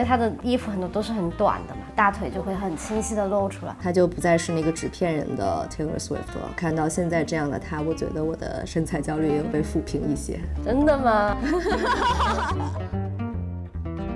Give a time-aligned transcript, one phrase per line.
[0.00, 3.76] 为他的衣服很多都是很短的嘛，大腿就会很清晰的露出来。
[3.82, 6.50] 他就不再是那个纸片人的 Taylor Swift 了。
[6.56, 10.40] 看到现在这样的他，我觉得我的身材焦虑也有被抚平一些。
[10.64, 11.36] 真的吗？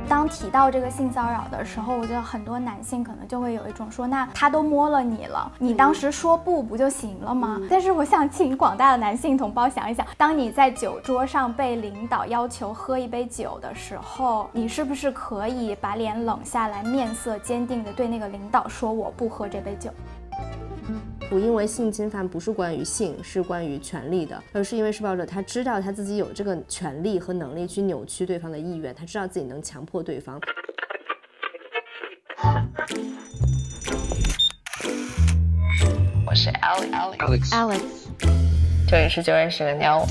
[0.08, 7.60] 当提到这个性骚扰的时候，我觉得很多男性可能就会有一种说，那他都摸了你了，你当时说不不就行了吗？
[7.68, 19.90] 但是我想请广大的男性同胞想一想，当你在酒桌上被领导要求喝一杯酒的时候，你是不是可以把脸冷下来，面色坚定的对那个领导说我不喝这杯酒？
[21.34, 30.40] 不，因为性侵犯不是关于性，是关于权利的，而是因为施暴者他知道他自己有这个权利和能力去扭曲对方的意愿，他知道自己能强迫对方。
[36.24, 37.80] 我是 Alex，Alex，Alex，
[38.88, 40.06] 这里是九月十的妞。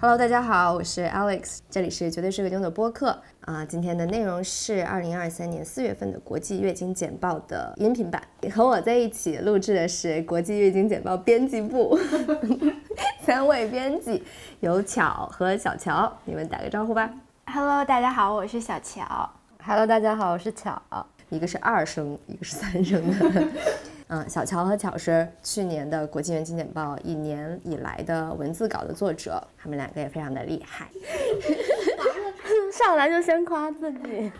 [0.00, 3.64] Hello，大家好，我是 Alex，这里是绝对是个妞的播客啊。
[3.64, 8.22] 今天的内容是二零二三年四月份的国际月经简报的音频版，
[8.54, 11.98] 和我在一起录制的是国际月经简报编辑部
[13.26, 14.22] 三位编辑，
[14.60, 17.10] 有巧和小乔，你们打个招呼吧。
[17.46, 19.28] Hello，大家好，我是小乔。
[19.64, 20.80] Hello，大家好，我是巧。
[21.30, 23.44] 一个是二声，一个是三声的。
[24.10, 30.88] 嗯，小乔和巧是去年的国际月经简报一年以来的文字稿的作者，他们两个也非常的厉害。
[32.72, 34.32] 上来就先夸自己，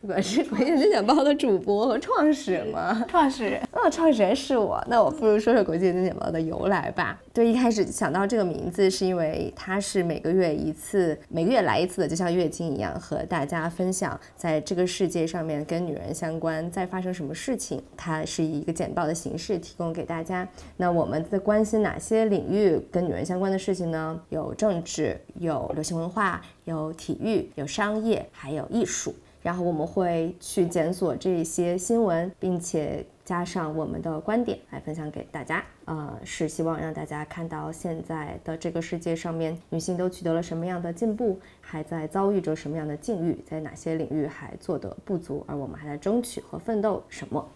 [0.00, 3.04] 我是国际月经简报的主播和创始人吗？
[3.08, 7.20] 创始人，哦，创始人是我，那我不如说说国际月经简报的由来吧。
[7.32, 17.80] 对，一开始想到这个名字，是因为它是每个月一次，每个月来一次的，就像月经一样，和大家分享在这个世界上面跟女人相关在发生什么事情。
[17.96, 20.46] 它是以一个简报的形式提供给大家。
[20.76, 24.20] 那我们在关心哪些领域跟女人相关的事情呢？
[24.30, 29.14] 有政治，有流行文化，有体育，有商业，还有艺术。
[29.40, 35.64] 然后我们会去检索这些新闻，并且加上我们的观点来分享给大家。
[35.84, 47.48] 呃，是希望让大家看到现在的这个世界上面，女性都取得了什么样的进步，还在遭遇着什么样的境遇，在哪些领域还做得不足，而我们还在争取和奋斗什么。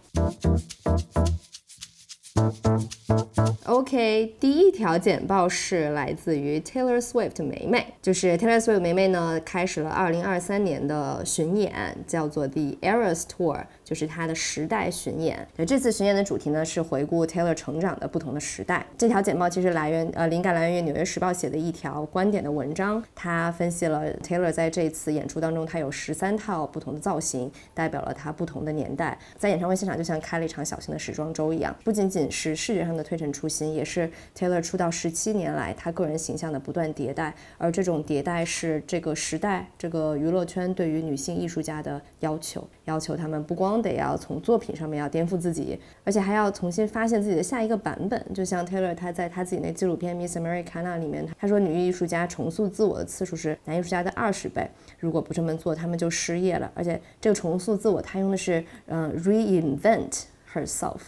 [3.67, 15.47] OK，第一条简报是来自于 Taylor Swift 梅梅，就是 Taylor Swift 梅梅呢开始了2023年的巡演，叫做 The Eras Tour，就是她的时代巡演。
[15.57, 18.85] 对，这次巡演的主题呢是回顾 Taylor 成长的不同的时代。
[18.97, 29.19] 这条简报其实来源呃灵感来源于《纽约时报》写的一条观点的文章，它分析了 Taylor 在这次演出当中，他有十三套不同的造型，代表了他不同的年代。
[29.37, 37.35] 在演唱会现场就像开了一场小型的时装周一样，不仅仅是视觉上的推陈出新，也是 Taylor 出道十七年来他个人形象的不断迭代。
[37.59, 48.25] 而这种迭代是这个时代、这个娱乐圈对于女性艺术家的要求，要求他们不光得要从作品上面要颠覆自己，而且还要重新发现自己的下一个版本。
[48.35, 54.69] 就像 Taylor 他在他自己那纪录片《Miss Americana》里面，他说女艺术家重塑自我的次数是男艺术家的二十倍，
[54.99, 56.71] 如果不这么做，他们就失业了。
[56.75, 61.01] 而且这个重塑自我，他用的是嗯、reinvent herself，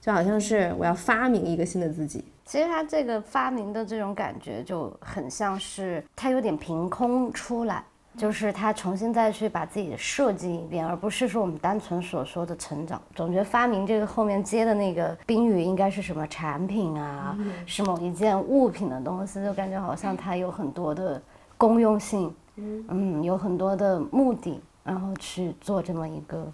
[0.00, 2.24] 就好像是我要发明一个新的自己。
[2.46, 7.82] 其实他这个发明的这种感觉就很像是他有点凭空出来，
[8.16, 13.00] 就是他重新再去把自己设计一遍，而不是说我们单纯所说的成长。
[13.14, 17.36] 总觉得发明这个后面接的那个宾语应该是什么产品啊，
[17.66, 21.20] 是某一件物品的东西，就感觉好像它有很多的
[21.56, 26.46] 公用性，嗯，有很多的目的，然后去做这么一个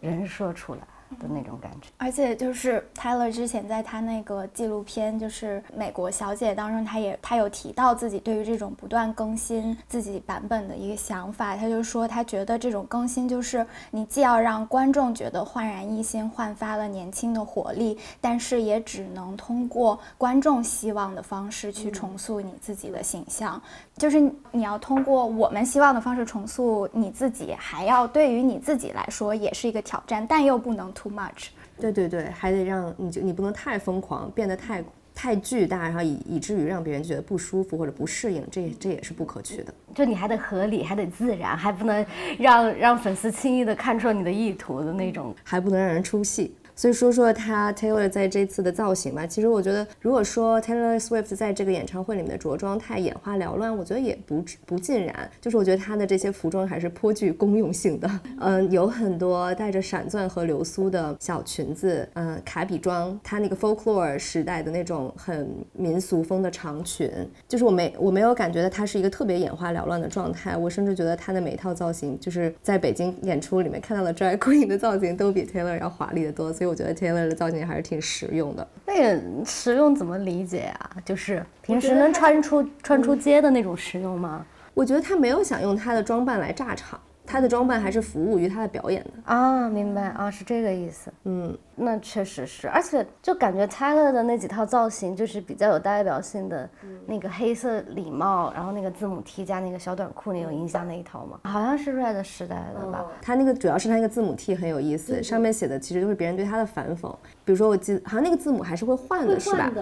[0.00, 0.80] 人设出来
[1.18, 1.88] 的那种感觉。
[1.98, 11.56] 而且就是 Tyler 之前在他那个纪录片，就是《美国小姐》当中，他也他有提到自己对于这种不断更新自己版本的一个想法。
[11.56, 23.60] 他就说，他觉得这种更新就是你既要让观众觉得焕然一新，焕发了年轻的活力，但是也只能通过观众希望的方式去重塑你自己的形象。
[23.96, 24.18] 就是
[24.50, 31.48] 你要通过我们希望的方式重塑你自己，还要对于你自己来说也是一个挑战，但又不能 too much。
[31.80, 34.84] 对对对，还得让你就你不能太疯狂，变得太
[35.14, 39.74] 太巨大，然后以以至于让别人觉得不舒服或者不适应，这这也是不可取的。
[39.94, 42.04] 就你还得合理，还得自然，还不能
[42.38, 45.34] 让让粉丝轻易的看出你的意图的那种。
[45.42, 46.54] 还不能让人出戏。
[46.74, 55.30] 所以说说他 Taylor 在这次的造型吧，其实我觉得，如果说 Taylor Swift 在这个演唱会里面的着装太眼花缭乱，我觉得也不不尽然。
[55.40, 58.10] 就是我觉得她的这些服装还是颇具公用性的。
[58.40, 67.10] 嗯，有很多带着闪钻和流苏的小裙子，嗯，卡比装，她那个 folklore 时代的那种很民俗风的长裙，
[67.48, 70.56] 就是我没我没有感觉到他是一个特别眼花缭乱的状态。
[70.56, 76.52] 我甚至觉得她的每一套造型，就是在北京演出里面看到的 drag queen 的造型，都比 Taylor 要华丽的多。
[76.62, 78.64] 所以我觉得 Taylor 的造型还是挺实用的。
[78.86, 80.96] 那个实用怎么理解啊？
[81.04, 84.46] 就是平时能穿出穿出街的那种实用吗？
[84.72, 87.00] 我觉得他没有想用他的装扮来炸场，
[87.32, 89.10] 他的装扮还是服务于他的表演的。
[89.24, 91.10] 啊，明白啊，是这个意思。
[91.24, 96.68] 嗯，那确实是，而且就感觉 Tyler 的那几套造型就是比较有代表性的，
[97.06, 101.40] 那个黑色礼帽，然后那个字母 T 加那个小短裤，你有印象那一套吗？
[101.44, 103.06] 好像是 Red 时代的吧。
[103.22, 107.10] 他那个主要是他那个字母 T 很有意思，上面写的其实都是别人对他的反讽。
[107.44, 109.72] 比如说，我记得好像那个字母还是会换的，是吧？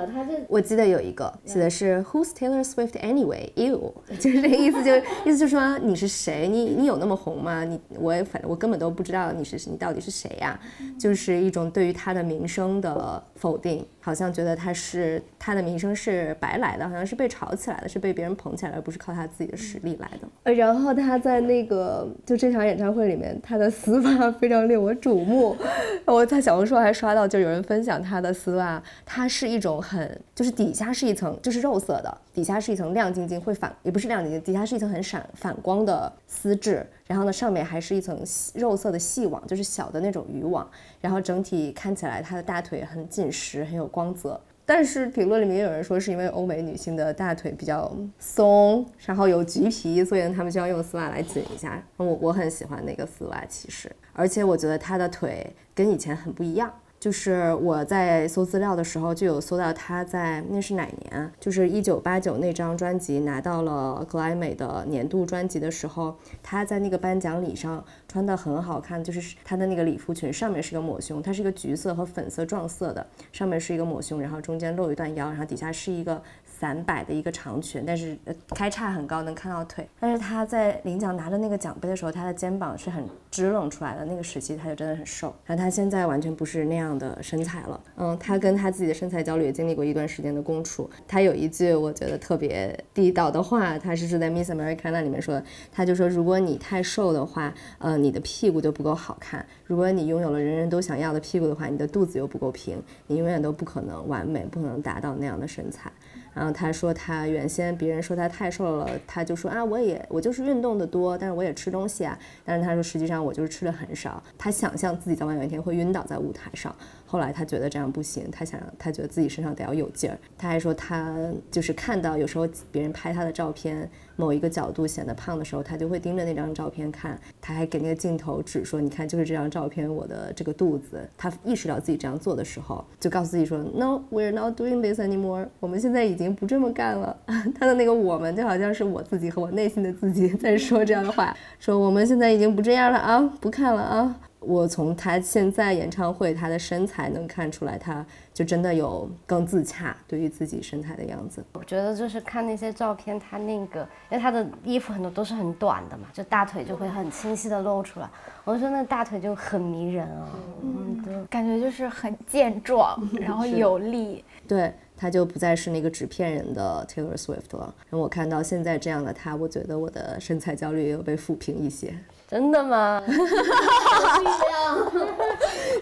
[0.49, 3.51] 我记得有一个写的是 Who's Taylor Swift anyway?
[3.55, 6.49] You， 就是这个意思，就意思就是说你是谁？
[6.49, 7.65] 你你有那么红吗？
[7.65, 10.59] 你我也反正我根本都不知道你是你到底是谁呀？
[10.99, 20.29] 就是一种对于他的名声的否定，好像觉得他是他的名声是白来的，好像是被炒起来的，是被别人捧起来的，而不是靠他自己的实力来的。
[20.45, 25.57] 呃然后他在那个就这场演唱会里面，他的死法非常令我瞩目。
[26.07, 40.67] 我在小红书还刷到，就有人分享他的丝袜，它是一种很就是底下是一层就是肉色的，底下是一层亮晶晶会反也不是亮晶晶，底下是一层很闪反光的丝质，然后呢上面还是一层细肉色的细网，就是小的那种渔网，
[41.01, 44.41] 然后整体看起来她的大腿很紧实，很有光泽。
[44.67, 51.83] 但是评论里面也有人说，是因为欧美女性的大腿比较松，然后有橘皮，所以呢，她们需要用丝袜来紧一下。
[51.97, 56.73] 我我很喜欢那个丝袜，其实，而且我觉得她的腿跟以前很不一样。
[57.01, 61.33] 就是我在搜资料的时候，就有搜到他在那是哪年？
[61.41, 76.23] 就是一九八九那张专辑拿到了格莱美的年度专辑的时候，他在那个颁奖礼上穿的很好看，就是他的那个礼服裙上面是个抹胸，它是一个橘色和粉色撞色的，上面是一个抹胸，然后中间露一段腰，然后底下是一个
[76.61, 78.15] 散摆的一个长裙，但是
[78.51, 79.89] 开叉很高，能看到腿。
[79.99, 87.81] 但是她在领奖拿着那个奖杯的时候，她的肩膀是很支棱出来的，那个时期她就真的很瘦，然后她现在完全不是那样的身材了。
[87.97, 90.91] 嗯，她跟她自己的身材焦虑也经历过一段时间的共处。
[91.09, 95.43] 她有一句我觉得特别地道的话，她是是在 Miss America 那里面说的，
[95.73, 105.91] 她就说如果你太瘦的话，呃，你的屁股就不够好看；如果你拥有了人人都想要的屁股的话，你的肚子又不够平，你永远都不可能完美，不可能达到那样的身材。
[106.33, 112.19] 然后他说，他原先别人说他太瘦了，他就说啊，我也我就是运动的多，但是我也吃东西啊。
[112.45, 114.23] 但是他说，实际上我就是吃的很少。
[114.39, 116.75] 他想象自己早晚有一天会晕倒在舞台上，
[117.05, 120.17] 后来他觉得这样不行，他想他觉得自己身上得要有劲儿。
[120.39, 121.15] 他还说，他
[121.51, 123.91] 就是看到有时候别人拍他的照片，
[124.21, 127.19] 某一个角度显得胖的时候，他就会盯着那张照片看。
[127.41, 131.01] 他还给那个镜头指说，你看，就是这张照片，我的这个肚子。
[131.17, 135.47] 他意识到自己这样做的时候，就告诉自己说，No, we're not doing this anymore。
[135.59, 137.17] 我们现在已经不这么干了。
[137.59, 144.17] 他的那个我们就好像是我自己和我内心的自己在说这样的话， 说我们现在已经不这样了啊，不看了啊。
[144.41, 148.05] 我从他现在演唱会他的身材能看出来，他
[148.41, 151.45] 就真的有更自洽对于自己身材的样子。
[151.53, 158.09] 我觉得就是看那些照片，他那个，因为他的衣服很多都是很短的嘛，就大腿就会很清晰的露出来。
[158.45, 160.31] 我就说那大腿就很迷人啊，
[160.63, 164.25] 嗯，就感觉就是很健壮，然后有力。
[164.49, 167.75] 对，她就不再是那个纸片人的 Taylor Swift 了。
[167.91, 171.95] 然后我看到现在这样的她，我觉得我的身材焦虑也有被抚平一些。
[172.31, 173.03] 真的吗？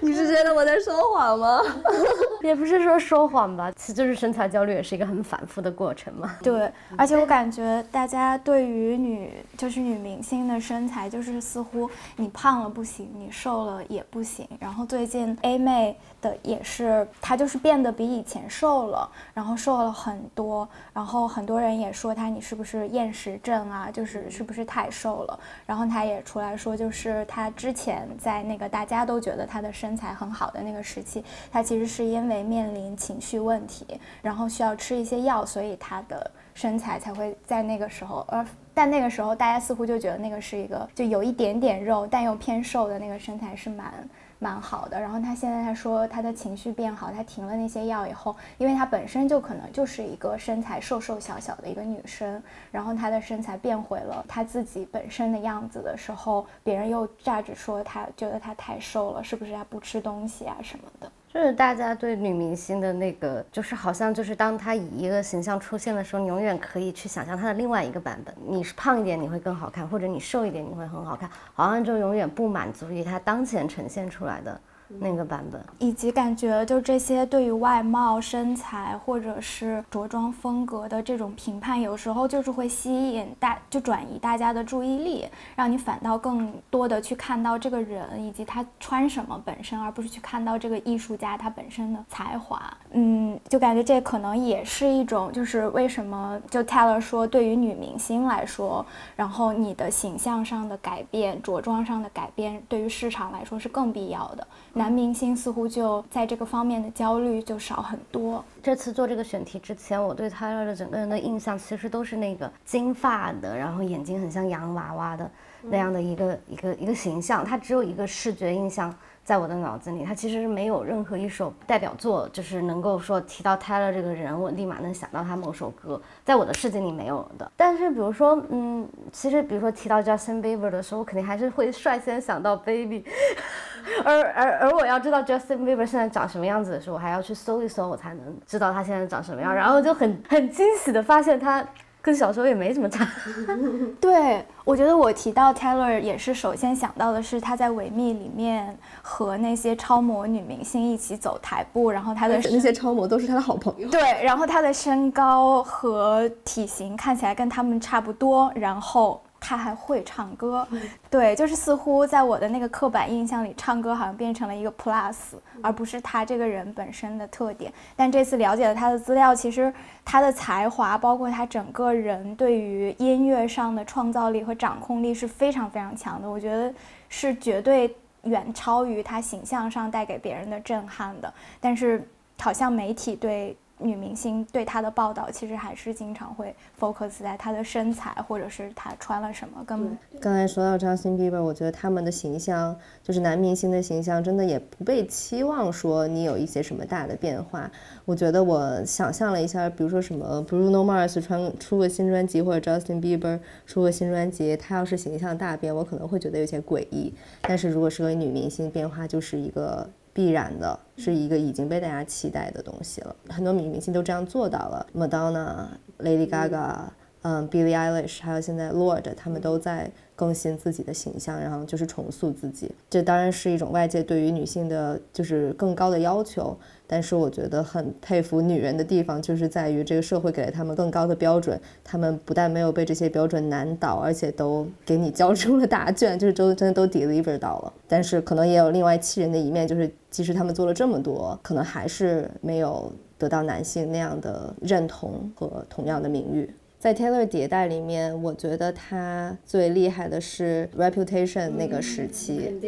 [0.00, 1.60] 你是觉得我在说谎吗？
[2.42, 6.36] 也不是说说谎吧，其实就是身材焦虑也是一个很反复的过程嘛。
[6.42, 14.48] 对，而且我感觉大家对于女就是女明星的身材，就是似乎你胖了不行，你瘦了也不行。
[14.58, 20.68] 然后最近 A 妹的也是，她就是变得比以前瘦了，然后瘦了很多。
[20.92, 23.90] 然后很多人也说她你是不是厌食症啊？
[23.90, 25.38] 就是是不是太瘦了？
[25.66, 33.86] 然后她也出来说，就是她之前在那个大家都觉得她的身材很好的那个时期，她其实是因为面临情绪问题，
[34.20, 38.44] 然后需要吃一些药，所以她的身材才会在那个时候，而
[38.74, 43.92] 但那个时候大家似乎就觉得那个是一个就有一点点肉但又偏瘦的那个身材是蛮。
[44.38, 52.40] 蛮好的，然后他现在他说他的情绪变好，他停了那些药以后，因为他本身就可能就是一个身材瘦瘦小小的一个女生，
[52.70, 61.10] 然后她的身材变回了她自己本身的样子的时候，别人又炸着说她觉得她太瘦了，是不是她不吃东西啊什么的。
[61.32, 68.34] 就是大家对女明星的那个，就是好像就是当她以一个形象出现的时候，你永远可以去想象她的另外一个版本。
[68.46, 71.28] 你是胖一点，你会更好看；或者你瘦一点，你会很好看。
[71.52, 74.58] 好像就永远不满足于她当前呈现出来的。
[74.98, 92.60] 那个版本，以及感觉就这些对于外貌、身材或者是着装风格的这种评判，有时候就是会吸引大，就转移大家的注意力，让你反倒更多的去看到这个人以及他穿什么本身，而不是去看到这个艺术家他本身的才华。
[92.92, 104.46] 嗯，就感觉这可能也是一种，就是为什么就 Taylor 说，对于女明星来说，然后你的形象上的改变、着装上的改变，对于市场来说是更必要的。
[104.78, 108.44] 男明星似乎就在这个方面的焦虑就少很多。
[108.62, 115.28] 这次做这个选题之前，我对他的整个人的印象其实都是那个金发的，然后眼睛很像洋娃娃的
[115.62, 117.44] 那样的一个一个一个形象。
[117.44, 118.94] 他只有一个视觉印象
[119.28, 127.52] 在我的脑子里，他其实是没有任何一首代表作，就是能够说提到 Taylor 这个人，我立马能想到他某首歌，在我的世界里没有的。
[127.54, 133.04] 但是比如说，嗯，其实比如说提到 Justin Bieber 的时候，我肯定还是会率先想到 Baby。
[134.02, 139.54] 而而而我要知道 Justin Bieber 现在长什么样子的时候，我还要去搜一搜，我才能知道他现在长什么样。
[139.54, 141.62] 然后就很很惊喜的发现他
[142.08, 143.06] 跟小时候也没什么差。
[144.00, 153.90] 对，我觉得我提到 Taylor 也是首先想到的是他在维密里面和那些超模女明星一起走台步，然后他的那些超模都是他的好朋友。
[153.90, 159.20] 对，然后他的身高和体型看起来跟他们差不多，然后。
[159.40, 160.66] 他还会唱歌，
[161.08, 165.14] 对，就是似乎在我的那个刻板印象里，唱歌好像变成了一个 plus，
[165.62, 167.72] 而不是他这个人本身的特点。
[167.94, 169.72] 但这次了解了他的资料，其实
[170.10, 176.26] 他的才华，包括他整个人对于音乐上的创造力和掌控力是非常非常强的。
[176.26, 176.72] 我觉得
[177.10, 181.30] 是绝对远超于他形象上带给别人的震撼的。
[181.60, 182.02] 但是
[182.40, 183.54] 好像媒体对。
[183.78, 189.64] 女明星对她的报道，其实还是经常会 focus 在她的身材，或者是她穿了什么。
[189.64, 197.70] 跟刚才说到 Justin Bieber，我觉得他们的形象，就是男明星的形象，真的也不被期望说你有一些什么大的变化。
[198.04, 207.14] 我觉得我想象了一下，比如说什么 Bruno Mars 穿出个新专辑，或者 Justin Bieber 出个新专辑，他要是形象大变，我可能会觉得有些诡异。
[207.42, 209.88] 但是如果是个女明星，变化就是一个。
[210.18, 215.68] 必然的是一个已经被大家期待的东西了，很多女明星都这样做到了，Madonna、
[216.00, 216.74] Lady Gaga、
[217.22, 219.90] 嗯，Billie Eilish，还有现在 Lord，他们都在。
[220.18, 222.68] 更新自己的形象，然后就是重塑自己。
[222.90, 226.58] 这当然是一种外界对于女性的，就是更高的要求。
[226.88, 237.72] 但是我觉得很佩服女人的地方，就是在于这个社会给了他们更高的标准，他们不但没有被这些标准难倒，而且都给你交出了答卷，就是都真的都 deliver 到了。
[237.86, 246.52] 但是可能也有另外气人的一面，就是即使他们做了这么多，可能还是没有得到男性那样的认同和同样的名誉。
[246.78, 252.56] 在 Taylor 迭代里面，我觉得他最厉害的是 Reputation 那个时期。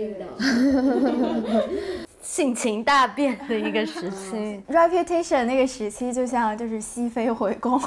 [2.22, 7.80] 性情大变的一个时期， Reputation 那个时期就像就是熹妃回宫，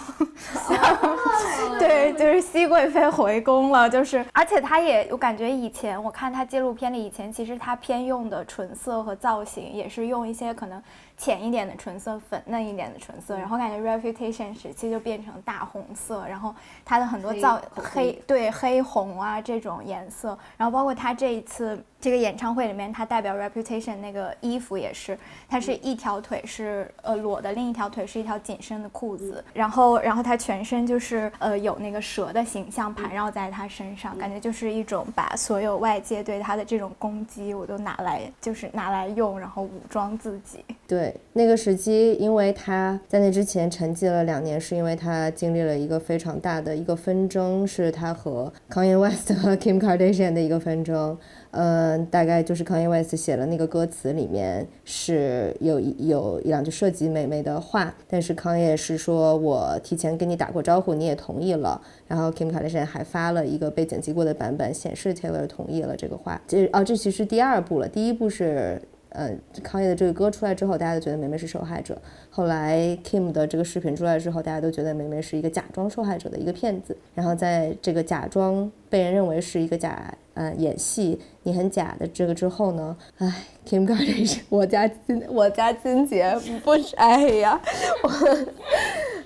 [1.78, 10.82] 对，就是熹贵妃回宫了，就是，而且他也，我感觉以前我看他纪录片里，以前其实他偏用的唇色和造型也是用一些可能
[11.24, 16.54] 浅一点的唇色，粉嫩一点的唇色，然后感觉 Reputation 时期就变成大红色，然后
[16.84, 21.82] 它的很多造黑对黑红啊这种颜色，然后包括他这一次。
[22.04, 40.66] 这个演唱会里面，他代表 Reputation 那个衣服也是，它是一条腿是呃裸的，另一条腿是一条紧身的裤子，然后然后他全身就是呃有那个蛇的形象盘绕在他身上，感觉就是一种把所有外界对他的这种攻击，我都拿来就是拿来用，然后武装自己。
[40.86, 51.18] 对，那个时期，因为他在那之前沉寂了两年，是因为他经历了一个非常大的一个纷争，是他和 Kanye West 和 Kim Kardashian 的一个纷争。
[51.52, 61.82] 嗯，大概就是 Kanye West 写了那个歌词里面是有一有一两句涉及美美的话，但是 Kanye 是说我提前跟你打过招呼，你也同意了。
[62.08, 66.40] 然后 Kim Kardashian 还发了一个被剪辑过的版本，显示 Taylor 同意了这个话。
[66.48, 68.80] 这哦，这其实第二部了，第一部是。
[69.14, 69.32] 呃
[69.64, 71.98] 康也的这个歌出来之后，大家都觉得梅梅是受害者。
[72.30, 76.98] 后来 Kim 的这个视频出来之后，大家都觉得梅梅是一个假装受害者的一个骗子。
[77.14, 87.62] 然后在这个假装被人认为是一个假呃演戏，你很假的这个之后呢，唉，Kim Kardashian，我家金我家金姐不是，哎呀，
[88.04, 88.10] 我，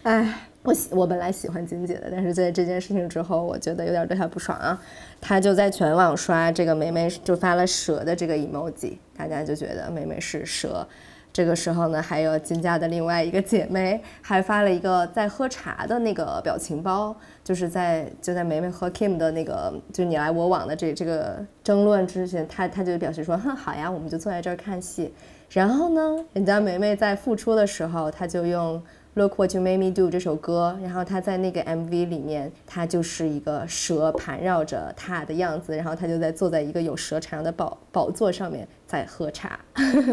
[0.03, 0.46] 唉。
[0.67, 4.77] 我喜我本来喜欢金姐的，但是在这件事情之后，我觉得有点对她不爽啊。
[5.21, 10.85] 她就在全网刷这个梅梅，就发了蛇的这个 emoji，大家就觉得梅梅是蛇。
[11.31, 25.13] 这个时候呢，还有金家的另外一个姐妹还发了一个在喝茶的那个表情包，就是在就在梅梅和 Kim 的那个就你来我往的这这个争论之前，她她就表示说，哼，好呀，我们就坐在这儿看戏。
[25.49, 28.83] 然后呢，人家梅梅在复出的时候，她就用。
[29.17, 39.59] Look what you made me do 这首歌，然后他在那个 MV 里面，他就是一个蛇盘绕着他的样子，然后他就在坐在一个有蛇缠绕的宝宝座上面在喝茶，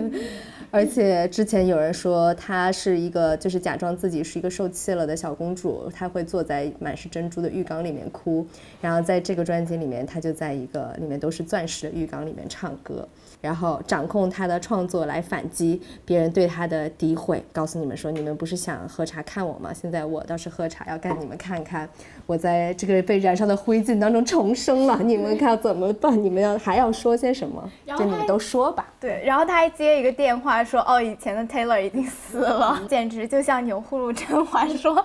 [0.72, 8.46] 而且之前有人说她是一个就是假装自己是一个受气了的小公主，她会坐在满是珍珠的浴缸里面哭，
[8.80, 13.06] 然后在这个专辑里面，她就在一个里面都是钻石的浴缸里面唱歌。
[13.42, 19.74] 然后掌控她的创作来反击别人对她的诋毁，告诉你们说你们不是想喝茶看我吗？
[19.74, 21.86] 现在我倒是喝茶要干你们看看，
[22.24, 26.20] 我在这个被燃烧的灰烬当中重生了，你们看怎么办？
[26.24, 27.70] 你们要还要说些什么？
[27.86, 28.86] 就你们都说吧。
[29.00, 35.04] 对，然后他还接一个电话说，哦，以前的 Taylor 已经死了，简直就像钮祜禄甄嬛说，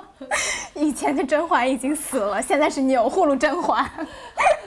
[0.76, 3.86] 以前的甄嬛已经死了，现在是钮祜禄甄嬛。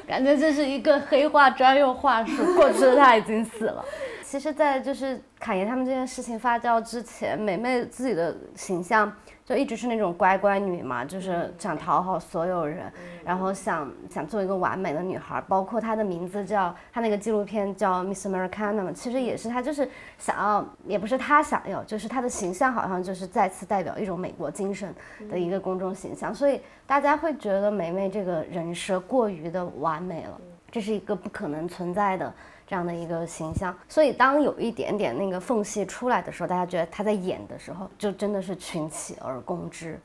[0.06, 3.84] 感觉这是一个黑化专用话术，过去的他已经死了。
[4.22, 9.10] 其实，在就是侃爷他们这件事情发酵之前，美妹自己的形象
[9.52, 12.90] 就一直是那种乖乖女嘛，就是想讨好所有人，
[13.22, 15.38] 然后想想做一个完美的女孩。
[15.46, 24.94] 包括她的名字叫她那个纪录片叫 Miss Americana 嘛，其实也是她就是想要，也不是她想要，就是她的形象好像就是再次代表一种美国精神
[25.28, 30.40] 的一个公众形象，所以大家会觉得梅梅这个人设过于的完美了，
[30.70, 32.32] 这是一个不可能存在的。
[32.72, 40.00] 这样的一个形象，所以当有一点点那个缝隙出来的时候，大家觉得他在演的时候，就真的是群起而攻之。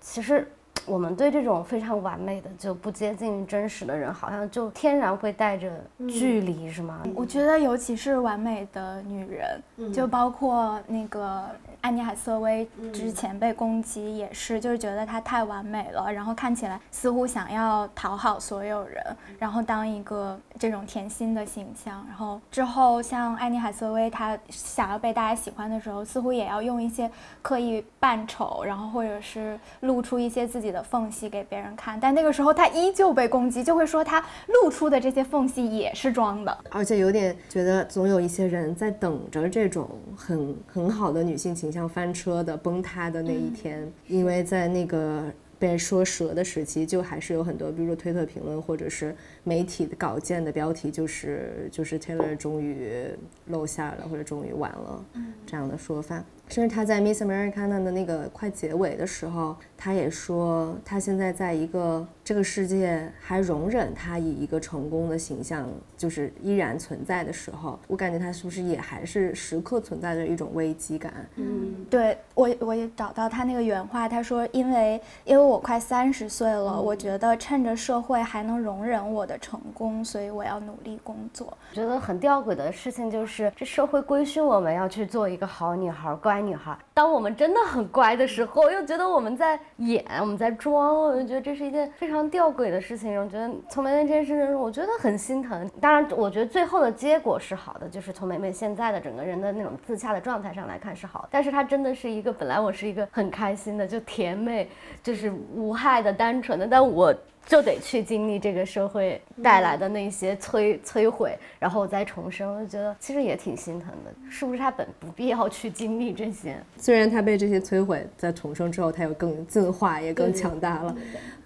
[0.00, 0.50] 其实。
[0.86, 5.70] 我们对这种非常完美的就不接近真实的人，好像就天然会带着
[6.08, 7.02] 距离，是吗？
[7.14, 11.44] 我觉得，尤其是完美的女人，就包括那个
[11.80, 19.04] 安妮海瑟薇之前被攻击，也是就是觉得她太完美了，然后看起来似乎想要讨好所有人，
[19.38, 22.04] 然后当一个这种甜心的形象。
[22.08, 27.10] 然后之后像安妮海瑟薇，她想要被大家喜欢的时候，似乎也要用一些
[27.42, 30.78] 刻意扮丑，然后或者是露出一些自己的。
[30.88, 39.86] 缝隙给别人看，但那个时候她依旧被攻击，就会说她露出的这些缝隙也是装的，而且有点觉得总有一些人在等着这种
[40.16, 53.06] 很很好的女性形象翻车的崩塌的那一天，因为在那个被说蛇的时期，就还是有很多，比如说推特评论或者是媒体的稿件的标题，就是就是 Taylor 终于
[53.48, 55.04] 露馅了，或者终于完了
[55.44, 56.24] 这样的说法。
[56.48, 71.12] 甚至他在 Miss Americana 的那个快结尾的时候，他也说他现在在一个这个世界还容忍他以一个成功的形象就是依然存在的时候，我感觉他是不是也还是时刻存在着一种危机感？
[71.36, 81.46] 嗯，对我我也找到他那个原话，他说因为因为我快三十岁了，我觉得趁着社会还能容忍我的成功，所以我要努力工作。
[81.70, 86.37] 我觉得很吊诡的事情就是这社会规训我们要去做一个好女孩乖。
[86.40, 93.20] 女孩，当我们真的很乖的时候，又觉得我们在演，我们在装，我就觉得这是一件非常吊诡的事情。
[93.20, 95.70] 我觉得从梅梅这件事情，我觉得很心疼。
[95.80, 101.28] 当然，我觉得最后的结果是好的，就是从梅梅现在的整个人的那种自洽的状态上来看是好。
[101.30, 104.68] 但是她真的是一个，本来我是一个很开心的，就甜美，
[105.02, 107.14] 就是无害的、单纯的，但我。
[107.48, 112.60] 就得去经历这个社会带来的那些摧摧毁，然后再重生。
[112.60, 116.62] 我觉得其实也挺心疼的，是不是他本不必要去经历这些？
[116.76, 120.94] 虽然他被这些摧毁，在重生之后，他又更进化，也更强大了。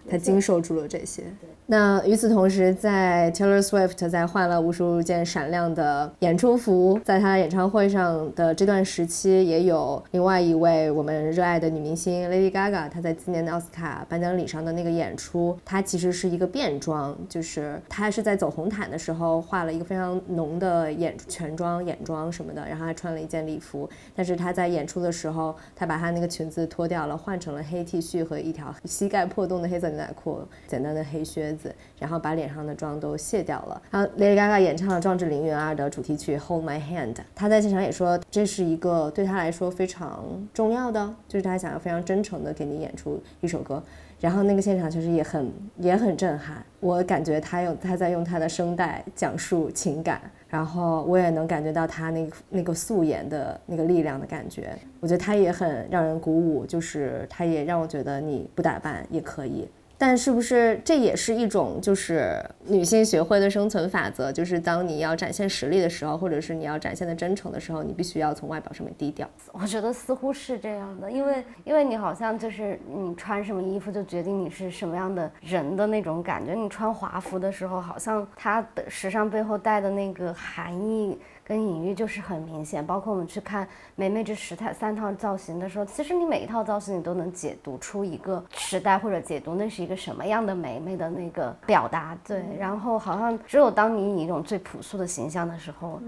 [0.08, 1.22] 他经受住了这些。
[1.66, 29.91] 那与此同时，在 Taylor Swift 在换了无数件闪亮的演出服，在她演唱会上的这段时期，也有另外一位我们热爱的女明星 Lady Gaga，她在今年的奥斯卡颁奖礼上的那个演出，她其实是一个变装，就是她是在走红毯的时候化了一个非常浓的眼全妆、眼妆什么的，然后还穿了一件礼服，但是她在演出的时候，她把她那个裙子脱掉了，换成了黑 T 恤和一条膝盖破洞的黑色。
[29.92, 33.82] 牛仔裤、简单的黑靴子，然后把脸上的妆都卸掉了。
[33.90, 40.24] 然后 Lady Gaga 演唱了《壮志凌云二》的主题曲《Hold My Hand》，她在现场也说，这是一个对她来说非常
[40.54, 43.82] 重要的，就是她想要非常真诚的给你演出一首歌。
[44.20, 59.68] 然后那个现场其实也很也很震撼，我感觉他用他在用他的声带讲述情感，然后我也能感觉到他那个那个素颜的那个力量的感觉，我觉得他也很让人鼓舞，就是他也让我觉得你不打扮也可以。
[60.02, 64.32] 但是不是这也是一种就是女性学会的生存法则？
[64.32, 69.30] 就是当你要展现实力的时候，或者是你要展现的真诚的时候，你必须要从外表上面低调。
[69.52, 76.52] 我觉得似乎是这样的，因为因为你好像就是你穿什么衣服就决定你是什么样的人的那种感觉。
[76.52, 81.16] 你穿华服的时候，好像它的时尚背后带的那个含义。
[81.44, 92.16] 跟隐喻就是很明显，包括我们去看梅梅这十套三套造型的时候，其实你每一套造型你都能解读出一个时代，或者解读那是一个什么样的梅梅的那个表达。
[92.26, 96.00] 对，然后好像只有当你以一种最朴素的形象的时候，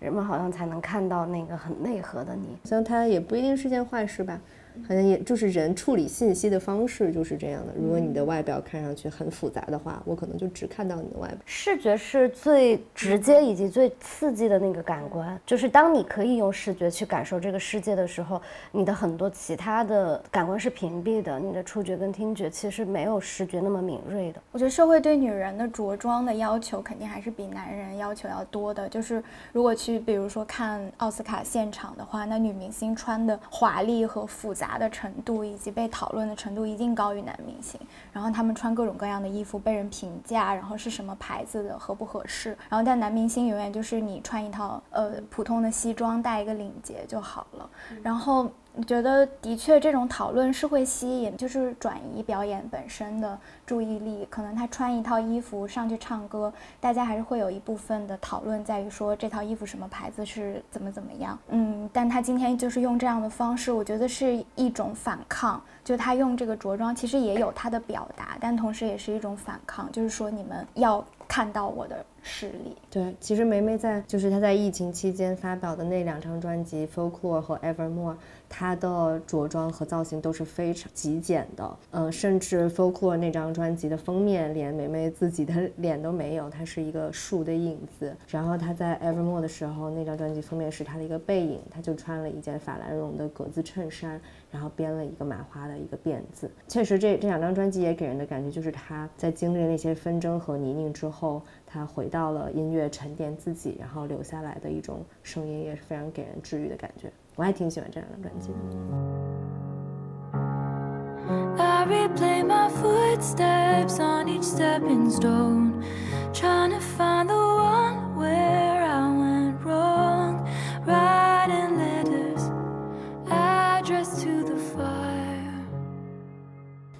[0.00, 2.56] 人们好像才能看到那个很内核的你。
[2.64, 4.38] 像它也不一定是件坏事吧。
[4.86, 7.72] 好像也就是人处理信息的方式就是这样的。
[7.76, 11.38] 如果你的外表看上去很复杂的话，我可能就只看到你的外表。
[11.44, 21.38] 视觉是最直接以及最刺激的那个感官，就是当你可以用视觉去感受这个世界的时候，你的很多其他的感官是屏蔽的。
[21.38, 24.40] 你的触觉跟听觉其实没有视觉那么敏锐的。
[24.50, 28.88] 我觉得社会对女人的着装的要求肯定还是比男人要求要多的。
[28.88, 34.63] 就是如果去比如说看奥斯卡现场的话，那女明星穿的华丽和复杂。
[34.64, 37.78] 杂的程度以及被讨论的程度一定高于男明星，
[38.12, 47.68] 然后他们穿各种各样的衣服被人评价，然后是什么牌子的合不合适，然后但男明星永远就是你穿一套呃普通的西装带一个领结就好了，
[48.02, 48.50] 然后。
[48.76, 54.26] 我觉得的确，这种讨论是会吸引，就是转移表演本身的注意力。
[54.28, 61.38] 可能他穿一套衣服上去唱歌，大家还是会有一部分的讨论在于说这套衣服什么牌子是怎么怎么样。
[61.50, 65.62] 嗯，但他今天就是用这样的方式，我觉得是一种反抗。
[65.84, 72.74] 就他用这个着装，其实也有他的表达，但同时也是一种反抗，就是说你们要看到我的实力。
[72.90, 78.12] 对，其实梅梅在就是她在疫情期间发表的那两张专辑《Folklore》和《Evermore》。
[78.46, 88.14] 她的着装和造型都是非常极简的，嗯，甚至《Folklore》那张专辑的封面连梅梅自己的脸都没有，它是一个树的影子。
[88.28, 94.20] 然后她在《Evermore》的时候，那张专辑封面是她的一个背影，她就穿了一件法兰绒的格子衬衫，
[94.52, 96.48] 然后编了一个麻花的一个辫子。
[96.68, 101.42] 确实，这这两张专辑也给人的感觉就是她在经历那些纷争和泥泞之后，
[101.74, 107.10] 她回到了音乐，沉淀自己，然后留下来的一种声音，也是非常给人治愈的感觉。
[107.34, 108.54] 我还挺喜欢这两张专辑的。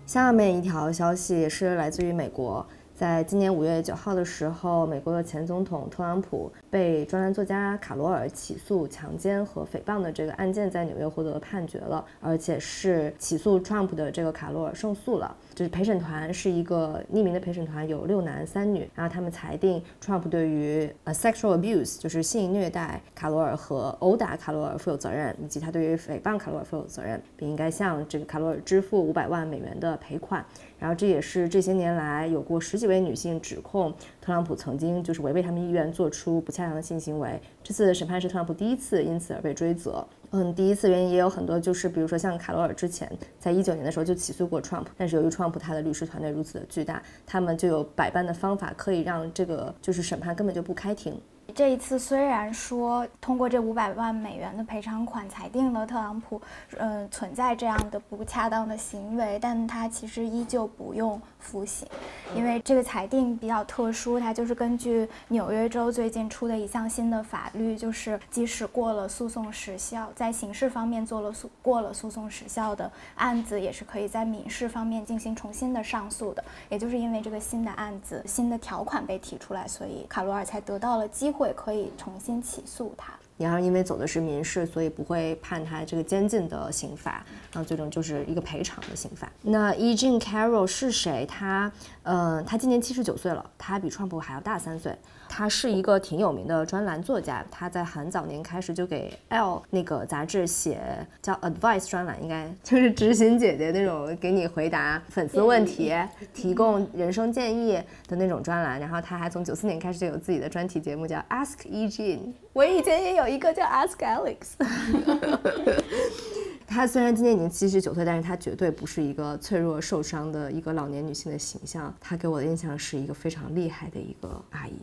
[0.05, 2.67] 下面一条消息也是来自于美国。
[3.05, 15.37] 在今年五月九号的时候，美国的前总统特朗普被专栏作家卡罗尔起诉强奸和诽谤的这个案件在纽约获得了判决了，而且是起诉 Trump 的这个卡罗尔胜诉了。
[15.55, 30.43] 就是陪审团是一个匿名的陪审团，有六男三女，然后他们裁定 Trump 对于呃 sexual abuse 就是性虐待卡罗尔和殴打卡罗尔负有责任，以及他对于诽谤卡罗尔负有责任，并应该向这个卡罗尔支付五百万美元的赔款。
[30.85, 37.41] 然后这也是这些年来有过十几位女性指控特朗普曾经就是违背他们意愿做出不恰当的性行为。
[37.63, 40.07] 这次审判是特朗普第一次因此而被追责。
[40.33, 51.19] 嗯，第一次原因也有很多，就是比如说像卡罗尔之前在一九年的时候就起诉过 Trump，但是由于 Trump 他的律师团队如此的巨大，他们就有百般的方法可以让这个就是审判根本就不开庭。
[51.55, 56.41] 这一次虽然说通过这五百万美元的赔偿款裁定了特朗普，
[56.79, 61.87] 嗯，存在这样的不恰当的行为，但他其实依旧不用服刑，
[62.35, 76.43] 因为这个裁定比较特殊，它就是根据纽约州最近出的一项新的法律，就是即使过了诉讼时效，在刑事方面做了诉过了诉讼时效的案子，也是可以在民事方面进行重新的上诉的。
[76.69, 81.53] 也就是因为这个新的案子、新的条款被提出来，所以卡罗尔才得到了机会。
[81.65, 83.15] 可以重新起诉他。
[83.39, 89.33] 然后因为走的是民事，所以不会判他这个监禁的刑罚，然后最终就是一个赔偿的刑罚。
[89.41, 89.97] 那 E.
[89.97, 91.25] Jean Carroll 是谁？
[91.27, 91.73] 他
[92.05, 94.97] 嗯，他今年七十九岁了，他比川普还要大三岁。
[95.27, 100.81] 他是一个挺有名的专栏作家，他在很早年开始就给 L 那个杂志写
[101.21, 105.93] 叫 Advice 专栏，应该 就是执行姐姐那种给你回答粉丝问题、
[106.33, 108.79] 提供人生建议的那种专栏。
[108.79, 112.19] 然后他还从九四年开始就有自己的专题节目叫 Ask E Jean，
[112.53, 114.37] 我以前也有一个叫 Ask Alex。
[116.67, 121.95] 她虽然今年已经七十九岁，但是她绝对不是一个脆弱受伤的一个老年女性的形象。
[122.01, 124.75] 她给我的印象是一个非常厉害的一个阿姨。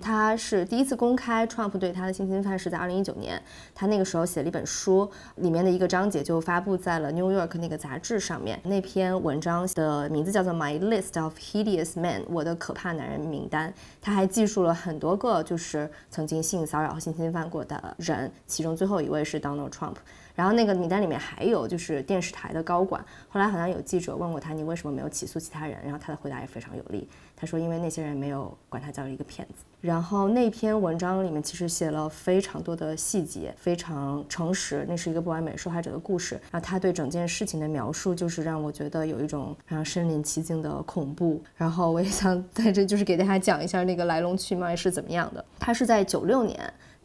[0.00, 3.42] 她是第一次公开 Trump 对她的性侵犯是在二零一九年，
[3.74, 8.58] 她那个时候写了一本书，里面的一个章节就发布在了 New York 那个杂志上面。
[8.64, 13.72] 那篇文章的名字叫做 My List of Hideous Men，我的可怕男人名单。
[14.00, 19.96] 她还记述了很多个就是曾经性骚扰和性侵犯过的人，其中最后一位是 Donald Trump。
[20.34, 23.04] 然后那个名单里面还有就是电视台的高管。
[23.28, 25.78] 后来好像有记者问过他，你为什么没有起诉其他人？
[25.82, 29.64] 然后他的回答也非常有力，他说因为那些人没有管他叫一个骗子。
[29.80, 36.34] 然后那篇文章里面其实写了非常多的细节，非常诚实，那是一个不完美受害者的故事。
[36.50, 41.42] 然后他对整件事情的描述，就是让我觉得有一种非常身临其境的恐怖。
[41.56, 45.42] 然后我也想在这就是给大家讲一下那个来龙去脉是怎么样的。
[45.58, 46.58] 他是在九六年。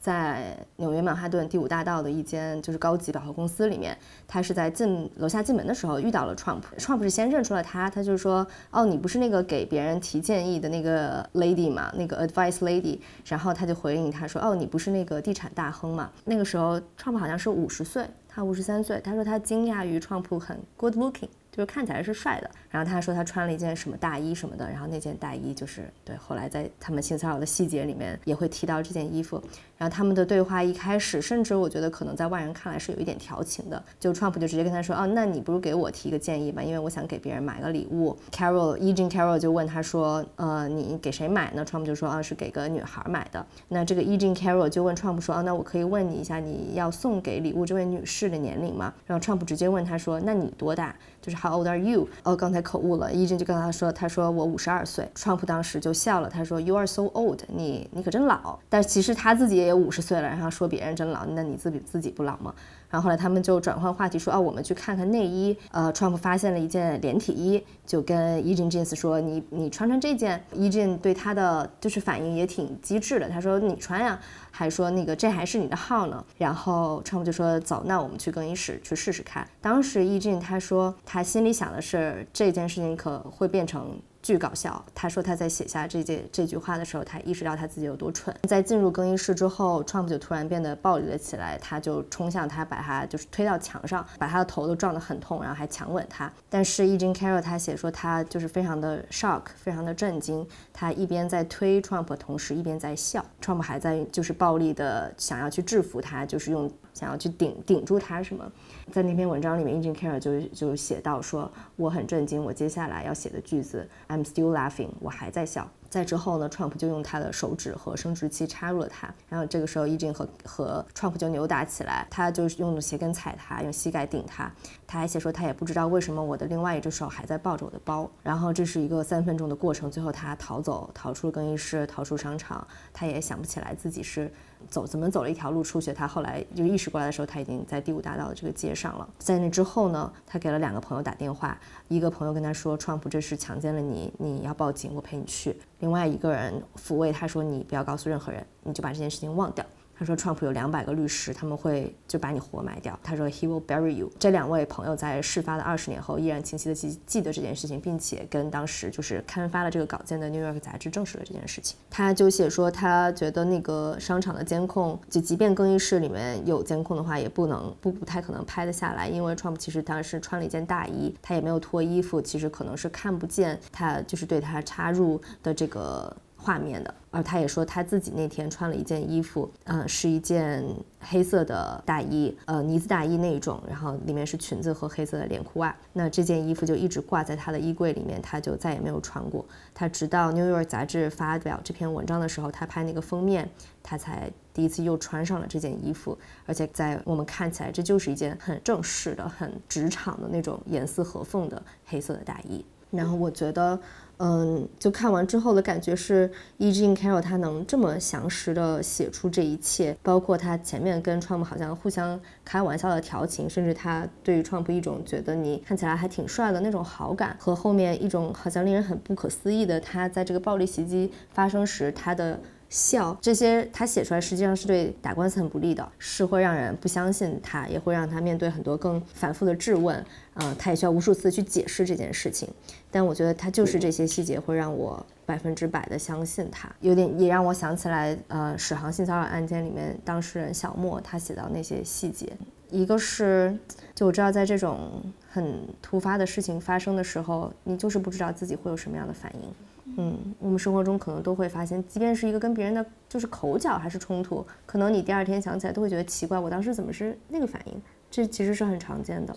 [0.06, 6.62] 在纽约曼哈顿第五大道的一间就是高级百货公司里面，他是在进楼下进门的时候遇到了 Trump。
[6.78, 19.02] Trump 是先认出了他，他就说：“哦，你不是那个给别人提建议的那个 lady 嘛，那个 advice lady。”然后他就回应他说：“哦，你不是那个地产大亨嘛？”那个时候 Trump 好像是五十岁，他五十三岁。
[19.04, 21.30] 他说他惊讶于 Trump 很 good looking。
[21.56, 29.42] 就是看起来是帅的，然后他说他穿了一件什么大衣什么的，然后那件大衣就是对，后来在他们性骚扰的细节里面也会提到这件衣服，
[29.78, 38.16] 然后他们的对话一开始，甚至我觉得可能在外人看来是有一点调情的，就 Trump 就直接跟他说，哦，那你不如给我提个建议吧，因为我想给别人买个礼物。
[38.32, 43.46] Carol e j e n Carol 就问他说，呃，你给谁买呢？Trump 就说，啊，是给个女孩买的。
[43.68, 48.94] 那这个 e j e n Carol 就问 Trump 说，啊，那我可以问你一下，你要送给礼物这位女士的年龄吗？
[49.06, 50.96] 然后 Trump 直接问他说，那你多大？
[51.22, 52.08] 就是 How old are you？
[52.22, 53.12] 哦，刚才口误了。
[53.12, 55.10] 伊珍就跟他说，他说我五十二岁。
[55.16, 58.60] Trump 当时就笑了，他说 You are so old，你你可真老。
[58.70, 62.54] 但其实他自己也五十岁了，然后说别人真老，那你自己自己不老吗？
[62.90, 65.58] 然后后来他们就转换话题说，哦，我们去看看内衣。
[65.72, 70.42] 呃，Trump 发现了一件连体衣，就跟 e j e n Jeans 说，你你穿穿这件。
[70.54, 74.18] e j e n 对他的就是反应也挺机智的，他说你穿呀，
[74.52, 76.24] 还说那个这还是你的号呢。
[76.38, 79.46] 然后 Trump 就说走，那我们去更衣室去试试看。
[79.60, 84.00] 当时 e j e n 他说他心里想的是这件事情可会变成。
[84.26, 84.84] 巨搞笑。
[84.96, 88.36] 他说他在写下这件这句话的时候，他意识到他自己有多蠢。
[88.50, 96.32] 在进入更衣室之后，Trump 就突然变得暴力了起来，他就冲向他，把他就是推到墙上，把他的头都撞得很痛，然后还强吻他。
[96.50, 100.44] 但是 e j e n Carroll 他写说他就是非常的 shock，非常的震惊。
[100.74, 103.24] 他一边在推 Trump，同时一边在笑。
[103.40, 108.52] Trump 还在就是暴力的想要去制服他，就是用想要去顶顶住他什么。
[108.92, 113.88] 在那篇文章里面 e j e n Carroll 就就写到说我很震惊，我接下来要写的句子。
[114.08, 115.70] I'm still laughing，我还在笑。
[115.88, 124.52] 在之后呢，Trump 就用他的手指和生殖器插入了他，然后这个时候 e j e n 和和 Trump 就扭打起来，他就用鞋跟踩他，用膝盖顶他。
[124.86, 128.10] 他还写说他也不知道为什么我的另外一只手还在抱着我的包。
[128.24, 132.68] 然后这是一个三分钟的过程，最后他逃走，逃出了更衣室，逃出商场。
[132.92, 134.32] 他也想不起来自己是。
[134.70, 135.94] 走怎么走了一条路出去？
[135.94, 139.08] 他后来就意识过来的时候，他已经在第五大道的这个街上了。
[139.18, 149.66] 在那之后呢，他给了两个朋友打电话，一个朋友跟他说川普这是强奸了你，你要报警，我陪你去。”另外一个人抚慰他说：“你不要告诉任何人，你就把这件事情忘掉。”
[149.98, 153.00] 他说，Trump 有两百个律师，他们会就把你活埋掉。
[153.02, 154.12] 他说，He will bury you。
[154.20, 161.78] 这两位朋友在事发的二十年后，依然清晰的记记得这件事情，并且跟当时就是刊发了这个稿件的 New York 杂志证实了这件事情。
[161.90, 176.14] 他就写说，他觉得那个商场的监控，就即便更衣室里面有监控的话，也不能不不太可能拍得下来，因为 Trump 其实当时穿了一件大衣，他也没有脱衣服，其实可能是看不见他就是对他插入的这个。
[176.46, 180.64] 画面的，而他也说他自己那天穿了一件衣服，嗯，是一件
[181.00, 185.76] 黑色的大衣，呃，呢子大衣那种，然后里面是裙子和黑色的连裤袜。
[185.92, 189.44] 那这件衣服就一直挂在他的衣柜里面，他就再也没有穿过。
[189.74, 193.50] 他直到《New York》杂志发表这篇文章的时候，他拍那个封面，
[193.82, 196.16] 他才第一次又穿上了这件衣服。
[196.46, 202.64] 而且在我们看起来，这就是一件很正式的、很职场的那种严丝合缝的黑色的大衣。
[202.92, 203.80] 然后我觉得。
[204.18, 206.72] 嗯，就看完之后的感觉是，E.
[206.72, 222.40] Jean Carroll 他能这么详实的写出这一切，包括他前面跟 Trump 好像互相开玩笑的调情，甚至他对于 Trump 一种觉得你看起来还挺帅的那种好感，和后面一种好像令人很不可思议的他在这个暴力袭击发生时他的。
[222.68, 230.04] 笑这些，他写出来实际上是对打官司很不利的，是会让人不相信他，也会让他面对很多更反复的质问。
[230.34, 232.50] 嗯，他也需要无数次去解释这件事情。
[232.96, 242.32] 但我觉得他就是这些细节会让我百分之百的相信他，有点也让我想起来，呃，史航性骚扰案件里面当事人小莫他写到那些细节，
[242.70, 243.54] 一个是
[243.94, 249.96] 就我知道在这种很突发的事情发生的时候，你就是不知道自己会有什么样的反应。
[249.98, 257.82] 嗯，我们生活中可能都会发现，即便是一个跟别人的就是口角还是冲突，可能你第二天想起来都会觉得奇怪，我当时怎么是那个反应？
[258.10, 259.36] 这其实是很常见的。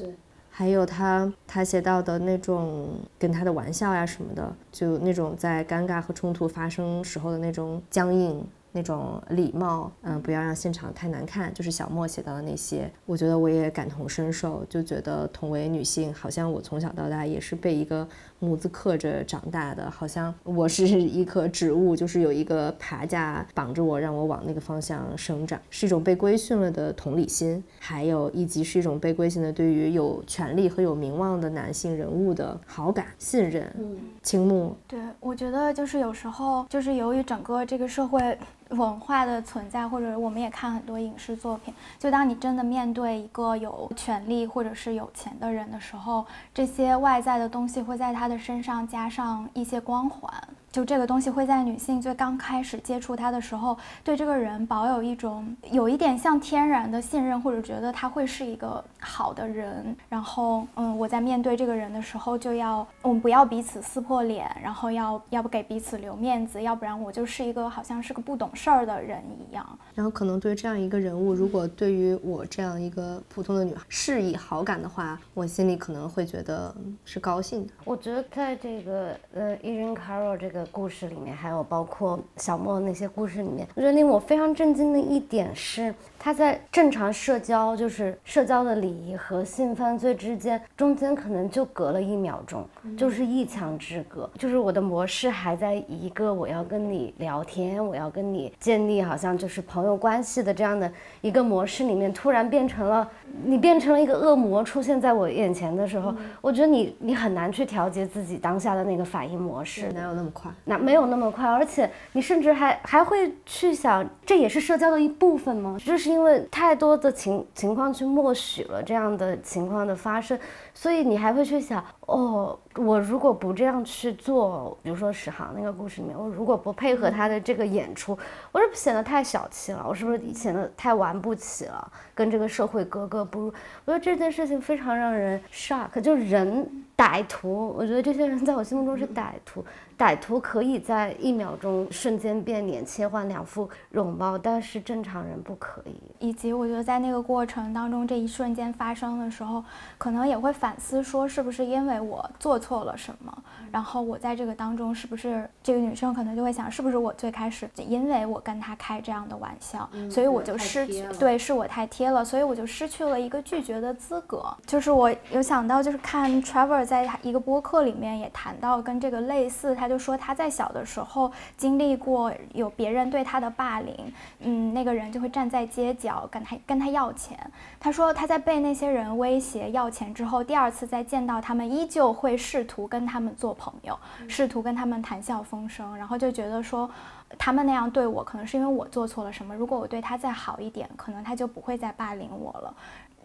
[0.58, 8.44] 还有他他写到的那种跟他的玩笑呀什么的，就那种在尴尬和冲突发生时候的那种僵硬。
[8.72, 18.06] 那种礼貌，嗯，不要让现场太难看，就是小莫写到的那些，我觉得我也感同身受，就觉得同为女性，好像我从小到大也是被一个
[18.38, 34.76] 模子刻着长大的，好像我是一棵植物，就是有一个爬架绑着我，让我往那个方向生长，是一种被规训了的同理心，还有以及是一种被规训的对于有权利和有名望的男性人物的好感、信任、嗯倾慕。
[34.86, 38.38] 对，我觉得就是有时候就是由于整个这个社会。
[38.70, 50.32] 文化的存在，或者我们也看很多影视作品，就当你真的面对一个有权利或者是有钱的人的时候，这些外在的东西会在他的身上加上一些光环。
[50.70, 59.96] 就这个东西会在女性最刚开始接触他的时候，对这个人保有一种有一点像天然的信任，或者觉得他会是一个好的人。
[60.10, 69.66] 然后，嗯，我在面对这个人的时候，就要我们不要彼此撕破脸，然后要要不给彼此留面子，要不然我就是一个好像是个不懂事儿的人一样。
[69.94, 76.74] 然后，可能对这样一个人物，如果对于我这样一个普通的女孩示以好感的话，我心里可能会觉得
[77.06, 77.72] 是高兴的。
[77.84, 80.58] 我觉得在这个呃伊人卡罗这个。
[80.72, 92.64] 故事里面还有包括小莫那些故事里面，我觉得令我非常震惊的一点是，他在正常社交，就是社交的礼仪和性犯罪之间，中间可能就隔了一秒钟，
[92.96, 103.08] 就是一墙之隔，就是我的模式还在一个我要跟你聊天，我要跟你建立好像就是朋友关系的这样的一个模式里面，突然变成了
[103.44, 110.50] 你变成了一个恶魔出现在我眼前的时候，我觉得你你很难去调节自己当下的那个反应模式，哪有那么快？
[110.64, 115.76] 那没有那么快，而且你甚至还还会去想，这也是社交的一部分吗？
[115.78, 120.38] 就是因为太多的情情况去默许了这样的情况的发生，
[120.74, 128.16] 所以你还会去想，哦，我如果不这样去做，比如说史航那个故事里面，我如果不配合他的这个演出，
[128.52, 129.84] 我是不是显得太小气了？
[129.86, 131.92] 我是不是显得太玩不起了？
[132.14, 133.52] 跟这个社会格格不入？
[133.84, 139.64] 我觉得这件事情非常让人 shock，就人歹徒，我觉得这些人在我心目中是歹徒。
[139.98, 146.00] 歹徒可以在一秒钟瞬间变脸，切换两副容貌，但是正常人不可以。
[146.20, 149.64] 以及我觉得在那个过程当中，这一瞬间发生的时候，
[149.98, 153.36] 可能也会反思说，是不是因为我做错了什么？
[153.72, 164.46] 然后我在这个当中，是不是这个女生可能就会想，是不是我最开始因为我跟他开这样的玩笑，所以我就失去对，是我太贴了，所以我就失去了一个拒绝的资格。
[164.64, 169.88] 就是我有想到，就是看 Trevor 在一个播客里面也谈到跟这个类似，他。
[169.88, 177.38] 就说他在小的时候经历过有别人对他的霸凌，嗯，那个人就会站在街角跟他跟他要钱。
[177.80, 186.88] 他说他在被那些人威胁要钱之后，第二次再见到他们，依旧会试图跟他们做朋友，试图跟他们谈笑风生，然后就觉得说
[187.36, 189.54] 他们那样对我，可能是因为我做错了什么。
[189.54, 192.74] 如果我对他再好一点，可能他就不会再霸凌我了。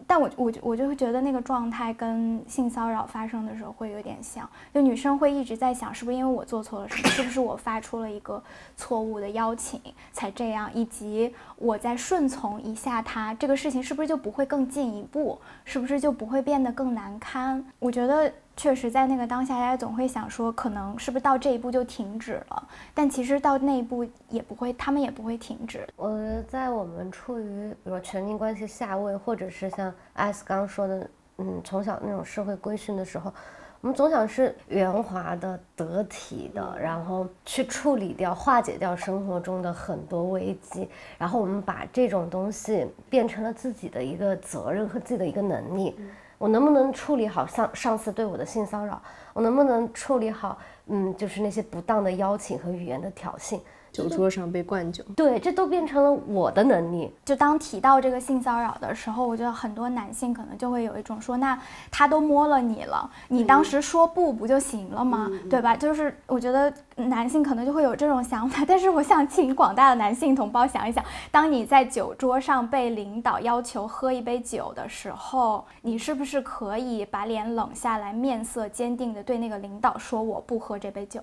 [0.06, 8.42] 但我我我就会觉得那个状态跟性骚扰发生的时候会有点像，就女生会一直在想，是不是因为我做错了什么，是不是我发出了一个
[8.76, 9.80] 错误的邀请
[10.12, 17.64] 才这样，以及我在顺从一下他，这个事情是不是就不会更进一步，是不是就不会变得更难堪？
[17.78, 18.30] 我觉得。
[18.56, 22.68] 确实，在那个当下，大家总会想说，可能是不是到这一步就停止了？
[22.94, 25.86] 但其实到那一步也不会，他们也不会停止。
[25.96, 33.32] 我觉得，在我们处于比如说权力关系下位，或者是像艾斯刚刚说的，嗯，从小那种社会规训的时候，
[33.80, 40.88] 我们总想是圆滑的、得体的，然后去处理掉、化解掉生活中的很多危机，
[41.18, 45.94] 然后我们把这种东西变成了自己的一个责任和自己的一个能力。
[46.38, 49.00] 我能不能处理好上上司对我的性骚扰？
[49.32, 53.58] 我能不能处理好，嗯，就是那些不当的邀请和语言的挑衅？
[53.92, 57.14] 酒桌上被灌酒，对，这都变成了我的能力。
[57.24, 61.56] 就当提到这个性骚扰的时候，我觉得很多男性可能就会有一种说，那
[61.92, 65.30] 他都摸了你了，你当时说不不就行了吗？
[65.48, 65.76] 对吧？
[65.76, 68.64] 就是我觉得男性可能就会有这种想法。
[68.66, 81.20] 但是我想请广大的男性同胞想一想，当你在酒桌上被领导要求喝一杯酒的时候，你是不是可以把脸冷下来，面色坚定地对那个领导说我不喝这杯酒？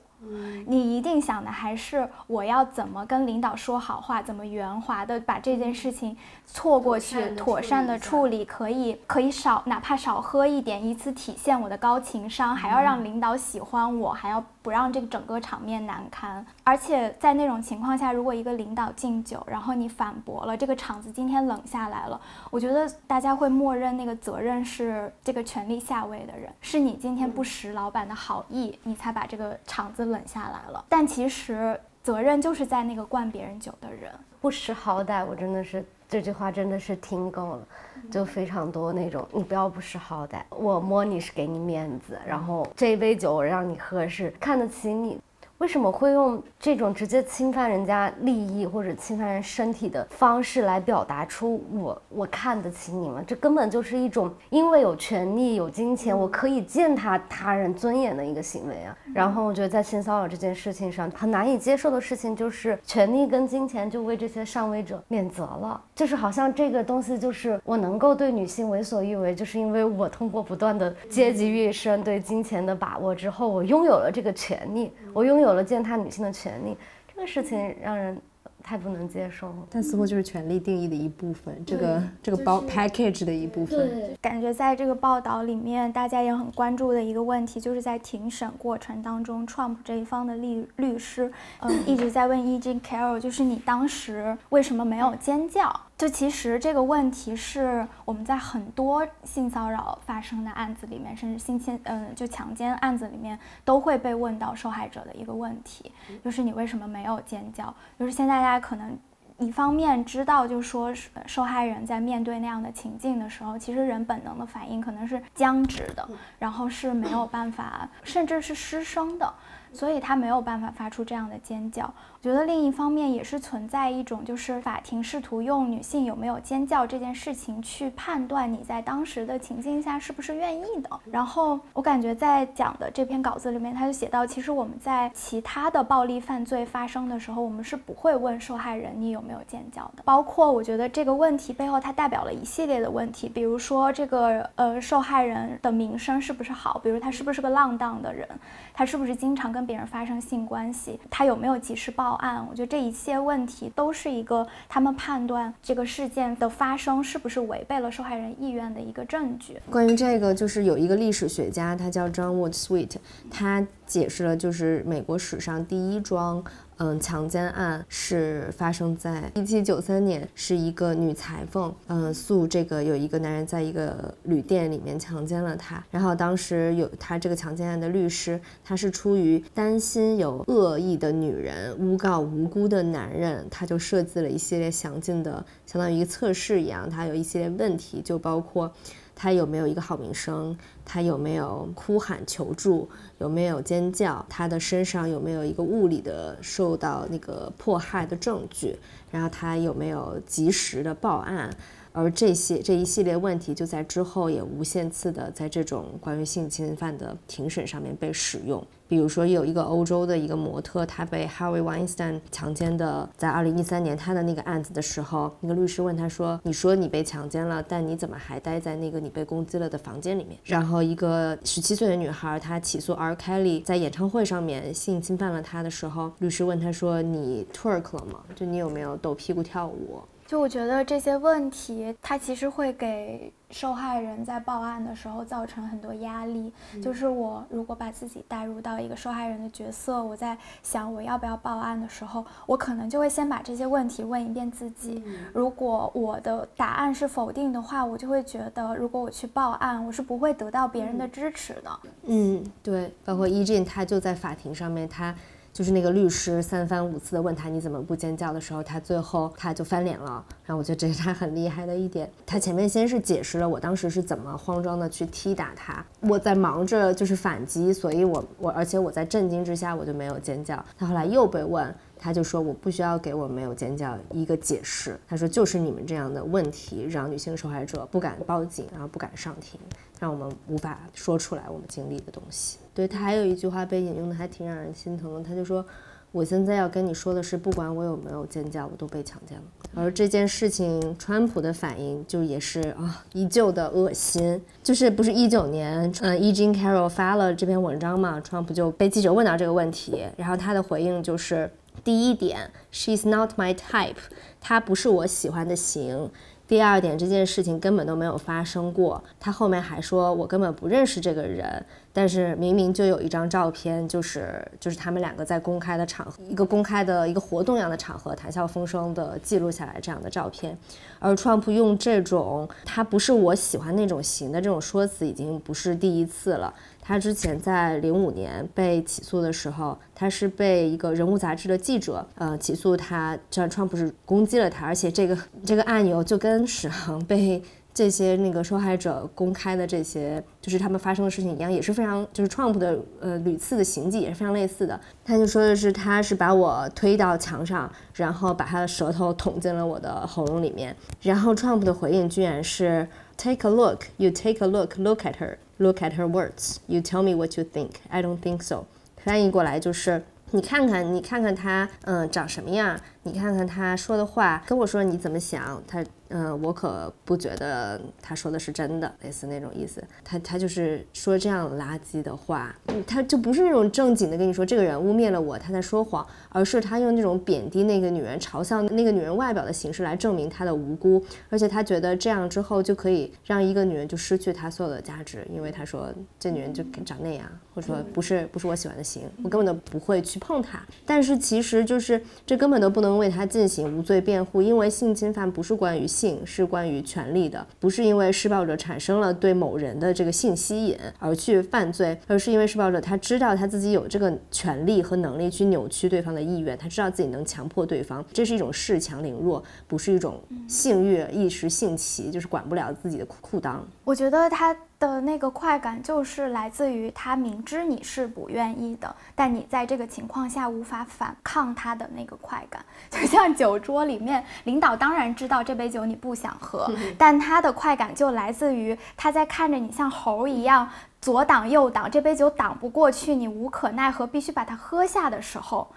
[0.67, 16.45] 你一定想的还是我要怎么跟领导说好话，怎么圆滑的把这件事情错过去，妥善的处理，可以可以少哪怕少喝一点，以此体现我的高情商，还要让领导喜欢我，还要不让这个整个场面难堪。
[16.63, 30.01] 而且在那种情况下，如果一个领导敬酒，然后你反驳了，这个场子今天冷下来了，我觉得大家会默认那个责任是这个权力下位的人，是你今天不识老板的好意，你才把这个场子。
[30.11, 35.23] 冷下来了，但其实责任就是在那个灌别人酒的人不识好歹。
[35.23, 37.67] 我真的是这句话真的是听够了，
[38.11, 45.17] 就非常多那种你不要不识好歹，我摸你是给你面子，然后这一杯酒我让你喝是看得起你。
[45.61, 53.23] 为什么会用这种直接侵犯人家利益或者侵犯人身体的方式来表达出我我看得起你们？
[53.27, 58.97] 这根本就是一种因为有权利有金钱，我可以践踏他人尊严的一个行为啊！
[59.13, 75.50] 然后我觉得在性骚扰这件事情上，很难以接受的事情就是权力跟金钱就为这些上位者免责了，就是好像这个东西就是我能够对女性为所欲为，就是因为我通过不断的阶级跃升对金钱的把握之后，我拥有了这个权利，我拥有。
[75.51, 76.77] 有了践踏女性的权利，
[77.13, 78.17] 这个事情让人
[78.63, 79.55] 太不能接受了。
[79.69, 83.77] 但似乎就是权力定义的一部分，这个这个包 package 的一部分。
[83.77, 91.29] 对，感觉在这个报道里面，大家也很关注的一个问题，就是在庭审过程当中，Trump 这一方的律律师，
[91.59, 92.57] 嗯，一直在问 E.
[92.57, 92.75] J.
[92.75, 95.69] Carroll，就是你当时为什么没有尖叫？
[96.01, 105.91] 就其实这个问题是我们在很多性骚扰发生的案子里面，甚至性侵，嗯，就强奸案子里面都会被问到受害者的一个问题，
[106.25, 107.71] 就是你为什么没有尖叫？
[107.99, 108.97] 就是现在大家可能
[109.37, 110.91] 一方面知道，就说
[111.27, 119.31] 受害人在面对那样的情境的时候，其实人本能的反应可能是僵直的，然后是没有办法，甚至是失声的。
[119.73, 121.93] 所以他没有办法发出这样的尖叫。
[122.23, 130.99] 我觉得另一方面也是存在一种，就是法庭试图用女性有没有尖叫这件事情去判断你在当时的情境下是不是愿意的。
[131.09, 140.03] 然后我感觉在讲的这篇稿子里面，他就写到，其实我们在其他的暴力犯罪发生的时候，我们是不会问受害人你有没有尖叫的。
[140.05, 148.29] 包括我觉得这个问题背后，它代表了一系列的问题，比如说这个呃受害人的名声是不是好，比如他是不是个浪荡的人，
[148.75, 152.45] 他是不是经常跟别人发生性关系，他有没有及时报报案？
[152.49, 159.57] 我觉得这一切问题都是一个他们判断这个事件的发生是不是违背了受害人意愿的一个证据。
[159.69, 162.97] 关于这个，就是有一个历史学家，他叫 John Wood Sweet，
[163.29, 166.43] 他解释了就是美国史上第一桩。
[166.83, 175.83] 嗯，强奸案是发生在一七九三年，是一个女裁缝，嗯，诉这个有一个男人在一个旅店里面强奸了她。
[175.91, 188.73] 然后当时有她这个强奸案的律师，他是出于担心有恶意的女人诬告无辜的男人，他就设计了一系列详尽的，相当于一个测试一样，他有一系列问题，就包括。
[189.21, 190.57] 他有没有一个好名声？
[190.83, 192.89] 他有没有哭喊求助？
[193.19, 194.25] 有没有尖叫？
[194.27, 198.79] 他的身上有没有一个物理的受到那个迫害的证据？
[199.11, 201.55] 然后他有没有及时的报案？
[201.93, 208.65] 而这些这一系列问题就在之后也无限次的在这种关于性侵犯的庭审上面被使用。
[208.87, 228.19] 比如说有一个欧洲的一个模特，他被 Harvey Weinstein 强奸的，在二零一三年他的那个案子的时候，那个律师问他说：“你说你被强奸了，但你怎么还待在那个你被攻击了的房间里面？”然后一个十七岁的女孩，她起诉 R Kelly 在演唱会上面性侵犯了她的时候，律师问她说：“你 twerk 了吗？
[228.35, 230.01] 就你有没有抖屁股跳舞？”
[230.31, 236.53] 就我觉得这些问题，它其实会给受害人在报案的时候造成很多压力。
[236.81, 245.03] 就是我如果把自己带入到一个受害人的角色，我在想我要不要报案的时候，我可能就会先把这些问题问一遍自己。
[245.33, 251.79] 如果我的答案是否定的话，我就会觉得如果我去报案，我是不会得到别人的支持的。
[252.05, 255.13] 嗯，对，包括伊俊他就在法庭上面他。
[255.53, 260.23] 就是那个律师三番五次的问他你怎么不尖叫的时候，他最后他就翻脸了。
[260.45, 262.09] 然后我觉得这是他很厉害的一点。
[262.25, 270.63] 他前面先是解释了我当时是怎么慌张的去踢打他，我在忙着就是反击，所以我我而且我在震惊之下我就没有尖叫。
[270.77, 271.73] 他后来又被问。
[272.03, 274.99] 他就说我不需要给我没有尖叫一个解释。
[275.07, 279.59] 他说就是你们这样的问题让女性受害者不敢报警，然后不敢上庭，
[279.99, 282.57] 让我们无法说出来我们经历的东西。
[282.73, 285.23] 对他还有一句话被引用的还挺让人心疼的。
[285.23, 285.65] 他就说
[286.11, 289.43] 我现在要跟你说的是，不管我有没有尖叫，我都被强奸了。
[289.73, 294.41] 而这件事情，川普的反应就也是啊，依旧的恶心。
[294.61, 296.33] 就是不是一九年，嗯，E.
[296.33, 301.49] Jean Carroll 发了这篇文章嘛，川普就被记者问到这个问题，然后他的回应就是。
[301.85, 303.95] 第一点，She's not my type，
[304.39, 306.11] 她不是我喜欢的型。
[306.51, 309.01] 第二点，这件事情根本都没有发生过。
[309.17, 311.65] 他后面还说，我根本不认识这个人。
[311.93, 320.57] 但是明明就有一张照片，就是就是他们两个在公开的场合，一个公开的一个活动一样的场合，谈笑风生的记录下来这样的照片。
[320.99, 326.53] 而 Trump 用这种他不是我喜欢那种型的这种说辞，已经不是第一次了。
[326.81, 337.41] 他之前在零五年被起诉的时候，他是被一个人物杂志的记者呃起诉他，这 Trump 是攻击了他，而且这个这个案由就跟史航被。
[337.73, 344.77] 这些那个受害者公开的这些，就是他们发生的事情一样，也是非常就是 Trump 的呃屡次的行迹也是非常类似的。
[345.05, 350.75] 他就说的是，他是把我推到墙上，然后把他的舌头捅进了我的喉咙里面。
[351.01, 356.06] 然后 Trump 的回应居然是 Take a look, you take a look, look at her, look at her
[356.06, 357.76] words, you tell me what you think.
[357.90, 358.66] I don't think so。
[359.04, 360.02] 翻译过来就是
[360.32, 365.83] 你看看，你看看他嗯长什么样， 你看看他说的话，跟我说你怎么想他。
[366.13, 369.81] 嗯，我可不觉得他说的是真的，类似那种意思。
[370.03, 372.53] 他他就是说这样垃圾的话，
[372.85, 381.01] 他就不是那种正经的跟你说这个人污蔑了我，他在说谎，而是他用那种贬低那个女人、嘲笑那个女人外表的形式来证明他的无辜。
[381.29, 385.87] 而且他觉得这样之后就可以让一个女人就失去她所有的价值，因为他说
[386.19, 387.25] 这女人就长那样，
[387.55, 390.61] 或者说不是不是我喜欢的型，我根本都不会去碰她。
[390.85, 395.87] 但是其实就是这根本都不能为他进行无罪辩护，因为性侵犯不是关于。
[395.91, 413.57] 性是关于权利的，不是因为施暴者产生了对某人的这个性吸引而去犯罪，而是因为施暴者他知道他自己有这个权利和能力去扭曲对方的意愿，他知道自己能强迫对方，这是一种恃强凌弱，不是一种性欲一时兴起，就是管不了自己的裤裆。
[413.83, 414.55] 我觉得他。
[414.81, 426.67] 的那个快感就是来自于他明知你是不愿意的，但你在这个情况下无法反抗他的那个快感， 就像酒桌里面，领导当然知道这杯酒你不想喝，
[426.97, 430.67] 但他的快感就来自于他在看着你像猴一样
[430.99, 435.67] 左挡右挡，这杯酒挡不过去，你无可奈何必须把它喝下的时候。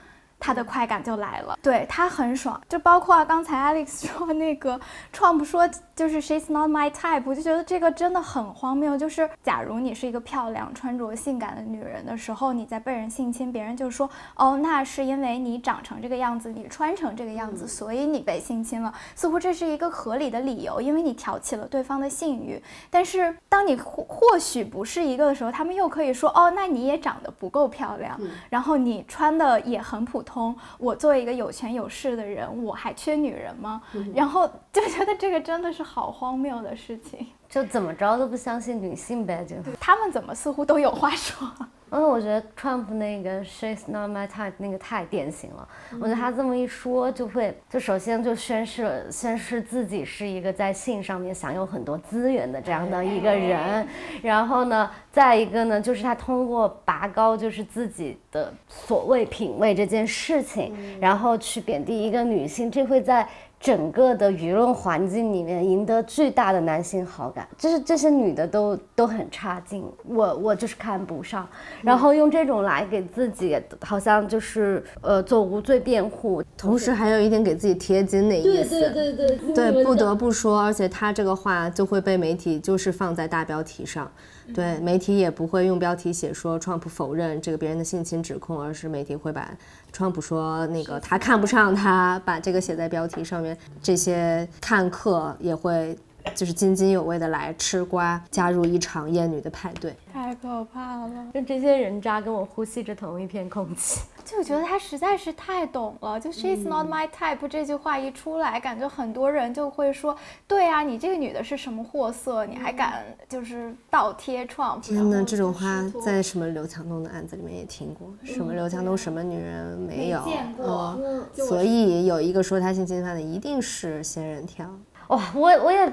[0.45, 4.79] 他的快感就来了，对他很爽，就包括刚才 Alex 说那个
[5.11, 5.67] Trump 说
[5.97, 8.95] 就是 She's not my type，我就觉得这个真的很荒谬。
[8.95, 18.93] 就是假如你是一个漂亮、穿着性感的女人的时候，你在被人性侵，别人就说哦，那是因为你长成这个样子，你穿成这个样子，所以你被性侵了。
[19.15, 22.63] 似乎这是一个合理的理由，因为你挑起了对方的性欲。
[22.91, 28.21] 但是当你或或许不是一个的时候，他们又可以说哦，那你也长得不够漂亮，
[28.51, 30.34] 然后你穿的也很普通。
[30.79, 33.83] 我作为一个有权有势的人，我还缺女人吗？
[34.15, 41.49] 然后就觉得这个真的是好荒谬的事情，就怎么着都不相信女性呗，就他们怎么似乎都有话说。
[41.95, 45.69] 因为我觉得 Trump 那个 She's not my type 那个太典型了。
[45.93, 53.87] 我觉得他这么一说，就会就首先就宣示宣示自己是一个在性上面享有很多资源的这样的一个人。
[54.23, 63.27] 然后呢，再一个呢，就是他通过拔高就是自己的所谓品味这件事情，然后去贬低一个女性，这会在。
[63.65, 71.49] 整个的舆论环境里面赢得巨大的男性好感，就是这些女的都都很差劲，我我就是看不上，
[71.81, 78.81] 然后用这种来给自己好像就是呃做无罪辩护，同时还有一点给自己贴金的意思。
[78.81, 84.13] 对对对对对，不得不说，而且他这个话就会被媒体就是放在大标题上。
[84.53, 89.51] 对媒体也不会用标题写说 Trump 否认这个别人的性侵指控，而是媒体会把
[89.93, 93.57] Trump 说那个他看不上他，把这个写在标题上面。
[93.83, 95.97] 这些看客也会
[96.35, 99.95] 就是津津有味的来吃瓜，加入一场艳女的派对。
[100.13, 101.27] 太可怕了！
[101.35, 104.01] 就这些人渣跟我呼吸着同一片空气。
[104.25, 110.17] 就我觉得他实在是太懂了，就 She's not my type 这句话一出来，感觉很多人就会说，
[110.47, 114.81] 对啊，你这个女的是什么货色，你还敢就是倒贴 Trump？
[114.81, 120.23] 天哪，这种话在什么刘强东的案子里面也听过，什么刘强东什么女人没有？
[120.25, 124.67] 见过嗯所以有一个说他性侵犯的一定是仙人跳。
[125.09, 125.93] 哇，我我也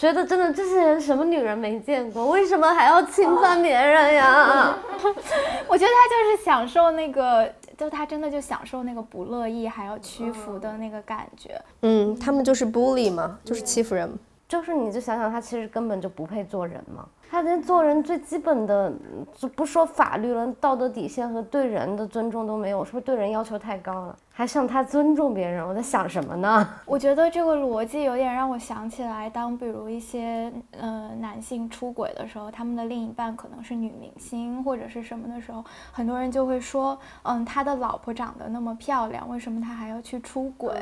[0.00, 4.74] 觉得真的这些人什么女人没见过，为什么还要侵犯别人呀？
[5.68, 11.60] 我觉得他就是享受那个，就他真的就享受那个不乐意还要屈服的那个感觉。
[11.82, 14.10] 嗯，他们就是 bully 嘛，就是欺负人。
[14.48, 17.06] 就是你就想想，他其实根本就不配做人嘛。
[17.30, 18.90] 他连做人最基本的，
[19.36, 24.16] 就不说法律了，道德底线和对人的尊重都没有，是不是对人要求太高了？
[24.40, 26.66] 还向他尊重别人，我在想什么呢？
[26.86, 35.62] 我觉得这个逻辑有点让我想起来，当比如一些呃男性出轨的时候，他们的另一半可能是女明星或者是什么的时候，
[35.92, 40.74] 很多人就会说，嗯，他的老婆长得那么漂亮，为什么他还要去出轨？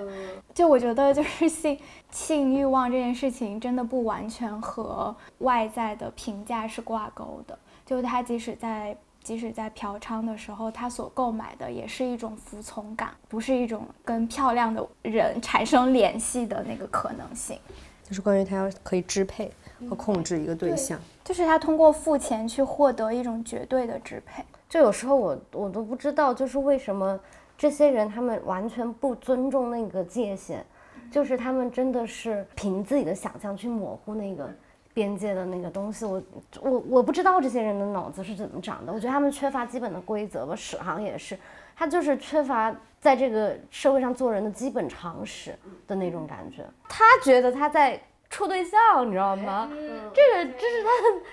[0.55, 1.77] 就我觉得就是性
[2.13, 7.59] 性欲望这件事情，真的不完全和外在的评价是挂钩的。
[7.85, 17.59] 就他即使在即使在嫖娼的时候，他所购买的也是一种服从感，不是一种跟漂亮的人 产生联系的那个可能性。
[18.03, 19.53] 就是关于他要可以支配
[19.89, 20.99] 和控制一个对象。
[21.23, 24.43] 就是他通过付钱去获得一种绝对的支配。
[24.67, 27.21] 就有时候我我都不知道，就是为什么
[27.59, 30.65] 这些人他们完全不尊重那个界限，
[31.11, 34.51] 就是他们真的是凭自己的想象去模糊那个
[34.99, 36.05] 边界的那个东西。
[36.05, 36.23] 我
[36.61, 40.57] 我我不知道这些人的脑子是怎么长的，我觉得他们缺乏基本的规则吧。
[40.57, 41.39] 史航也是，
[41.77, 45.55] 他就是缺乏在这个社会上做人的基本常识
[45.87, 46.67] 的那种感觉。
[46.89, 48.01] 他觉得他在。
[48.31, 49.69] 处对象，你知道吗？
[50.15, 50.83] 这个这是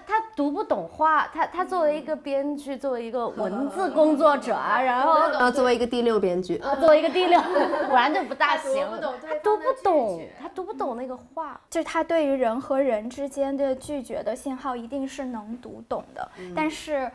[0.08, 1.28] 他，他读不懂话。
[1.34, 7.39] 他他作为一个编剧，作为一个文字工作者啊，然后呃，作为一个第六编剧，呃，作为一个第六，
[7.88, 8.88] 果然就不大行。
[8.88, 11.60] 他读不懂他读不懂，他读不懂那个话。
[11.70, 17.12] 就是他对于人和人之间的拒绝的信号一定是能读懂的，但是。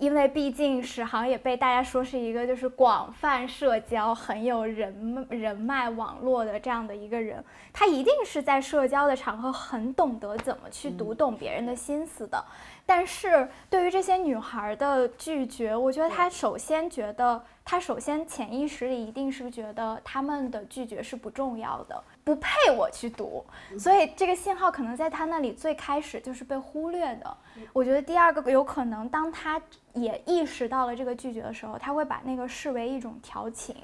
[0.00, 12.42] 因为毕竟史航也被大家说是一个就是广泛社交、很有人人脉网络的这样的一个人，他一定是在社交的场合很懂得怎么去读懂别人的心思的。
[12.86, 23.44] 但是对于这些女孩的拒绝，我觉得他首先觉得，他首先潜意识里一定是觉得他们的拒绝是不重要的，不配我去读，
[23.78, 27.36] 所以这个信号可能在他那里最开始就是被忽略的。
[27.72, 29.60] 我觉得第二个有可能，当他
[29.94, 33.74] 也意识到了这个拒绝的时候，他会把那个视为一种调情，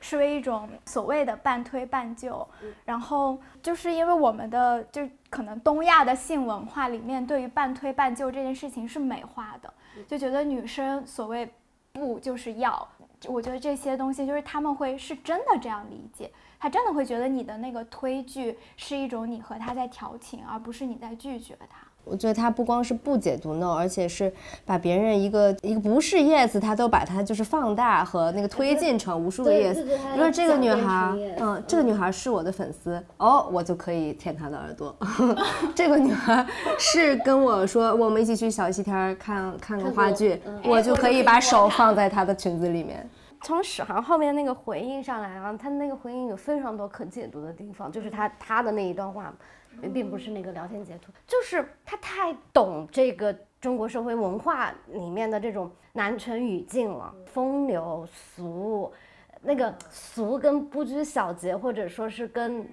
[0.00, 2.46] 视为一种所谓的半推半就，
[2.84, 9.72] 然后就是因为我们的就可能东亚的性文化里面，对于半推半就这件事情是美化的，
[10.06, 11.48] 就觉得女生所谓
[11.92, 12.86] 不就是要，
[13.26, 21.86] 我觉得这些东西就是他们会是真的这样理解，他真的会觉得你的那个推拒是一种你和他在调情，而不是你在拒绝他。
[22.04, 24.32] 我觉得他不光是不解读 no，而且是
[24.64, 29.74] 把别人一个一个不是 yes，他都把它就是放大和那个推进成无数个 yes。
[29.74, 34.96] 比如说这个女孩，嗯，这个女孩是我的粉丝，哦，我就可以舔她的耳朵。
[35.74, 36.46] 这个女孩
[36.78, 43.04] 是跟我说，我们一起去小西天儿看看个话剧，我就可以把手放在她的裙子里面。
[43.46, 49.32] 从史航后面那个回应上来啊，他那个回应有非常多可解读的地方，就是他他的那一段话，
[49.94, 58.92] 并不是那个聊天截图，就是他太懂这个中国社会文化里面的这种男权语境了，风流俗，
[59.42, 62.66] 那个俗跟不拘小节，或者说是跟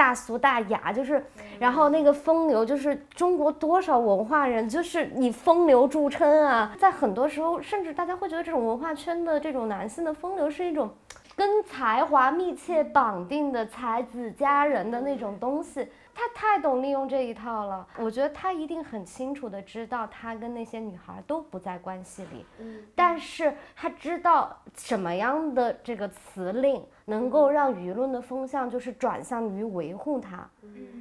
[0.00, 1.22] 大俗大雅，就是，
[1.58, 10.88] 然后那个风流，就是中国多少文化人就是以风流著称啊，在很多时候，甚至大家会觉得这种文化圈的这种男性的风流是一种
[11.36, 15.86] 跟才华密切绑定的才子佳人的那种东西。
[16.20, 22.44] 他太懂利用这一套了，我觉得他一定很清楚的知道他跟那些女孩都不在关系里，
[22.94, 30.46] 但是他知道什么样的这个词令能够让舆论的风向就是转向于维护他，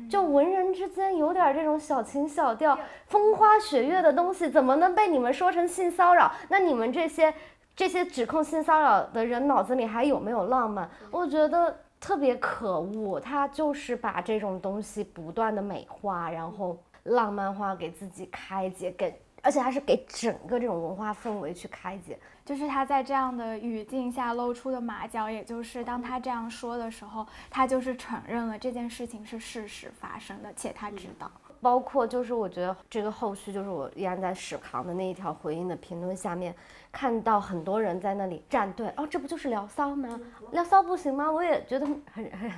[0.10, 6.32] 就文人之间有点这种小情小调、风花雪月的东西，怎么能被你们说成性骚扰？
[6.48, 7.34] 那你们这些
[7.76, 10.90] 这些指控性骚扰的人脑子里还有没有浪漫？
[11.12, 22.18] 我觉得特别可恶，他就是把这种东西不断的美化，然后浪漫化，给自己开解，给而且他是给整个这种文化氛围去开解。
[22.46, 31.30] 就是他在这样的语境下露出的马脚，也就是当他这样说的时候，他就是承认了这件事情是事实发生的，且他知道。
[31.62, 36.56] 包括就是我觉得这个后续就是我依然在史航的那一条回应的评论下面
[36.92, 40.20] 看到很多人在那里站队，哦，这不就是聊骚吗？
[40.52, 41.32] 聊骚不行吗？
[41.32, 42.52] 我也觉得很很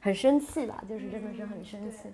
[0.00, 2.12] 很生气吧，就是真的是很生气。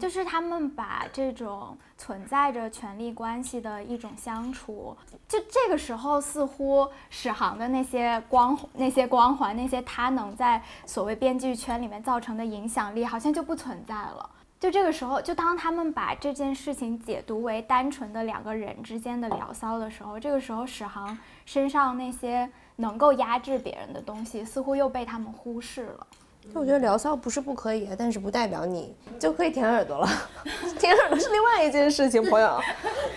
[0.00, 4.96] 就是他们把这种存在着权力关系的一种相处，
[5.26, 14.30] 就这个时候似乎史航的那些光那些光环，那些他能在所谓编剧圈里面造成的影响力，好像就不存在了。
[14.62, 26.06] 就这个时候，就当他们把这件事情解读为单纯的两个人之间的聊骚的时候，这个时候史航身上那些能够压制别人的东西，似乎又被他们忽视了。
[26.54, 30.08] 就我觉得聊骚不是不可以，但是不代表你就可以舔耳朵了。
[30.78, 32.60] 舔耳朵是另外一件事情，朋友。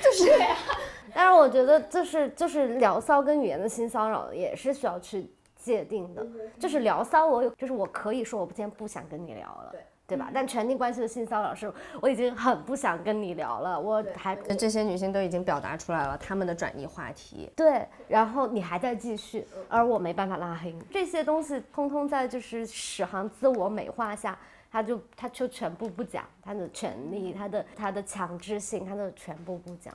[0.03, 0.31] 就是，
[1.13, 6.25] 但是我觉得就是就是聊骚跟语言的性骚扰也是需要去界定的。
[6.59, 9.69] 就是聊骚，我有就是我可以说我今天不想跟你聊了。
[9.71, 9.81] 对。
[10.07, 10.29] 对吧？
[10.33, 13.79] 但权力关系的性骚扰是，我已经很不想跟你聊了。
[13.79, 17.49] 我还这些女性都已经表达出来了她们的转移话题。
[17.55, 20.81] 对，然后你还在继续，而我没办法拉黑你。
[20.91, 24.37] 这些东西通通在就是史航自我美化下，
[24.71, 29.91] 他就他就全部不讲他的权利，他的他的强制性，他的全部不讲。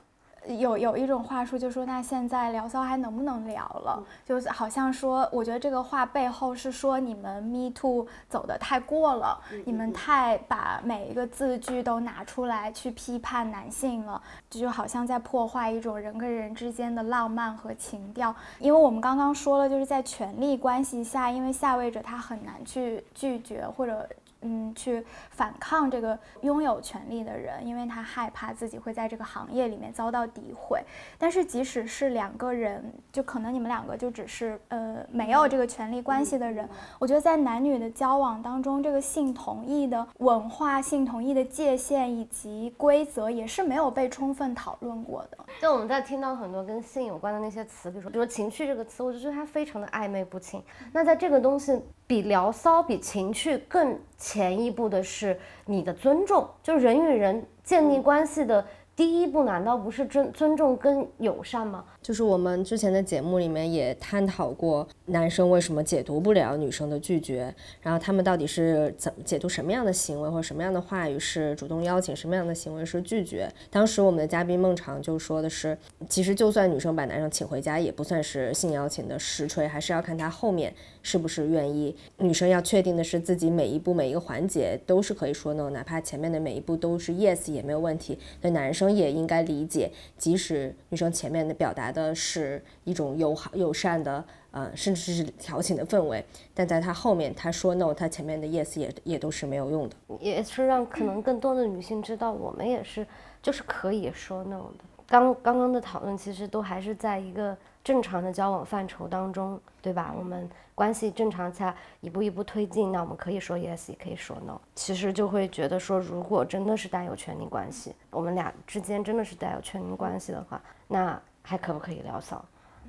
[0.47, 4.03] 有有一种话术就说，那现在聊骚还能不能聊了？
[4.25, 14.19] 就是好像说，我觉得这个话背后是说你们 Me Too 走的太过了，你们太把每一个字句都拿出来去批判男性了，
[14.49, 18.35] 这就好像在破坏一种人跟人之间的浪漫和情调。
[18.59, 24.07] 因为我们刚刚说了，就是在权力关系下，因为下位者他很难去拒绝或者。
[24.41, 30.83] 嗯，去反抗这个拥有权利的人，因为他害怕自己会在这个行业里面遭到诋毁。
[31.17, 36.67] 但是，即使是两个人，就可能你们两个就只是呃没有这个权利关系的人，
[36.99, 45.37] 我觉得在男女的交往当中，这个性同意的文化、性同意的界限以及规则也是没有被充分讨论过的。
[45.61, 50.63] 就我们在听到很多跟性有关的那些词，比如说，比如情趣这个词，我就觉得它非常的暧昧不清。
[50.91, 51.79] 那在这个东西。
[52.07, 58.63] 比聊骚、比情趣更前一步的是你的尊重，就是人与人建立关系的。
[58.93, 61.83] 第一步难道不是尊尊重跟友善吗？
[62.01, 73.51] 就是我们之前的节目里面也探讨过，男生为什么解读不了女生的拒绝，然后他们到底是怎么解读什么样的行为或者什么样的话语是主动邀请，什么样的行为是拒绝。
[73.71, 75.77] 当时我们的嘉宾孟尝就说的是，
[76.07, 80.71] 其实就算女生把男生请回家，也不算是性邀请的实锤，还是要看他后面
[81.01, 81.95] 是不是愿意。
[82.17, 88.19] 女生要确定的是自己每一步每一个环节都是可以说 no，哪怕前面的每一步都是 yes 也没有问题。
[88.41, 88.91] 那男生。
[88.91, 96.23] 也应该理解，即使女生前面的表达的是一种友好、友善的，呃，甚至是调情的氛围，
[96.53, 103.05] 但在他后面，他说 no，他前面的 yes 也也都是没有用的，也是让可能更多的女性知道，我们也是
[103.41, 104.85] 就是可以说 no 的。
[105.07, 107.57] 刚刚刚的讨论其实都还是在一个。
[107.83, 110.13] 正常的交往范畴当中，对吧？
[110.15, 114.61] 我们关系正常下一步一步推进，那我们可以说 yes，也可以说 no。
[114.75, 122.43] 其实就会觉得说，如果真的是带有权利关系，我们俩之间真的是带有权利关系的话，那还可不可以聊骚？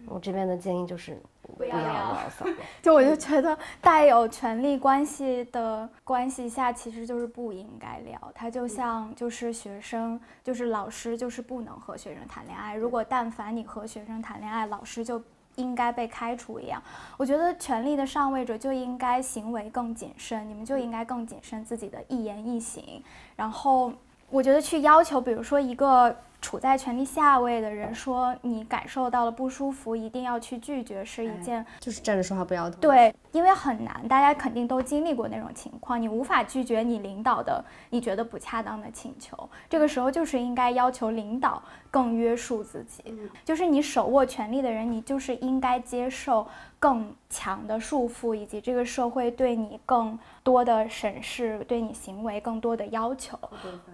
[0.07, 1.21] 我这边的建议就是。
[1.59, 2.47] 不要聊骚，
[2.81, 8.33] 就我就觉得带有权力关系的关系下，其实就是不应该聊。
[8.33, 12.75] 他就像就是学生，就是老师就是不能和学生谈恋爱。
[12.77, 15.21] 如果但凡你和学生谈恋爱，老师就
[15.57, 16.81] 应该被开除一样。
[17.19, 23.03] 我觉得权力的上位者就应该行为更谨慎，你们就应该更谨慎自己的一言一行。
[23.37, 23.93] 然后
[24.31, 26.17] 我觉得去要求，比如说一个。
[26.43, 32.79] 处在权力下位的人说你感受到了不舒服，一定要去拒绝，是一件就是站着说话不腰疼。
[32.81, 43.03] 对，因为很难，大家肯定都经历过那种情况，你无法拒绝你领导的你觉得不恰当的请求，这个时候就是应该要求领导更约束自己，
[43.45, 46.47] 就是你手握权力的人，你就是应该接受。
[46.83, 53.39] 更强的束缚，以及这个社会对你更多的审视，对你行为更多的要求。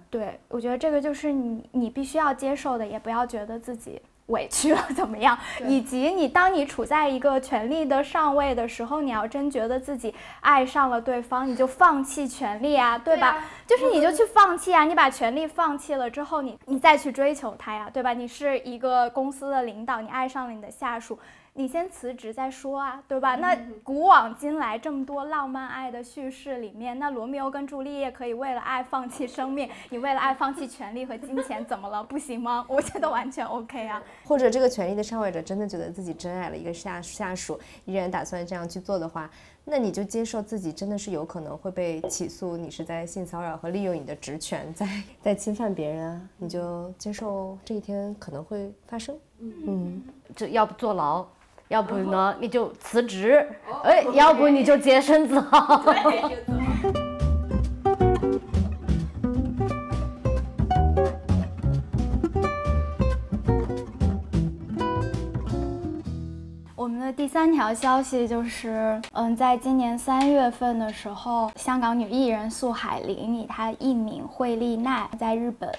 [0.09, 5.39] 对，我觉得这个就是你你必须要接受的，也不要觉得自己委屈了怎么样。
[5.67, 13.45] 以及你当你处在一个权力的上位的时候，你要真觉得自己爱上了对方，你就放弃权力啊，对吧？
[13.67, 18.15] 就是你就去放弃啊，你把权力放弃了之后，你你再去追求他呀，对吧？
[18.15, 21.19] 你是一个公司的领导，你爱上了你的下属。
[21.59, 23.35] 你先辞职再说啊，对吧？
[23.35, 23.53] 那
[23.83, 32.01] 古往今来这么多浪漫爱的叙事里面，那罗密欧跟朱丽叶可以为了爱放弃生命，你为了爱放弃权利和金钱，怎么了？
[32.05, 32.65] 不行吗？
[32.69, 34.01] 我觉得完全 OK 啊。
[34.25, 39.29] 或者这个权力的上位者真的觉得自己真爱了一个下下属，依然打算这样去做的话。
[39.65, 44.87] 那你就接受自己真的是有可能会被起诉，你是在性骚扰和利用你的职权在
[45.21, 49.19] 在侵犯别人啊，你就接受这一天可能会发生。
[49.41, 50.01] 嗯，
[50.37, 51.27] 这要不坐牢，
[51.69, 53.47] 要不呢你就辞职，
[53.85, 55.85] 哎，要不你就洁身自好。
[66.75, 75.71] 我们的第三条消息就是，嗯，在今年三月份的时候，香港女艺人素海玲以她艺名惠丽奈在日本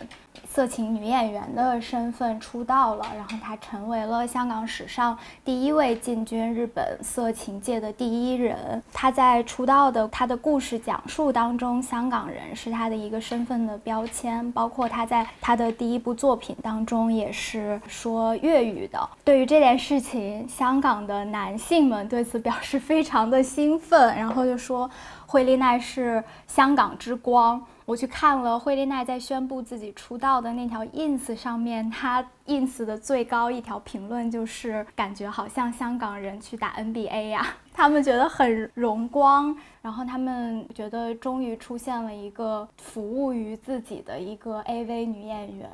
[0.47, 8.81] 色情女演员的身份出道了，然后她成为了香港史上第一位进军日本色情界的第一人。
[8.91, 19.09] 她在出道的她的故事讲述当中，香港人是她的一个身份的标签，包括她在她的第一部作品当中也是说粤语的。
[19.23, 24.89] 对于这件事情，香港的男性们对此表示非常的兴奋，然后就说
[25.25, 27.63] 惠丽奈是香港之光。
[27.89, 45.69] 我去看了惠利奈在宣布自己出道的那条 ins 上面，她 ins 的最高一条评论就是感觉好像香港人去打 NBA 呀、 他们觉得很荣光，然后他们觉得终于出现了一个服务于自己的一个 AV 女演员。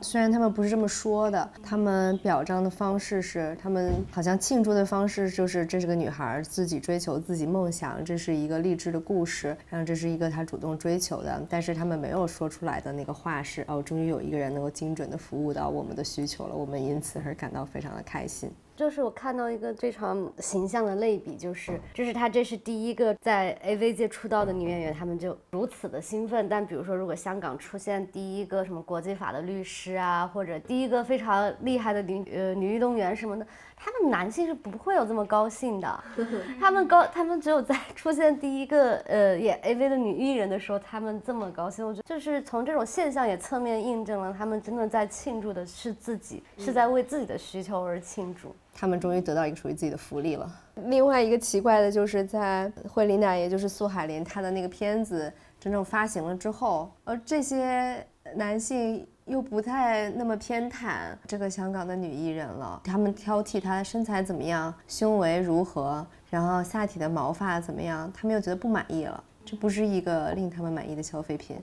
[0.00, 18.50] 虽然他们不是这么说的，他们表彰的方式是，他们好像庆祝的方式就是这是个女孩自己追求自己梦想，这是一个励志的故事，然后这是一个她主动追求的，但是他们没有说出来的那个话是哦，终于有一个人能够精准的服务到我们的需求了，我们因此而感到非常的开心。
[18.80, 26.48] 就是我看到一个非常形象的类比，就是就是她这是第一个在 AV 界出道的女演员，他们就如此的兴奋。
[26.48, 36.04] 但比如说，如果香港出现第一个什么国际法的律师啊，或者第一个非常厉害的女呃女运动员什么的，他们男性是不会有这么高兴的。
[36.58, 41.86] 他们高，他们只有在 出现第一个呃演 AV 的女艺人的时候，他们这么高兴。
[41.86, 48.56] 我觉得就是从这种现象也侧面印证了，他们真的在庆祝的是自己，是在为自己的需求而庆祝。
[48.72, 50.50] 他们终于得到一个属于自己的福利了。
[50.86, 58.04] 另外一个奇怪的就是在惠琳娜，也就是苏海林，她的那个片子真正发行了之后，呃这些
[58.34, 69.22] 男性又不太那么偏袒这个香港的女艺人了，他们挑剔她的身材怎么样，胸围如何，然后下体的毛发怎么样，他们又觉得不满意了。
[69.44, 71.56] 这不是一个令他们满意的消费品，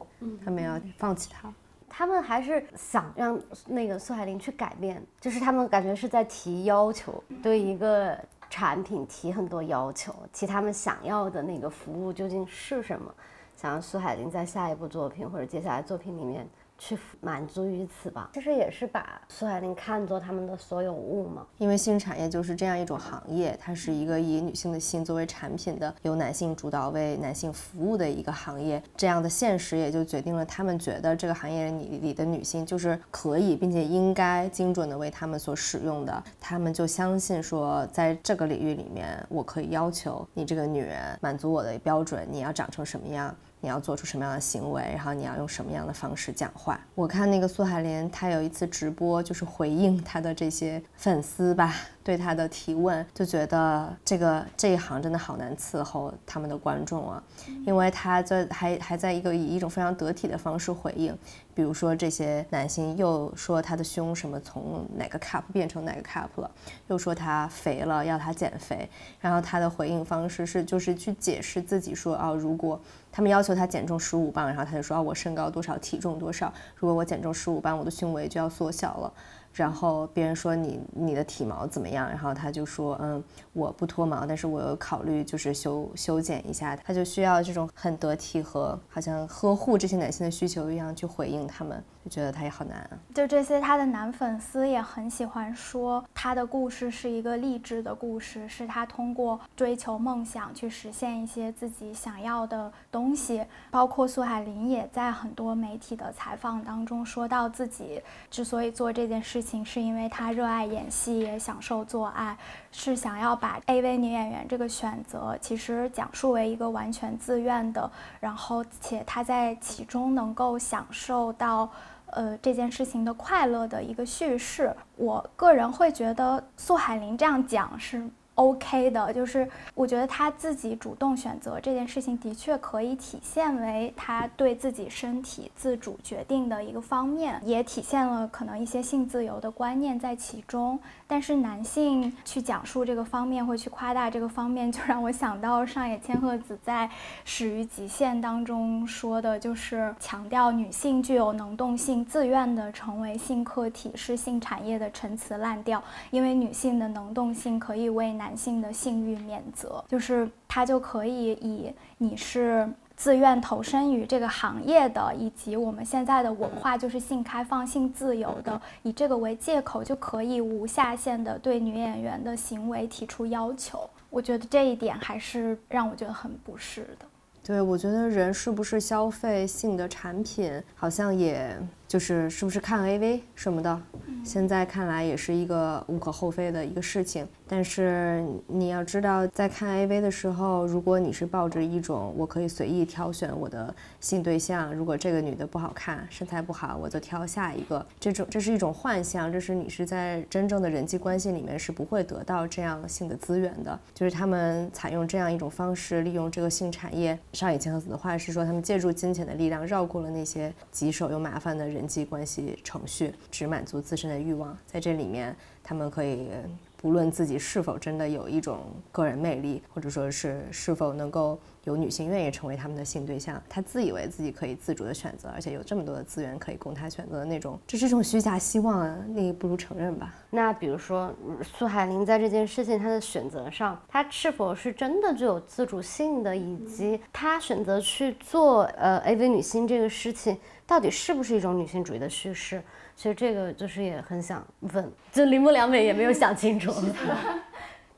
[0.44, 1.52] 他们要放弃它。
[1.90, 8.18] 他们还是想让那个苏海林去改变，就是他们感觉是在提要求，对一个
[8.50, 13.14] 产品提很多要求，提他们想要的那个服务究竟是什么，
[13.56, 18.30] 想让苏海林在下一部作品或者接下来作品里面去满足于此吧。
[18.34, 21.46] 其实也是把苏海林看作他们的所有物嘛。
[21.58, 28.82] 因为性产业就是这样一种行业，它是一个以女性的性作为产品的，由男性主导为男性服务的一个行业。
[28.96, 36.24] 这样的现实也就决定了他们觉得这个行业里里的女性就是可以并且应该精准的为他们所使用的。
[36.40, 43.36] 他们就相信说，在这个领域里面，我可以要求你这个女人满足我的标准，你要长成什么样。
[43.60, 46.80] 你要做出什么样的行为，然后你要用什么样的方式讲话。
[46.94, 57.24] 我看那个苏海莲，她有一次直播，就是回应她的这些粉丝吧，对她的提问，就觉得这个这一行真的好难伺候他们的观众啊，
[57.66, 61.18] 因为她在还还在一个以一种非常得体的方式回应，
[61.56, 66.52] 比如说这些男性又说他的胸什么从哪个 cup 变成哪个 cup 了，
[66.88, 68.88] 又说他肥了要他减肥，
[69.20, 72.80] 然后他的回应方式是就是去解释自己说哦，如果
[73.18, 79.12] 他们要求他减重十五磅，然后他就说啊，我身高多少，体重多少，如果我减重十五磅，我的胸围就要缩小了。
[79.52, 82.08] 然后别人说你你的体毛怎么样？
[82.08, 86.76] 然后他就说嗯，我不脱毛，但是我有考虑就是修修剪一下。
[86.76, 92.90] 他就需要这种很得体和好像呵护这些男性的需求一样去回应他们，就觉得他也好难啊。
[93.14, 103.44] 就这些，他的男粉丝也很喜欢说他的故事是一个励志的故事，是他通过追求梦想去实现一些自己想要的东西。
[103.70, 112.38] 包括苏海林也在很多媒体的采访当中说到，自己之所以做这件事情，是因为他热爱演戏，也享受做爱，
[112.72, 117.90] 是想要把 AV 女演员这个选择其实讲述为一个完全自愿的，
[118.20, 121.70] 然后且他在其中能够享受到。
[122.18, 140.80] 呃，这件事情的快乐的一个叙事，我个人会觉得苏海林这样讲是 OK 的，就是我觉得他自己主动选择这件事情，的确可以体现为他对自己身体自主决定的一个方面，也体现了可能一些性自由的观念在其中。
[141.10, 146.86] 但是男性去讲述这个方面，会去夸大这个方面，就让我想到上野千鹤子在
[147.24, 155.82] 《始于极限》当中说的，就是强调女性具有能动性，自愿的成为性客体是性产业的陈词滥调，
[156.12, 162.70] 因为女性的能动性可以为男男性的性欲免责，就是他就可以以你是。
[162.98, 173.88] 自愿投身于这个行业的，以及我们现在的文化就是性开放、性自由的，以这个为借口就可以无下限的对女演员的行为提出要求。
[174.10, 177.06] 我觉得这一点还是让我觉得很不适的。
[177.44, 181.56] 对，我觉得人是不是消费性的产品，好像也。
[181.88, 183.82] 就是是不是看 AV 什么的，
[184.24, 187.26] 现在看来也是一个无可厚非的一个事情。
[187.50, 197.86] 但是你要知道，在看 AV 的时候，如果你是抱着一种我可以随意挑选我的性对象，如果这个女的不好看，身材不好，我就挑下一个。
[198.02, 203.80] 这种这是一种幻象，这是你是在真正的人际关系里面是不会得到这样性的资源的。
[203.94, 207.18] 就是他们采用这样一种方式，利用这个性产业。
[207.32, 211.77] 上野千鹤子的话是说，他们借助金钱的力量，绕过了那些棘手又麻烦的人。
[211.78, 216.28] 人际关系程序只满足自身的欲望，在这里面，他们可以
[216.76, 218.62] 不论自己是否真的有一种
[218.92, 228.98] 个人魅力，或者说是是否能够有女性愿意成为他们的性对象，他自以为自己可以自主的选择，而且有这么多的资源可以供他选择的那种，这是一种虚假希望啊！
[229.10, 230.16] 你不如承认吧。
[230.30, 231.14] 那比如说
[231.44, 240.38] 苏海林在这件事情他的选择上，他是否是真的具有自主性的，以及他选择去做呃 AV 女星这个事情。
[240.66, 242.62] 到底是不是一种女性主义的叙事？
[242.96, 246.74] 其实这个就是也很想问，就林木良美也没有想清楚。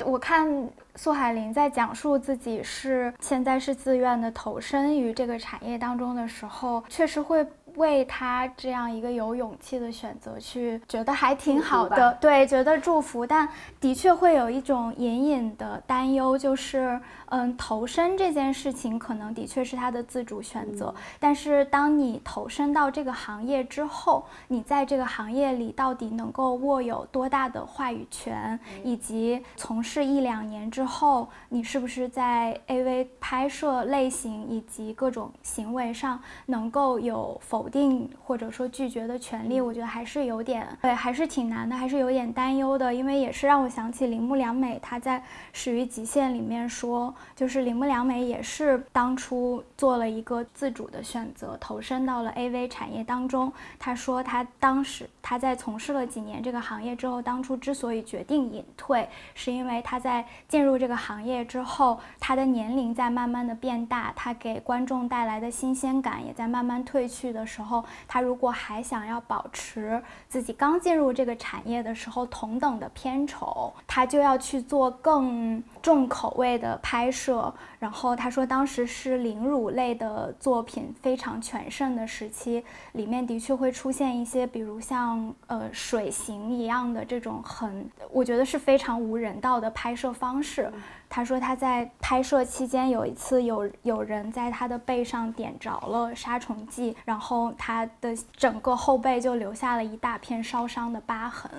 [0.06, 7.45] 我看苏海林在讲述自己是现在是自愿的投身于这个产业当中的时候，确实会。
[7.76, 13.47] 为他这样一个有勇气的选择去觉得还挺好的，对，觉得祝福，但
[13.80, 37.69] 的确会有一种隐隐的担忧，就是，嗯，投身这件事情可能的确是他的自主选择，但是当你投身到这个行业之后，你在这个行业里到底能够握有多大的话语权，以及从事一两年之后，你是不是在 AV 拍摄类型以及各种行为上能够有否？
[37.69, 42.91] 定或者说拒绝的权利，我觉得还是有点对，还是挺难的，还是有点担忧的。
[42.91, 45.19] 因为也是让我想起铃木良美，她在
[45.53, 53.51] 《始于极限》里面说，就是铃木良美也是当初做了一个自主的选择，投身到了 AV 产业当中。
[53.78, 67.45] 她说，她当时她在从事了几年这个行业之后，当初之所以决定隐退，是因为她在进入这个行业之后，她的年龄在慢慢的变大，她给观众带来的新鲜感也在慢慢褪去的。
[67.49, 77.51] 时候，他如果还想要保持自己刚进入这个产业的时候同等的片酬，他就要去做更重口味的拍拍摄。
[77.80, 90.72] 然后他说，当时是凌辱类的作品非常全盛的时期，里面的确会出现一些，比如像呃水刑一样的这种很，我觉得是非常无人道的拍摄方式。
[91.10, 101.49] 他说他在拍摄期间有一次有有人在他的背上点着了杀虫剂，然后他的整个后背就留下了一大片烧伤的疤痕。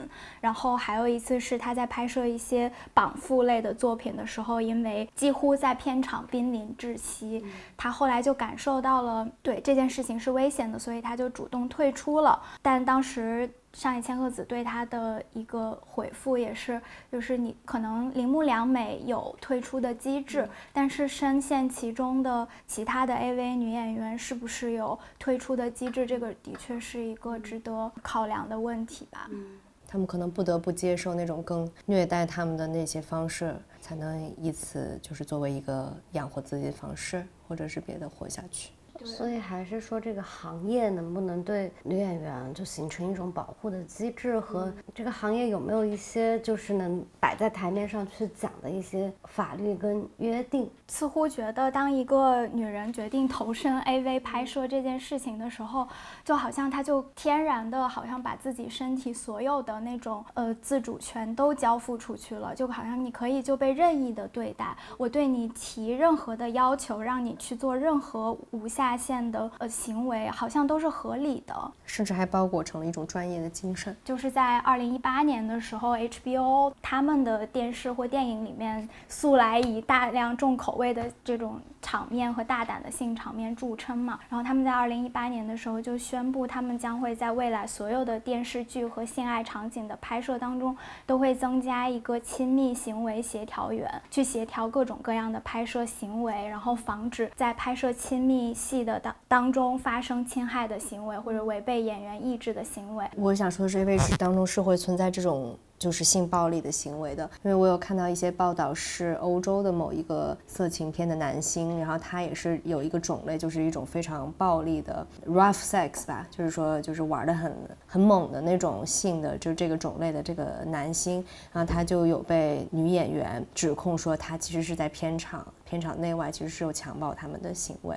[0.41, 7.45] 然后还有一次是他在拍摄一些绑缚类的作品的时候，因为几乎在片场濒临窒息，
[7.77, 12.41] 他后来就感受到了对这件事情是危险的，所以他就主动退出了。
[12.63, 13.51] 但当时。
[13.73, 26.05] 上野千鹤子对他的一个回复也是，就是你可能铃木良美有退出的机制，但是深陷其中的其他的 AV 女演员是不是有退出的机制？
[26.05, 29.29] 这个的确是一个值得考量的问题吧。
[29.31, 29.47] 嗯，
[29.87, 38.71] 他们可能不得不接受那种更虐待他们的那些方式，才能以此就是作为一个养活自己的方式，或者是别的活下去。
[39.05, 50.71] 所以还是说这个行业能不能对女演员就形成一种保护的机制，和这个行业有没有一些就是能摆在台面上去讲的一些法律跟约定？
[50.89, 55.87] 似乎觉得当一个女人决定投身 AV 拍摄这件事情的时候，
[56.25, 68.90] 就好像她就天然的好像把自己身体所有的那种呃自主权都交付出去了，就好像你可以就被任意的对待，我对你提任何的要求，让你去做任何无下。
[68.91, 73.97] 下线的呃行为，好像都是合理的，甚至还包裹成了一种专业的精神。
[74.05, 84.19] 就是在二零一八年的时候，HBO 他们的电视或电影里面素来以大量重口味的这种场面和大胆的性场面著称嘛。
[84.29, 90.77] 然后他们在二零一八年的时候就宣布，他们将会在未来所有的电视剧和性爱场景的拍摄当中，
[91.07, 103.07] 都会增加一个亲密行为协调员，去协调各种各样的拍摄行为，然后防止在拍摄亲密戏的当当中发生侵害的行为或者违背演员意志的行为。
[103.17, 117.57] 我想说的是，AV 剧当中是会存在这种就是性暴力的行为的，因为我有看到一些报道，是欧洲的某一个色情片的男星，然后他也是有一个种类，就是一种非常暴力的 rough sex 吧，就是说就是玩的很
[117.87, 127.97] 很猛的那种性的，就是这个种类的这个男星，然后他就有被女演员指控说他其实是在片场片场内外其实是有强暴他们的行为，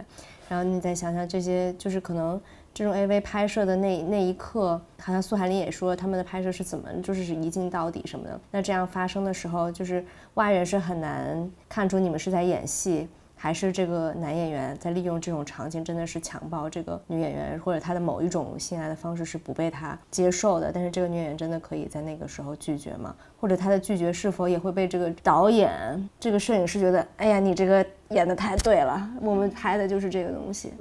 [0.54, 2.40] 然后你再想想这些，就是可能。
[2.76, 8.40] 这种 AV 拍摄的那那一刻，好像苏海林也说他们的拍摄是怎么，就是一镜到底什么的。
[8.50, 13.08] 那这样发生的时候，就是外人是很难看出你们是在演戏，
[13.44, 20.72] 还是这个男演员在利用这种场景真的是强暴这个女演员，或者他的某一种性爱的方式是不被他接受的。
[20.74, 23.14] 但是这个女演员真的可以在那个时候拒绝吗？
[23.38, 30.72] 或者她的拒绝是否也会被这个导演、这个摄影师觉得，哎呀，你这个演的太对了，我们拍的就是这个东西。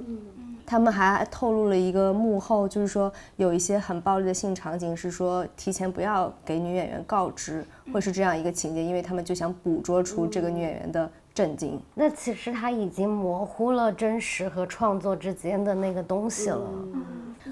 [0.65, 11.79] 他们还透露了一个幕后，就是说有一些很暴力的性场景，是说提前不要给女演员告知，会是这样一个情节，因为他们就想捕捉出这个女演员的震惊。
[11.93, 16.69] 那其实他已经模糊了真实和创作之间的那个东西了。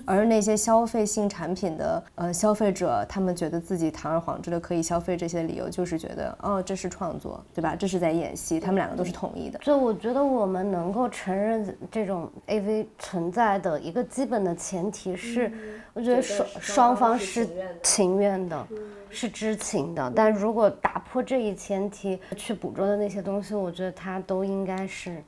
[0.06, 7.76] 而那些消费性产品的呃消费者，他们觉得自己堂而皇之的可以消费这些理由，就是觉得哦，这是创作，对吧？
[7.76, 9.60] 这是在演戏，他们两个都是统一的。
[9.60, 15.52] 就我觉得我们能够承认这种 AV 存在的一个基本的前提是，
[15.94, 17.48] 我觉得双双方是
[17.84, 18.68] 情愿的，
[19.10, 20.12] 是知情的。
[20.16, 25.24] 但如果打破这一前提去捕捉的那些东西，我觉得它都应该是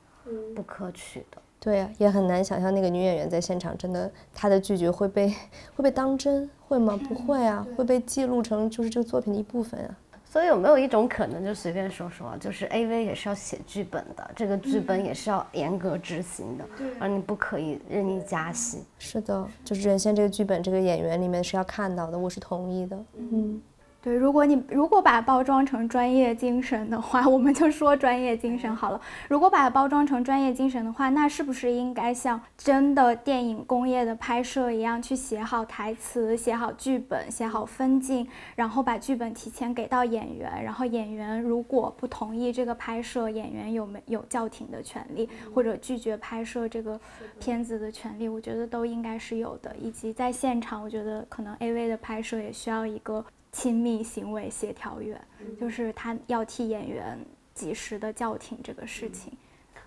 [0.54, 1.38] 不可取的。
[1.64, 5.32] 对呀，也很难想象那个女演员在现场真的，她的拒绝会被
[5.74, 7.00] 会被当真，会吗？
[7.08, 9.96] 不会啊，会被记录成就是这个作品的一部分啊。
[10.26, 16.64] 所以有没有一种可能，就随便说说，就是 A V 也是要写剧本的，这个剧本也是要严格执行的，
[16.98, 18.82] 而你不可以任意加戏。
[18.98, 23.04] 是的，就是原先这个剧本这个演员里面是要看到的，我是同意的。
[23.16, 23.62] 嗯。
[24.04, 29.00] 对，如果你如果把它包装成专业精神的话， 我们就说专业精神好了。
[29.28, 47.00] 如果把它包装成专业精神的话，那是不是应该像真的电影工业的拍摄一样，去写好台词、写好剧本、写好分镜，然后把剧本提前给到演员，然后演员如果不同意这个拍摄，演员有没有叫停的权利，或者拒绝拍摄这个
[47.40, 48.28] 片子的权利？
[48.28, 49.74] 我觉得都应该是有的。
[49.80, 53.24] 以及在现场，我觉得可能 AV 的拍摄也需要一个。
[53.54, 55.20] 亲密行为协调员，
[55.60, 57.16] 就是他要替演员
[57.54, 59.32] 及时的叫停这个事情。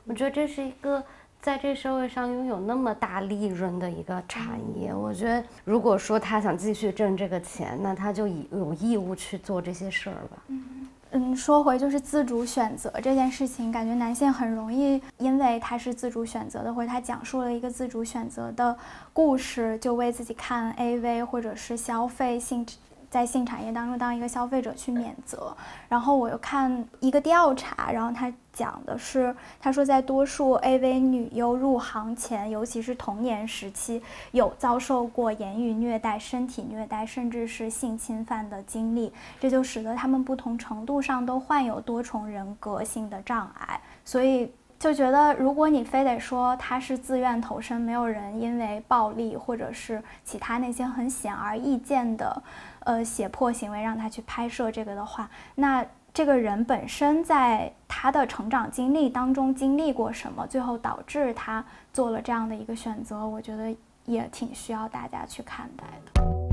[0.06, 1.04] 我觉得这是一个
[1.42, 4.94] 在这社会上拥有那么大利润的一个产业。
[4.94, 10.44] 我觉得如果说他想继续挣这个钱，那他就有义务去做这些事儿吧。
[10.48, 18.78] 嗯嗯，说回就是自主选择这件事情，感觉男性很容易因为他是自主选择的，或者他讲述了一个自主选择的
[19.12, 22.66] 故事，就为自己看 AV 或者是消费性。
[23.10, 25.56] 在性产业当中当一个消费者去免责，
[25.88, 34.02] 然后我又看一个调查，然后他讲的是，他说在多数 AV 女优入行前，尤其是童年时期，
[34.32, 52.42] 有遭受过言语虐待、身体虐待，甚至是性侵犯的经历，这就使得他们不同程度上都患有多重人格性的障碍，所以就觉得，如果你非得说他是自愿投身，没有人因为暴力或者是其他那些很显而易见的。
[52.88, 61.62] 呃，胁迫行为让他去拍摄这个的话，那这个人本身在他的成长经历当中经历过什么，最后导致他
[61.92, 63.76] 做了这样的一个选择，我觉得
[64.06, 66.47] 也挺需要大家去看待的。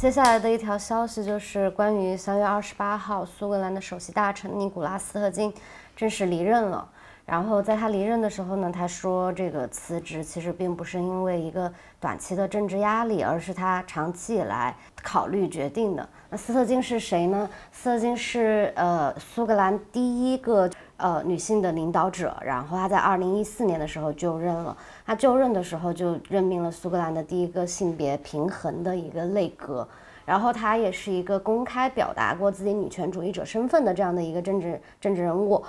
[0.00, 5.52] 接下来的一条消息就是关于三月二十八号，苏格兰的首席大臣尼古拉斯特金
[5.94, 6.88] 正式离任了。
[7.26, 11.70] 然后在他离任的时候呢，他说这个辞职其实并不是因为一个
[12.00, 16.08] 短期的政治压力，而是他长期以来考虑决定的。
[16.32, 17.50] 那斯特金是谁呢？
[17.72, 24.76] 斯特金是呃苏格兰第一个呃女性的领导者，然后她在二零一四年的时候就任了。
[25.04, 29.86] 她就任的时候就任命了苏格兰的第一个性别平衡的一个内阁。
[30.24, 35.60] 然后她也是一个公开表达过自己女权主义者身份的这样的一个政治政治人物，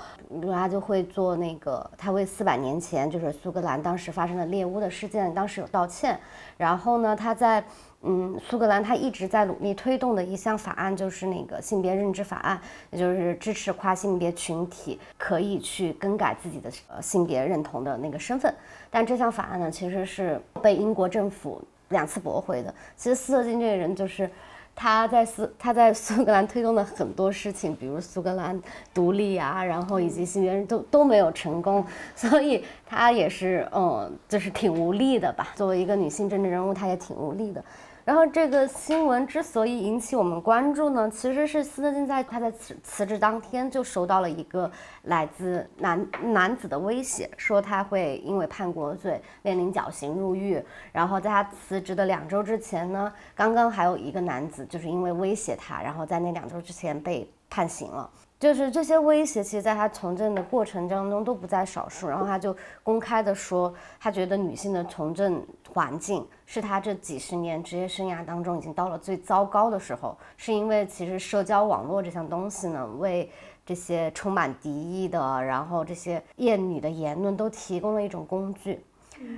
[0.43, 6.20] 她就会做那个，她为四百年前就是苏格兰当时发生的猎巫的事件，当时有道歉。
[6.57, 7.64] 然后呢，她在
[8.04, 18.54] 嗯苏格兰，他一直在努力推动的一项法案就是那个性别认知法案，也就是支持跨性别群体可以去更改自己的呃性别认同的那个身份。
[18.89, 22.74] 但这项法案呢，其实是被英国政府两次驳回的。
[22.95, 24.30] 其实斯特金这个人就是。
[24.74, 28.60] 他在苏他在苏格兰推动的很多事情，比如苏格兰
[28.93, 31.86] 独立啊，然后以及性别都都没有成功，
[32.16, 35.49] 所以他也是嗯，就是挺无力的吧。
[35.56, 37.64] 作为一个女性政治人物，她也挺无力的。
[38.04, 44.70] 然后这个新闻之所以引起我们关注呢，其实是斯特金在他在辞辞职当天就收到了一个
[45.04, 50.62] 来自男男子的威胁，说他会因为叛国罪面临绞刑入狱。
[50.91, 58.09] 然后在他辞职的两周之前呢，刚刚还有一个男子就是因为威胁他，然后在那两周之前被判刑了。
[58.39, 62.08] 就是这些威胁，其实在他从政的过程当中都不在少数。
[62.08, 73.32] 然后他就公开的说，他觉得女性的从政环境是他这几十年职业生涯当中已经到了最糟糕的时候，是因为其实社交网络这项东西呢，为
[73.66, 78.84] 这些充满敌意的，然后这些厌女的言论都提供了一种工具。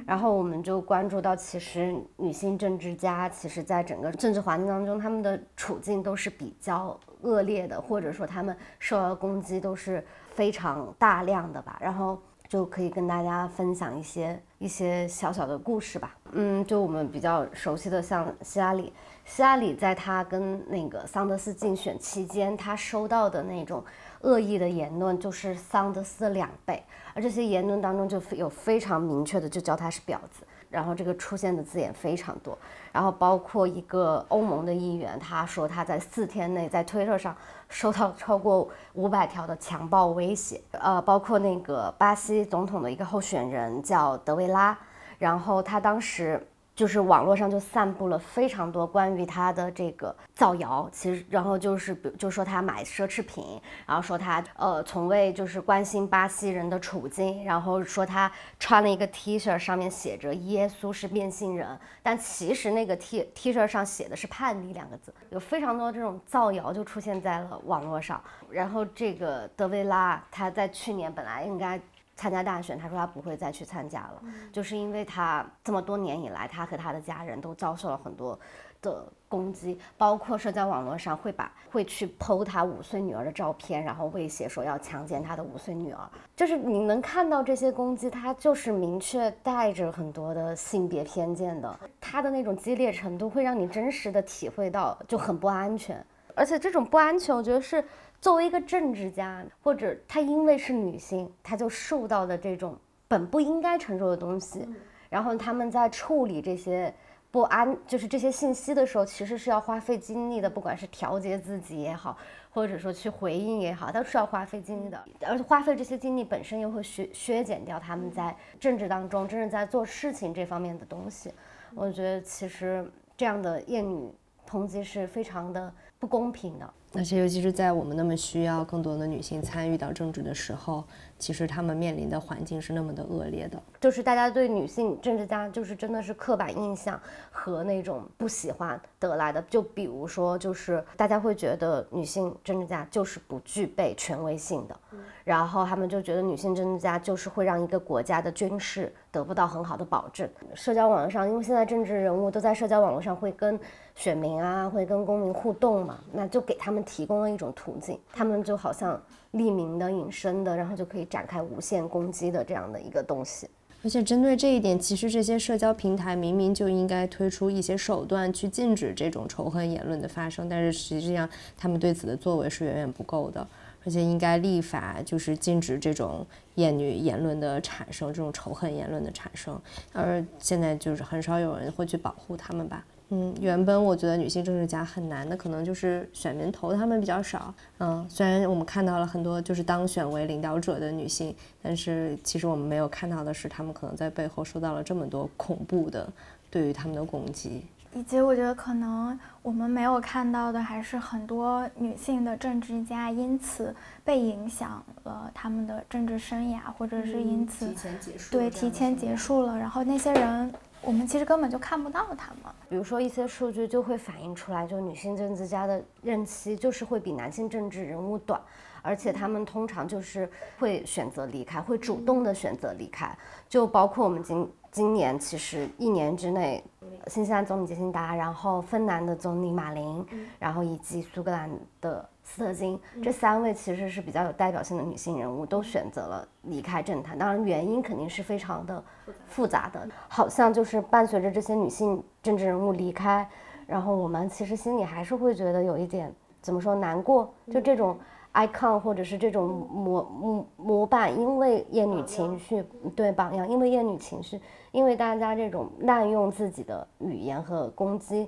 [0.08, 11.78] 然后我们就关注到，其实女性政治家，其实在整个政治环境当中，他们的处境都是比较恶劣的，或者说他们受到的攻击都是非常大量的吧。
[11.82, 16.16] 然后就可以跟大家分享一些一些小小的故事吧。
[16.32, 18.92] 嗯，就我们比较熟悉的，像希拉里，
[19.26, 23.84] 希拉里在他跟那个桑德斯竞选期间，他收到的那种。
[24.24, 26.82] 恶意的言论就是桑德斯的两倍，
[27.14, 32.58] 而这些言论当中就有非常明确的，就叫他是婊子，然后这个出现的字眼非常多，
[32.94, 37.36] 然后包括一个欧盟的议员，他说他在四天内在推特上
[37.74, 44.78] 收到超过五百条的强暴威胁，呃，包括那个巴西总统的一个候选人叫德维拉，
[45.18, 46.48] 然后他当时。
[46.76, 68.20] 就是网络上就散布了非常多关于他的这个造谣，其实然后就是比如就说他买奢侈品，然后说他呃从未就是关心巴西人的处境，然后说他穿了一个 T 恤上面写着耶稣是变性人，但其实那个 T T 恤上写的是叛逆两个字，有非常多这种造谣就出现在了网络上。
[68.50, 71.80] 然后这个德维拉他在去年本来应该。
[72.16, 74.22] 参加大选，他说他不会再去参加了，
[74.52, 78.40] 就是因为他这么多年以来，他和他的家人都遭受了很多
[78.82, 86.00] 的攻击，包括社交网络上会把会去剖他五岁女儿的照片，然后威胁说要强奸他的五岁女儿。
[86.36, 97.84] 就是你能看到这些攻击，他就是明确带着很多的性别偏见的，他的那种激烈程度会让你真实的体会到就很不安全，而且这种不安全，我觉得是。
[98.24, 102.74] 作为一个政治家，或者她因为是女性，她就受到的这种
[103.06, 104.66] 本不应该承受的东西，
[105.10, 106.94] 然后他们在处理这些
[107.32, 112.18] 不安，就是这些信息的时候，其实是要花费精力的，不管是调节自己也好，
[112.50, 121.30] 或者说去回应也好，都是要花费精力的，而且花费这些精力本身又会削削减掉他们在政治当中真正在做事情这方面的东西。
[121.76, 124.10] 我觉得其实这样的厌女
[124.50, 126.74] 抨击是非常的不公平的。
[126.96, 130.84] 而且，尤其是在我们那么需要更多的女性参与到政治的时候，
[131.18, 133.60] 其实她们面临的环境是那么的恶劣的。
[133.82, 137.00] 就是大家对女性政治家，就是真的是刻板印象
[137.32, 139.42] 和那种不喜欢得来的。
[139.50, 144.80] 就比如说，就是大家会觉得女性政治家就是不具备权威性的，
[145.24, 150.30] 然后他们就觉得女性政治家就是会让一个国家的军事得不到很好的保证。
[150.54, 153.60] 社交网络上，因为现在政治人物都在社交网络上会跟
[153.96, 156.84] 选民啊，会跟公民互动嘛，那就给他们。
[156.86, 159.02] 提供了一种途径，他们就好像
[159.32, 163.50] 匿名的、隐身的，然后就可以展开无限攻击的这样的一个东西。
[163.84, 173.48] 而且针对这一点，其实这些社交平台明明就应该推出一些手段去禁止这种仇恨言论的发生，但是实际上他们对此的作为是远远不够的。
[173.86, 176.26] 而且应该立法，就是禁止这种
[176.56, 179.60] 厌女言论的产生，这种仇恨言论的产生。
[179.94, 182.86] 而现在就是很少有人会去保护他们吧。
[183.16, 187.54] 嗯，原本我觉得女性政治家很难的，可能就是选民投他们比较少。
[187.78, 196.12] 嗯，虽然我们看到了很多就是当选为领导者的女性，但是其实我们没有看到的是，她们可能在背后受到了这么多恐怖的
[196.50, 197.62] 对于他们的攻击。
[197.96, 209.56] 以及我觉得可能我们没有看到的，还是很多女性的政治家因此被影响了他们的政治生涯，或者是因此提前结束对提前结束了。
[209.56, 210.52] 然后那些人，
[210.86, 212.54] 我们其实根本就看不到他们。
[212.70, 218.42] 比如说一些数据就会反映出来，就女性政治家的任期就是会比男性政治人物短，
[218.82, 220.30] 而且他们通常就是
[220.60, 223.18] 会选择离开，会主动的选择离开。
[223.48, 226.62] 就包括我们今今年其实一年之内，
[227.08, 230.06] 新西兰总理杰辛达，然后芬兰的总理马林，
[230.38, 231.50] 然后以及苏格兰
[231.80, 237.18] 的斯特金，这三位其实是比较有代表性的女性人物，都选择了离开政坛。
[237.18, 238.84] 当然原因肯定是非常的。
[239.28, 243.28] 复杂的，好像就是伴随着这些女性政治人物离开，
[243.68, 247.98] 然后我们其实心里还是会觉得有一点怎么说难过，就这种。
[248.34, 252.64] icon 或者是这种模模模板，因为厌女情绪，
[252.96, 254.42] 对榜样，因为厌女情绪，
[254.72, 258.28] 因为大家这种滥用自己的语言和攻击，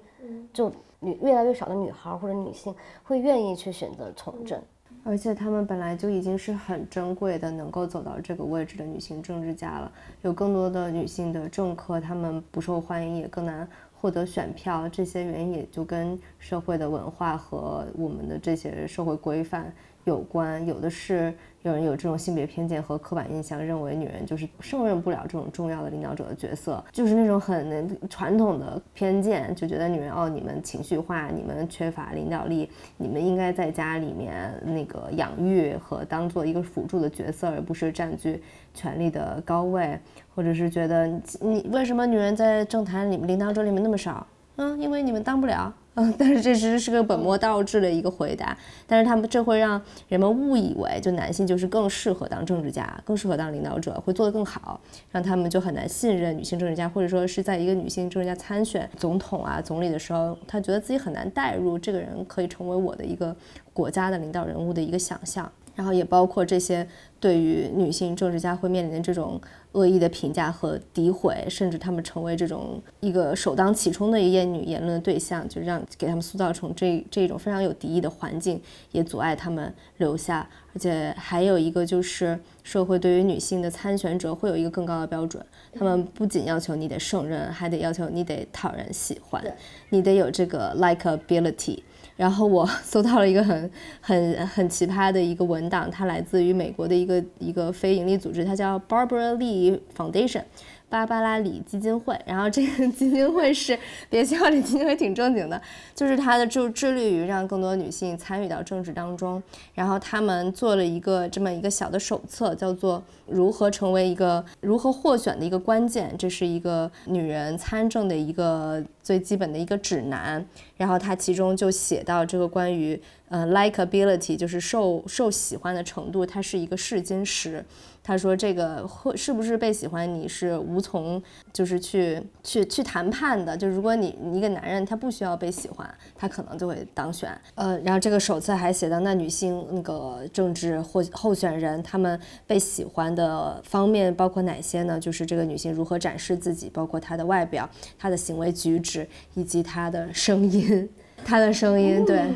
[0.54, 2.74] 就女越来越少的女孩或者女性
[3.04, 4.62] 会愿意去选择从政，
[5.04, 9.92] 而且她们本来就已经是很珍贵的，能够走到这个位置的女性政治家了，
[10.22, 19.74] 有更多的女性的政客，她们不受欢迎，也更难获得选票，这些原因也就跟社会的文化和我们的这些社会规范。
[20.06, 21.34] 有关有的是
[21.64, 38.44] 有人有这种性别偏见和刻板印象，认为女人就是胜任不了这种重要的领导者的角色，就是那种很传统的偏见，就觉得女人哦，你们情绪化，你们缺乏领导力，你们应该在家里面那个养育和当做一个辅助的角色，而不是占据
[38.76, 40.00] 权力的高位，
[40.36, 41.08] 或者是觉得
[41.42, 44.26] 你为什么女人在政坛里面领导者里面那么少？
[44.58, 45.74] 嗯，因为你们当不了。
[45.96, 48.56] 嗯，但是这其实是个本末倒置的一个回答。
[48.86, 54.80] 但是他们这会让人们误以为，就男性就是更适合当政治家，更适合当领导者，会做得更好，
[55.12, 63.36] 让他们就很难信任女性政治家，或者说是在一个女性政治家参选总统啊、总理的时候，他觉得自己很难代入这个人可以成为我的一个
[63.74, 65.50] 国家的领导人物的一个想象。
[65.76, 66.88] 然后也包括这些
[67.20, 69.40] 对于女性政治家会面临的这种
[69.74, 78.62] 恶意的评价和诋毁，甚至他们成为这种一个首当其冲的厌女言论的对象，就让给他们塑造成这这种非常有敌意的环境，
[78.92, 80.48] 也阻碍他们留下。
[80.74, 85.44] 而且还有一个就是社会对于女性的参选者会有一个更高的标准，
[85.74, 89.42] 他们不仅要求你得胜任，还得要求你得讨人喜欢，
[89.90, 91.80] 你得有这个 likability。
[92.16, 93.70] 然后我搜到了一个很
[94.00, 100.44] 很很奇葩的一个文档，它来自于美国的一个一个非盈利组织，它叫 Barbara Lee Foundation。
[100.90, 103.78] 芭芭拉里基金会，然后这个 基金会是
[104.10, 105.62] 别笑，这基金会挺正经的，
[105.94, 109.42] 就是它的就致力于让更多女性参与到政治当中。
[109.74, 120.46] 然后他们做了一个这么一个小的手册，叫做《如何成为一个如何获选的一个关键》，这是一个女人参政的一个最基本的一个指南。
[120.78, 127.66] 然后它其中就写到这个关于呃 likability，就是受受喜欢的程度，它是一个试金石。
[128.08, 131.20] 他说：“这个会是不是被喜欢，你是无从
[131.52, 133.58] 就是去去去谈判的。
[133.58, 137.36] 就如果你一个男人他不需要被喜欢，他可能就会当选。
[137.56, 145.00] 呃，然后这个手册还写到，那女性那个政治或候选人，他们被喜欢的方面包括哪些呢？
[145.00, 147.68] 就是这个女性如何展示自己，包括她的外表、
[147.98, 150.88] 她的行为举止以及她的声音，
[151.26, 152.24] 她的声音，对。”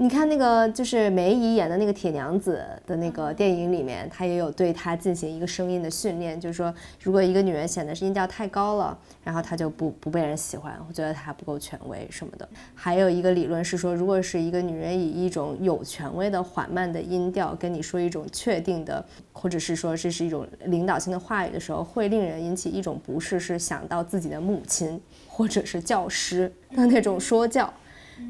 [0.00, 6.72] 你看那个就是梅姨演的那个铁娘子的那个电影里面，她也有对她进行一个声音的训练，就是说，
[7.02, 12.48] 如果一个女人显得是音调太高了，然后她就不不被人喜欢，我觉得她不够权威什么的。
[12.76, 27.72] 还有一个理论是说，如果是一个女人以一种有权威的缓慢的音调跟你说一种确定的，或者是说这是一种领导性的话语的时候，会令人引起一种不适，是想到自己的母亲或者是教师的那种说教。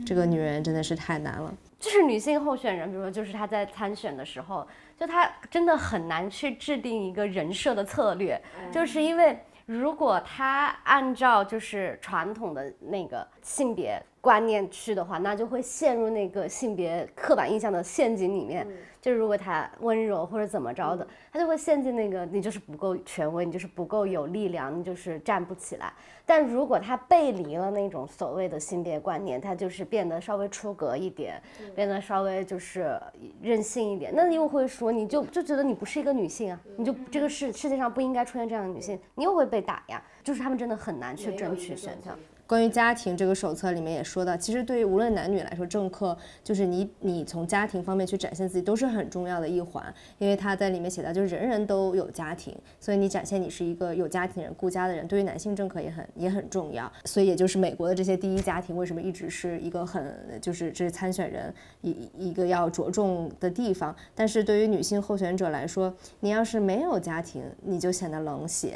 [0.05, 1.53] 这个女人真的是太难了。
[1.79, 4.67] 就是女性候选人，比如说，就是她在参选的时候，
[4.99, 8.41] 就她真的很难去制定一个人设的策略，
[8.73, 18.67] 就是因为如果她按照就是传统的那个性别观念去的话，那就会陷入那个性别刻板印象的陷阱里面。
[19.01, 25.93] 就如果他温柔或者怎么着的，他就会陷进那个你就是不够权威，你就是不够有力量，你就是站不起来。
[26.27, 31.41] 但如果他背离了那种所谓的性别观念，他就是变得稍微出格一点，
[31.77, 33.01] 变得稍微就是
[33.41, 40.03] 任性一点，那又会说你就就觉得你不是一个女性啊，你就这个世世界上不应该出现这样的女性，你又会被打压。
[40.25, 42.15] 就是他们真的很难去争取选票。
[42.49, 56.91] 关于家庭这个手册里面也说到，其实对于无论男女来说，政客就是你你从家庭方面去展现自己都是很重要的一环，因为他在里面写到，就是人人都有家庭，所以你展现你是一个有家庭人、顾家的人，对于男性政客也很也很重要。
[57.05, 61.53] 所以也就是美国的这些第一家庭为什么一直是一个很就是这是参选人
[61.83, 63.95] 一一个要着重的地方。
[64.15, 68.71] 但是对于女性候选者来说，你要是没有家庭，你就显得冷血；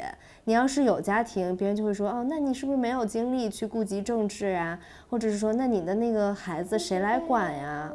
[0.45, 4.77] 你要是有家庭，别人就会说哦，那你是不是没有精力去顾及政治啊？
[5.09, 7.91] 或者是说，那你的那个孩子谁来管呀？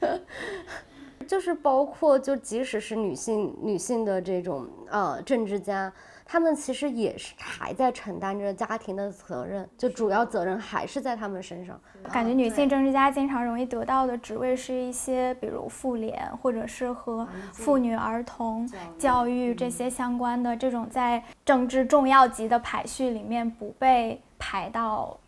[1.28, 5.90] 就是包括就即使是女性女性的这种呃政治家，
[6.32, 11.78] 她们其实也是还在承担着家庭的责任，就主要责任还是在他们身上。
[12.10, 18.66] 感觉女性政治家经常容易得到的职位是一些，比如妇联，或者是和妇女、儿童
[18.98, 25.18] 教育这些相关的这种在政治重要级的排序里面不被排到。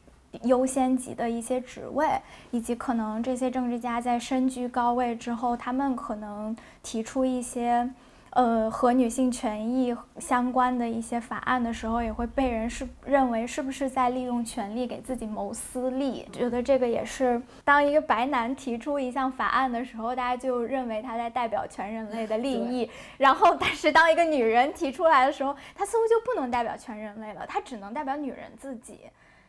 [0.43, 2.09] 优先级的一些职位，
[2.51, 7.89] 以及可能这些政治家在身居高位之后，他们可能提出一些，
[8.35, 16.27] 呃，和女性权益相关的一些法案的时候，也会被人是认为是不是在利用权力给自己谋私利。
[16.32, 22.90] 觉得这个也是，当一个白男提出一项法案的时候，大家就认为他在代表全人类的利益。
[23.19, 29.02] 然后，但是当一个女人提出来的时候，她似乎就不能代表全人类了，她只能代表女人自己。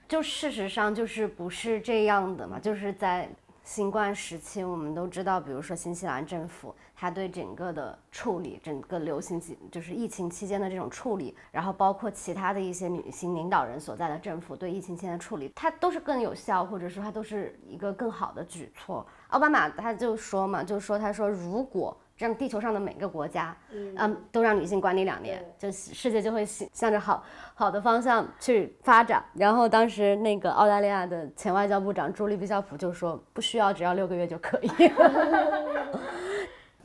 [0.08, 2.60] 就事实上就是不是这样的嘛？
[2.60, 3.28] 就是在
[3.64, 19.06] 新冠时期，我们都知道，比如说新西兰政府，它对整个的处理，整个流行期就是疫情期间的这种处理，然后包括其他的一些女性领导人所在的政府对疫情期间的处理，它都是更有效，或者说它都是一个更好的举措。
[19.28, 21.96] 奥巴马他就说嘛，就说他说如果。
[22.18, 27.22] 让地球上的每个国家，嗯，都让女性管理两年，就世界就会向着好
[27.54, 29.22] 好的方向去发展。
[29.34, 34.70] 然后当时那个澳大利亚的前外交部长朱莉·比肖普就说，不需要，只要六个月就可以。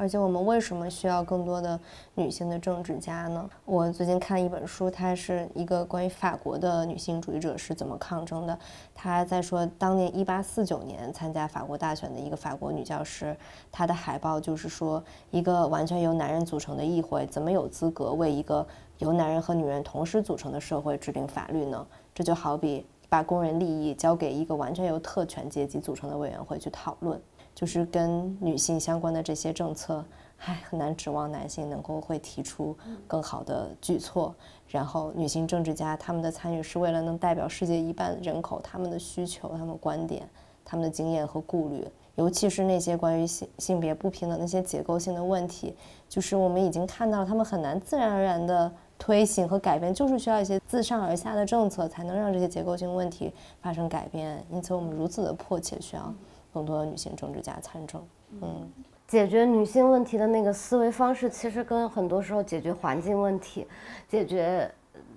[0.01, 1.79] 而且我们为什么需要更多的
[2.15, 3.47] 女性的政治家呢？
[3.67, 8.59] 我最近看一本书，它是一个关于法国的女性主义者是怎么抗争的。
[8.95, 13.37] 她在说，当年一八四九年参加法国大选的一个法国女教师，
[13.71, 18.67] 她的海报就是说，一个完全由男人组成的议会，怎么有资格为一个
[19.01, 21.87] 由男人和女人同时组成的社会制定法律呢？
[22.15, 27.21] 这就好比把工人利益交给一个完全由特权阶级组成的委员会去讨论。
[27.53, 30.03] 就是跟女性相关的这些政策，
[30.39, 32.75] 唉，很难指望男性能够会提出
[33.07, 34.35] 更好的举措。
[34.69, 40.27] 然后，女性政治家他们的参与是为了能代表世界一半人口，他们的需求、他们观点、
[40.65, 45.75] 他们的经验和顾虑，尤其是那些关于性性别不平等那些结构性的问题，
[46.09, 54.45] 就是我们已经看到了，他们很难自然而然的推行和改变，就是需要一些自上而下的政策，才能让这些结构性问题发生改变。
[54.49, 56.15] 因此，我们如此的迫切需要。
[56.53, 58.05] 更多的女性政治家参政，
[58.43, 58.69] 嗯，
[59.07, 63.65] 解决女性问题的那个思维方式，其实跟很多时候解决环境问题、
[64.09, 64.69] 解决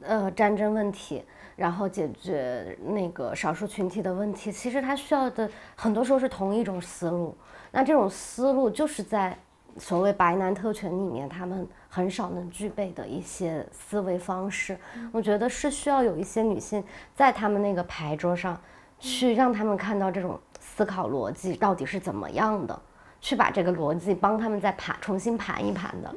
[0.04, 1.24] 呃战争问题，
[1.56, 7.36] 然后解决那个少数群体的问题，其实它需要的很多时候是同一种思路。
[7.72, 9.36] 那这种思路就是在
[9.80, 14.76] 所谓白男特权里面，他们很少能具备的一些思维方式。
[15.12, 16.84] 我觉得是需要有一些女性
[17.14, 18.60] 在他们那个牌桌上，
[19.00, 20.40] 去让他们看到这种。
[20.66, 22.82] 思考逻辑到底是怎么样的？
[23.22, 26.16] 去把这个逻辑帮他们再盘重新盘一盘的，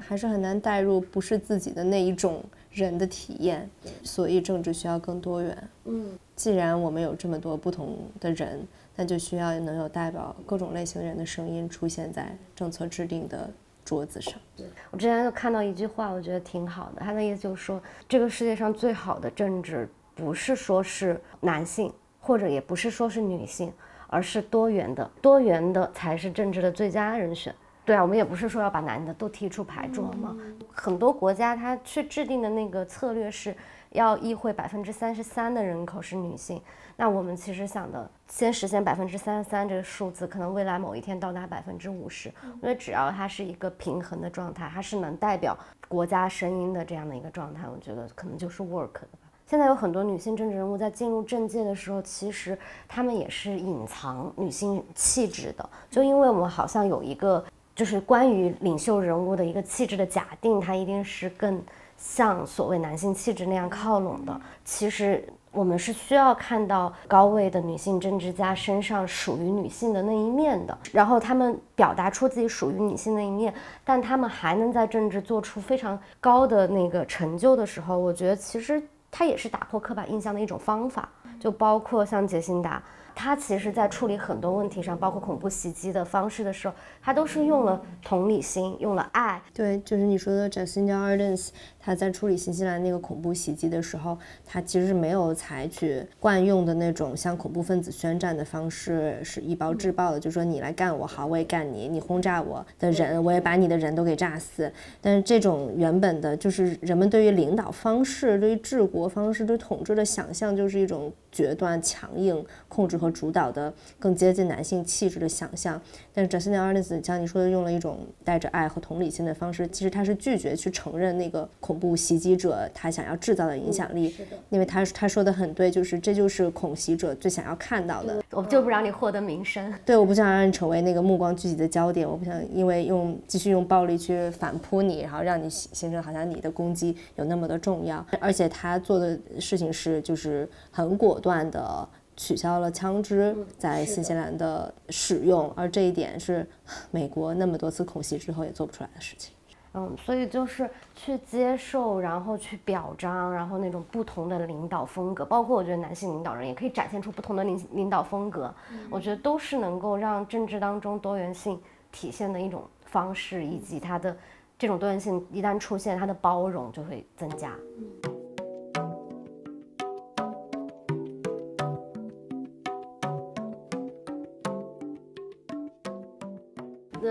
[0.00, 3.68] 还是很难带入不是自己的那一种人的体验。
[4.02, 5.68] 所以政治需要更多元。
[5.84, 8.66] 嗯，既然我们有这么多不同的人，
[8.96, 13.50] 那就需要能有代表各种类型人的声音出现在政策制定的
[13.84, 14.34] 桌子上。
[14.56, 17.00] 对我之前就看到一句话，我觉得挺好的。
[17.00, 21.92] 他的意思就是说，这个世界上最好的政治不是说是男性。
[22.24, 23.72] 或者也不是说是女性，
[24.06, 27.52] 而是多元的，多元的才是政治的最佳人选。
[27.84, 30.36] 对啊，我们也不是说要把男的都踢出牌桌嘛。
[30.70, 33.52] 很多国家他去制定的那个策略是
[33.90, 36.62] 要议会百分之三十三的人口是女性。
[37.02, 42.28] 那我们其实想的，先实现百分之三十三这个数字，可能未来某一天到达百分之五十。
[42.62, 45.58] 因为只要它是一个平衡的状态，它是能代表
[45.88, 49.08] 国家声音的这样的一个状态，我觉得可能就是 work 的。
[49.48, 52.56] 现在有很多女性政治人物在进入政界的时候，其实
[52.86, 55.70] 她们也是隐藏女性气质的。
[55.90, 61.60] 就因为我们好像有一个，就是关于领袖人物的一个气质的假定，她一定是更
[61.96, 64.40] 像所谓男性气质那样靠拢的。
[64.64, 73.54] 其实我们是需要看到高位的女性政治家身上属于女性的那一面的，然后她们表达出自己属于女性的一面，
[73.84, 78.82] 但她们还能在政治做出非常高的那个成就的时候，我觉得其实。
[79.14, 81.06] 它也是打破刻板印象的一种方法，
[81.38, 82.82] 就包括像杰辛达。
[83.14, 89.38] 他其实，在处理很多问题上，包括恐怖袭击的方式的时候，他都是用了同理心，用了爱。
[89.52, 91.50] 对，就是你说的 Jacinda Ardern，
[91.84, 104.72] 他在处理新西兰那个恐怖袭击的时候，他其实是没有采取惯用的那种向恐怖分子宣战的方式，是以暴制暴的，就说你来干我好，我也干你，你轰炸我的人，我也把你的人都给炸死。
[105.00, 111.12] 但是这种原本的，就是人们对于领导方式、对于治国方式、对统治的想象，就是一种。
[111.32, 115.80] 决断、强硬、控制和主导的，更接近男性气质的想象。
[116.14, 124.14] 但是 Jacinda Ardern 像你说的，用了一种带着爱和同理心的方式，其实他是拒绝去承认那个恐怖袭击者他想要制造的影响力，
[124.50, 128.22] 因为他他说的很对，就是这就是恐袭者最想要看到的。
[128.30, 138.04] 我就不让你获得名声，对，我不想让你成为那个目光聚集的焦点，我不想因为用继续用暴力去反扑你，然后让你形成好像你的攻击有那么的重要。
[138.20, 141.88] 而且他做的事情是就是很果断的。
[142.16, 146.48] 取消了枪支在新西兰的使用，而这一点是
[146.90, 149.34] 美国那么多次恐袭之后也做不出来的事情。
[149.74, 158.54] 嗯，所以就是去接受，然后去表彰，然后那种不同的领导风格，包括我觉得男性领导人也可以展现出不同的领领导风格，
[158.90, 161.58] 我觉得都是能够让政治当中多元性
[161.90, 164.14] 体现的一种方式，以及它的
[164.58, 167.50] 这种多元性一旦出现，它的包容就会增加。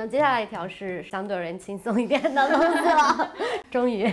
[0.02, 3.32] 那接下来一条是相对而言轻松一点的东西了，
[3.70, 4.12] 终于，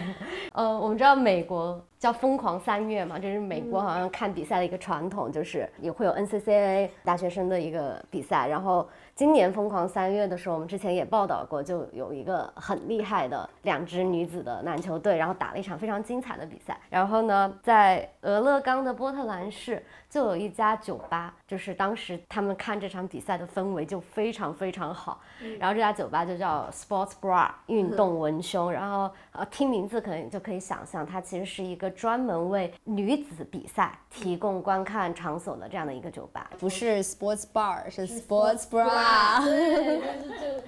[0.52, 8.86] 呃，我们知道美国叫疯狂三月嘛，这是美国好像看比赛的一个传统，就是也会有 NCAA 大学生的一个比赛，然后。
[9.18, 16.78] 今年疯狂三月的时候，我们之前也报道过，就有一个很厉害的两支女子的篮球队，然后打了一场非常精彩的比赛。
[16.88, 25.20] 然后呢，在俄勒冈的波特兰市就有一家酒吧， 就是当时他们看这场比赛的氛围就非常非常好。
[25.58, 28.70] 然后这家酒吧就叫 Sports Bra 运动文胸。
[28.70, 39.07] 然后呃，听名字可能就可以想象，它其实是一个专门为女子比赛提供观看场所的这样的一个酒吧，不是 Sports Bar，是 Sports Bra。
[39.08, 39.42] 啊，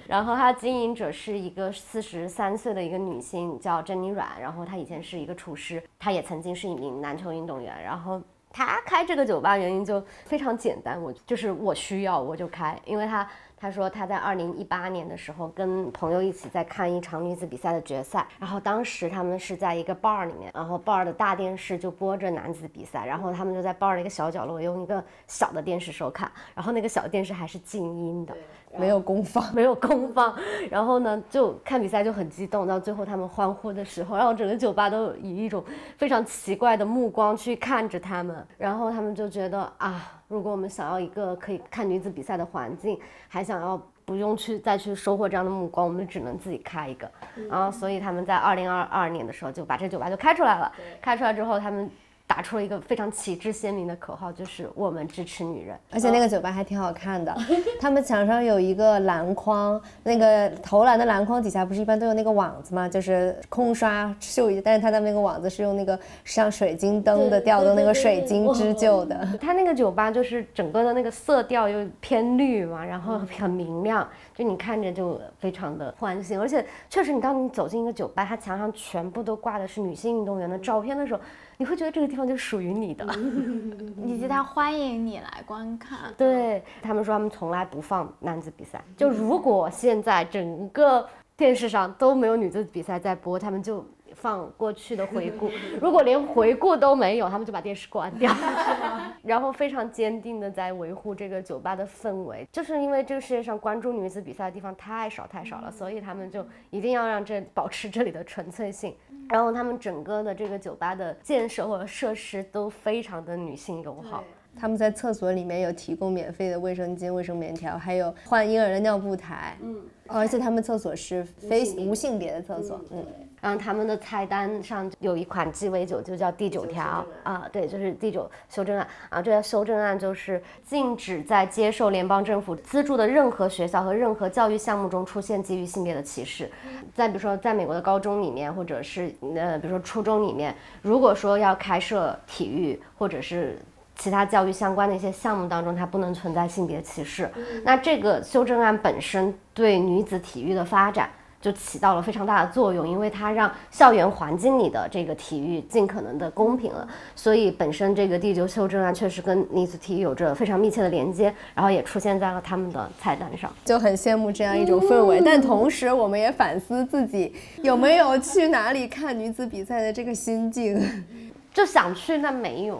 [0.07, 4.27] 然后他经营者是一个四十三岁的一个女性，叫珍妮阮。
[4.41, 7.81] 然后她以前是一个厨师，她也曾经是一名篮球运动员。
[7.83, 13.27] 然后她开这个酒吧原因就非常简单，我就是我需要我就开，因为她。
[13.61, 28.35] 他说他在二零一八年的时候跟朋友一起在看一场女子比赛的决赛，然后当时他们是在一个 bar 里面，然后 bar 的大电视就播着男子比赛，然后他们就在 bar 的一个小角落用一个小的电视收看，然后那个小电视还是静音的。
[28.77, 30.33] 没有公放，没有公放，
[30.69, 35.63] 然后呢，就看比赛就很激动，到最后他们欢呼的时候，然后整个酒吧都以一种
[35.97, 47.09] 非常奇怪的目光去看着他们，然后他们就觉得啊，如果我们想要一个可以看女子比赛的环境，还想要不用去再去收获这样的目光，我们只能自己开一个，
[47.49, 50.71] 然后所以他们在二零二二年的时候就把这酒吧就开出来了，
[51.01, 51.89] 开出来之后他们。
[52.33, 55.77] 打出了一个非常旗帜鲜明的口号，就是我们支持女人。
[55.91, 57.35] 而且那个酒吧还挺好看的，
[57.77, 62.87] 他们墙上有一个篮筐，那个投篮的篮筐底下不是一般都有那个网子吗？
[62.87, 69.27] 就是空刷绣一下，但是它的那个网子是用那个像水晶灯的吊灯那个水晶织就的。
[69.41, 74.07] 他那个酒吧就是整个的那个色调又偏绿嘛，然后很明亮，
[74.41, 76.39] 就你看着就非常的欢欣。
[76.39, 81.21] 而且确实，你当你走进一个酒吧，它墙上全部都挂的是女性运动员的照片的时候。
[81.57, 83.05] 你会觉得这个地方就属于你的，
[84.03, 86.11] 以及他欢迎你来观看。
[86.17, 88.83] 对他们说，他们从来不放男子比赛。
[88.97, 91.07] 就如果现在整个
[91.37, 93.85] 电视上都没有女子比赛在播，他们就。
[94.15, 95.49] 放过去的回顾，
[95.81, 98.31] 如果连回顾都没有，他们就把电视关掉，
[99.23, 102.47] 然后非常坚定的在维护这个酒吧的氛围。
[102.51, 108.95] 就是因为这个世界上关注女子比赛的地方太少太少了，所以他们就一定要让这保持这里的纯粹性。
[109.29, 114.23] 然后他们整个的这个酒吧的建设或者设施都非常的女性友好。
[114.59, 119.57] 他们在厕所里面有提供免费的卫生巾、卫生棉条，还有换婴儿的尿布台。
[119.61, 122.81] 嗯，而且他们厕所是非无性别的厕所。
[122.91, 123.05] 嗯。
[123.41, 129.19] 然后他们的菜单上有一款鸡尾酒，就叫第九条啊，对，就是第九修正案啊。
[129.19, 136.51] 这条修正案就是禁止在接受联邦政府资助的任何学校和任何教育项目中出现基于性别的歧视。
[136.93, 143.57] 再比如说，在美国的高中里面，或者是呃，比如说初中里面，如果说要开设体育或者是
[143.95, 147.27] 其他教育相关的一些项目当中，它不能存在性别歧视。
[147.63, 151.09] 那这个修正案本身对女子体育的发展。
[151.41, 156.87] 就起到了非常大的作用，因为它让校园环境里的这个体育尽可能的公平了。
[157.15, 163.51] 所以本身这个第九修正案确实跟女子体育有着非常密切的连接，然后也出现在了他们的菜单上。
[163.65, 170.79] 就很羡慕这样一种氛围，但同时我们也反思自己有没有去哪里看女子比赛的这个心境。
[171.53, 172.79] 就想去，但没有。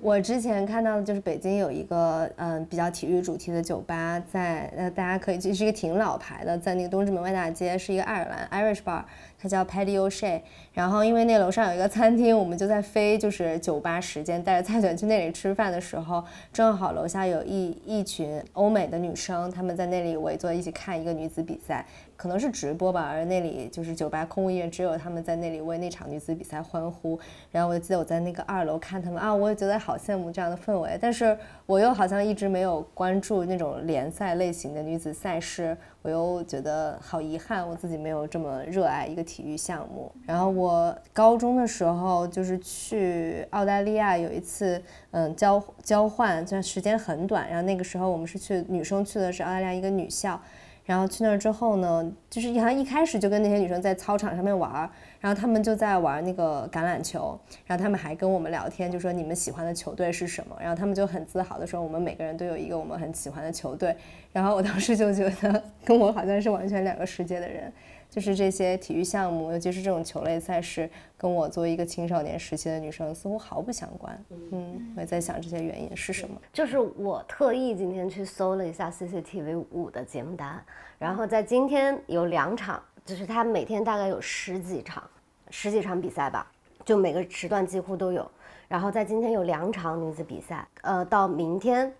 [0.00, 9.02] 我之前看到的就是北京有一个嗯比较体育主题的酒吧，在呃大家可以去，是一个挺老牌的，在那个东直门外大街，是一个爱尔兰 Irish bar，
[9.38, 10.40] 它叫 Paddy O'Shea。
[10.72, 21.84] 然后因为那楼上有一个餐厅，我们就在飞就是酒吧时间带着蔡卷去那里吃饭的时候，正好楼下有一一群欧美的女生，她们在那里围坐一起看一个女子比赛。
[22.22, 27.18] 可能是直播吧，而那里就是酒吧空无一人，只有他们在那里为那场女子比赛欢呼。
[27.50, 30.96] 然后我就记得我在那个二楼看他们啊，我也觉得好羡慕这样的氛围。
[31.00, 31.36] 但是
[31.66, 40.12] 我又好像一直没有关注那种联赛类型的女子赛事，我又觉得好遗憾，我自己没有这么热爱一个体育项目。
[40.24, 44.80] 然后我高中的时候就是去澳大利亚有一次，
[45.10, 47.48] 嗯，交交换，虽然时间很短。
[47.48, 50.40] 然后那个时候我们是去女生去的是澳大利亚一个女校。
[50.84, 54.90] 然后去那儿之后呢，就是好像一开始就跟那些女生在操场上面玩儿，
[55.20, 63.96] 然后他们就在玩那个橄榄球，然后他们还跟我们聊天，就说你们喜欢的球队是什么，然后他们就很自豪的说我们每个人都有一个我们很喜欢的球队，
[64.32, 67.72] 然后我当时就觉得 跟我好像是完全两个世界的人。
[68.12, 74.24] 就是这些体育项目，尤其是这种球类赛事，跟我作为一个青少年时期的女生似乎毫不相关。
[74.50, 76.38] 嗯，我也在想这些原因是什么。
[76.52, 80.62] 就是我特意今天去搜了一下 CCTV 五的节目单，
[80.98, 85.02] 然后在今天有两场，就是它每天大概有十几场，
[85.48, 86.46] 十几场比赛吧，
[86.84, 88.30] 就每个时段几乎都有。
[88.68, 91.90] 然后在今天有两场女子比赛，呃，到明天。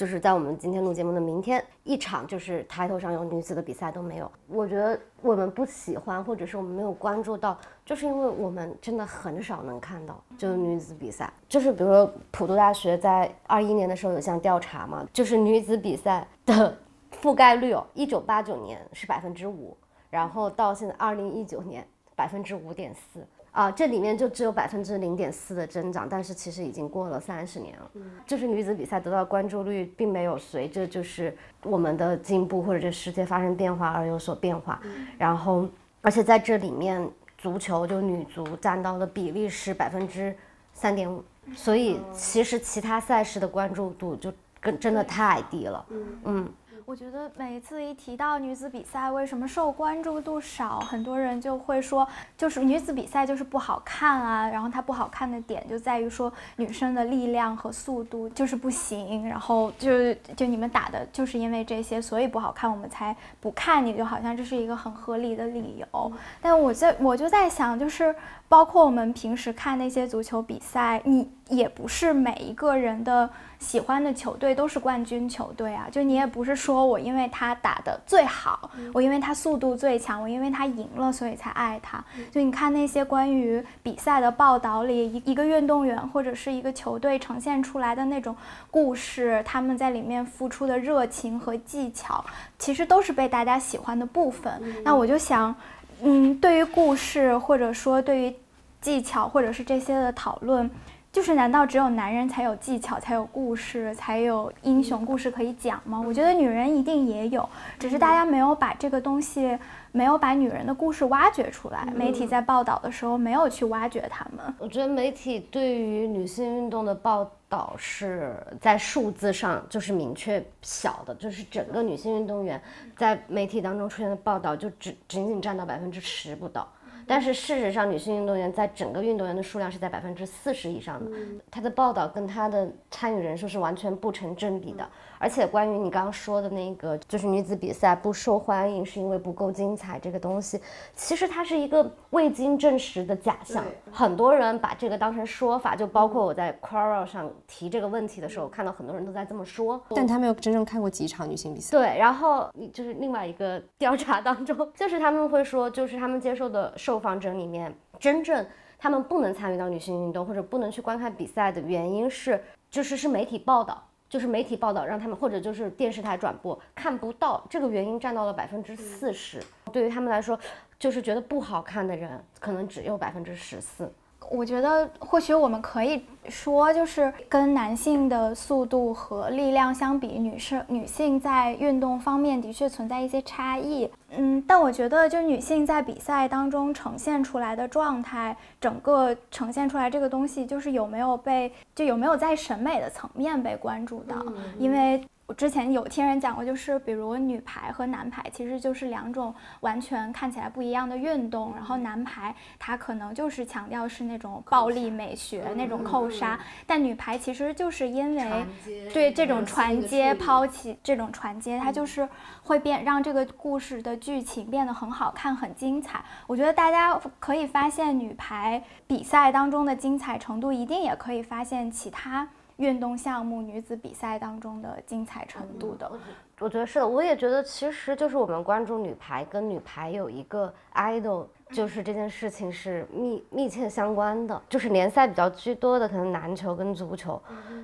[0.00, 4.32] 就是在我们今天录节目的明天，一场就是抬头上有女子的比赛都没有。
[4.48, 7.54] 我觉得我们不喜欢，或者是我们没有关注到，
[7.84, 11.30] 就是因为我们真的很少能看到，就是女子比赛。
[11.50, 16.74] 就是比如说普渡大学在二一年的时候有项调查嘛，就是女子比赛的
[17.20, 19.76] 覆盖率哦，一九八九年是百分之五，
[20.08, 21.86] 然后到现在二零一九年
[22.16, 23.20] 百分之五点四。
[23.52, 27.90] 啊，这里面就只有百分之零点四的增长，但是其实已经过了三十年了。
[27.94, 34.80] 嗯，就是女子比赛得到关注率并没有随着就是我们的进步或者这世界发生变化而有所变化。
[35.18, 35.68] 然后，
[36.00, 40.34] 而且在这里面，足球就女足占到的比例是百分之
[40.72, 41.24] 三点五，
[41.54, 45.86] 所以其实其他赛事的关注度就跟真的太低了。
[46.24, 46.48] 嗯。
[46.90, 52.04] 我觉得每一次一提到女子比赛，为什么受关注度少，很多人就会说，
[52.36, 54.48] 就是女子比赛就是不好看啊。
[54.48, 59.24] 然后它不好看的点就在于说，女生的力量和速度就是不行。
[59.28, 66.12] 然后就就你们打的就是因为这些，所以不好看，我们才不看你，就好像这是一个很合理的理由。
[66.40, 68.12] 但我在我就在想，就是
[68.48, 73.30] 包括我们平时看那些足球比赛，你也不是每一个人的。
[73.60, 82.02] 喜欢的球队都是冠军球队啊，就你也不是说我因为他打的最好，我因为他速度最强，我因为他赢了所以才爱他。
[82.32, 88.34] 就你看那些关于比赛的报道里，一一个运动员或者是一个球队呈现出来的那种
[88.70, 92.24] 故事，他们在里面付出的热情和技巧，
[92.58, 94.60] 其实都是被大家喜欢的部分。
[94.82, 95.54] 那我就想，
[96.02, 98.34] 嗯，对于故事或者说对于
[98.80, 100.68] 技巧或者是这些的讨论。
[101.12, 106.00] 就是难道只有男人才有技巧，才有故事，才有英雄故事可以讲吗？
[106.06, 107.48] 我觉得女人一定也有，
[107.80, 109.58] 只是大家没有把这个东西，
[109.90, 111.84] 没有把女人的故事挖掘出来。
[111.96, 114.54] 媒体在报道的时候没有去挖掘他们。
[114.56, 122.62] 我觉得媒体对于女性运动的报道是在数字上就是明确小的，就是整个女性运动员
[122.96, 126.68] 在媒体当中出现的报道就只仅仅占到百分之十不到。
[127.10, 131.10] 但是事实上，女性运动员在整个运动员的数量是在百分之四十以上的，
[131.50, 134.88] 她的报道跟她的参与人数是完全不成正比的。
[135.20, 140.58] 而且关于你刚刚说的那个，就是女子比赛不受欢迎是因为不够精彩这个东西，
[140.96, 143.62] 其实它是一个未经证实的假象。
[143.92, 149.78] 很多人把这个当成说法，就包括我在 Quora 上提这个问题的时候，看到很多人都在这么说。
[149.90, 151.76] 但他没有真正看过几场女性比赛。
[151.76, 158.46] 对，然后就是另外一个调查当中， 就是他们会说，就是他们接受的受访者里面，真正
[158.78, 163.82] 他们不能参与到女性运动或者不能去观看比赛的原因是，就是是媒体报道。
[164.10, 169.40] 就是媒体报道让他们，或者就是电视台转播看不到，这个原因占到了百分之四十。
[169.72, 170.36] 对于他们来说，
[170.80, 173.90] 就是觉得不好看的人可能只有百分之十四。
[174.30, 183.90] 我觉得或许我们可以说，就是跟男性的速度和力量相比，女生女性在运动方面的确存在一些差异。
[184.10, 194.16] 嗯，但我觉得就女性在比赛当中呈现出来的状态，整个呈现出来这个东西，就是有没有被就有没有在审美的层面被关注到，
[194.58, 195.02] 因为。
[195.30, 201.54] 我之前有听人讲过，就是比如女排和男排其实就是两种完全看起来不一样的运动。
[201.54, 206.36] 然后男排它可能就是强调是那种暴力美学那种扣杀，
[206.66, 208.44] 但女排其实就是因为
[208.92, 212.08] 对这种传接抛弃这种传接，它就是
[212.42, 216.04] 会变让这个故事的剧情变得很好看很精彩。
[216.26, 222.26] 我觉得大家可以发现女排比赛当中的精彩程度，一定也可以发现其他。
[222.60, 225.90] 运动项目女子比赛当中的精彩程度的，
[226.38, 226.86] 我觉得是的。
[226.86, 234.42] 我也觉得，其实就是我们关注女排跟女排有一个 idol，就是这件事情是密密切相关的。
[234.46, 237.18] 就是联赛比较居多的，可能篮球跟足球，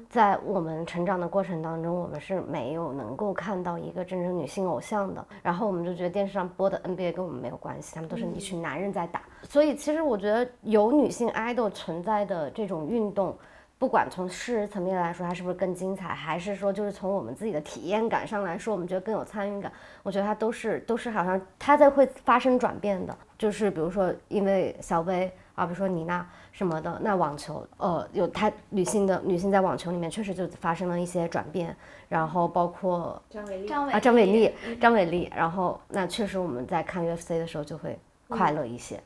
[0.09, 5.23] 在我们成长的过程当中，我们是没有能够看到一个真正女性偶像的。
[5.43, 9.21] 然后我们就觉得电视上播的 NBA 跟我们没有关系，他们都是一群男人在打。
[9.43, 13.37] 所以其实我觉得有女性 idol 存在的这种运动。
[13.79, 19.71] 不管从事实层面来说，它是不是更精彩，还是说就是从我们自己的体验感上来说，我们觉得更有参与感，
[20.03, 23.17] 我觉得它都是都是好像它在会发生转变的。
[23.37, 31.77] 就是比如说，因为小薇啊，比如说妮娜什么的，那网球，呃，有她女性的女性在网球里面确实就发生了一些转变，
[32.09, 38.97] 然后包括张伟丽啊，张伟丽，张伟丽，然后那确实我们在看 UFC 的时候就会快乐一些。
[38.97, 39.01] 嗯，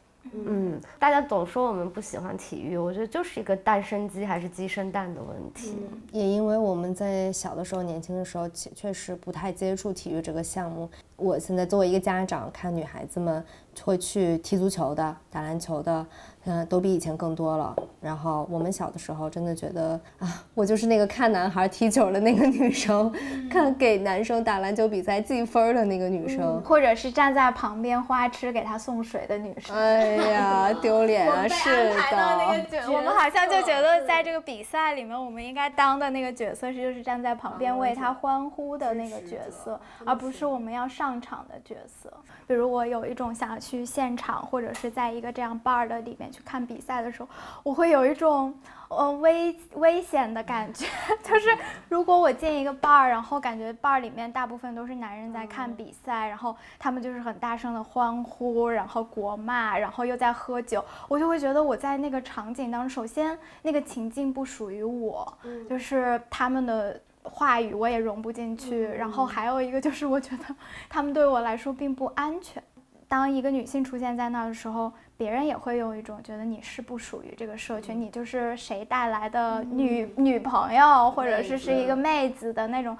[0.98, 5.76] 大家总说我们不喜欢体育，我觉得就是一个蛋生鸡还是鸡生蛋的问题。
[6.12, 10.88] 也因为我们在小的时候、年轻的时候，确确实不太接触体育这个项目。
[11.16, 13.44] 我现在作为一个家长，看女孩子们
[13.82, 16.06] 会去踢足球的、打篮球的。
[16.46, 17.76] 嗯，都比以前更多了。
[18.00, 23.12] 然后我们小的时候真的觉得啊，我就是那个看男孩踢球的那个女生，
[23.50, 29.76] 看给男生打篮球比赛记分的那个女生，或者是站在旁边花痴给他送水的女生。
[29.76, 31.46] 哎呀，丢 脸啊！
[31.46, 42.10] 是的，我们好像就觉得在这个比赛里面，我们应该当的那个角色是就是站在旁边为他欢呼的那个角色，而不是我们要上场的角色。
[42.46, 46.30] 比如我有一种想要去现场，或者是在一个这样 bar 的里面。
[46.32, 47.28] 去看比赛的时候，
[47.62, 48.54] 我会有一种
[48.88, 50.86] 呃危危险的感觉，
[51.22, 51.48] 就是
[51.88, 65.36] 如果我进一个 bar，然后感觉 bar 里面大部分都是男人在看比赛，然后他们就是很大声的欢呼，然后国骂，然后又在喝酒，我就会觉得我在那个场景当中，首先那个情境不属于我，
[65.68, 70.54] 就是他们的话语我也融不进去，然后还有一个就是我觉得
[70.88, 72.62] 他们对我来说并不安全。
[73.10, 74.90] 当一个女性出现在那儿的时候。
[75.20, 82.96] 别人也会有一种觉得你是不属于这个社群，你就是谁带来的女女朋友，或者是是一个妹子的那种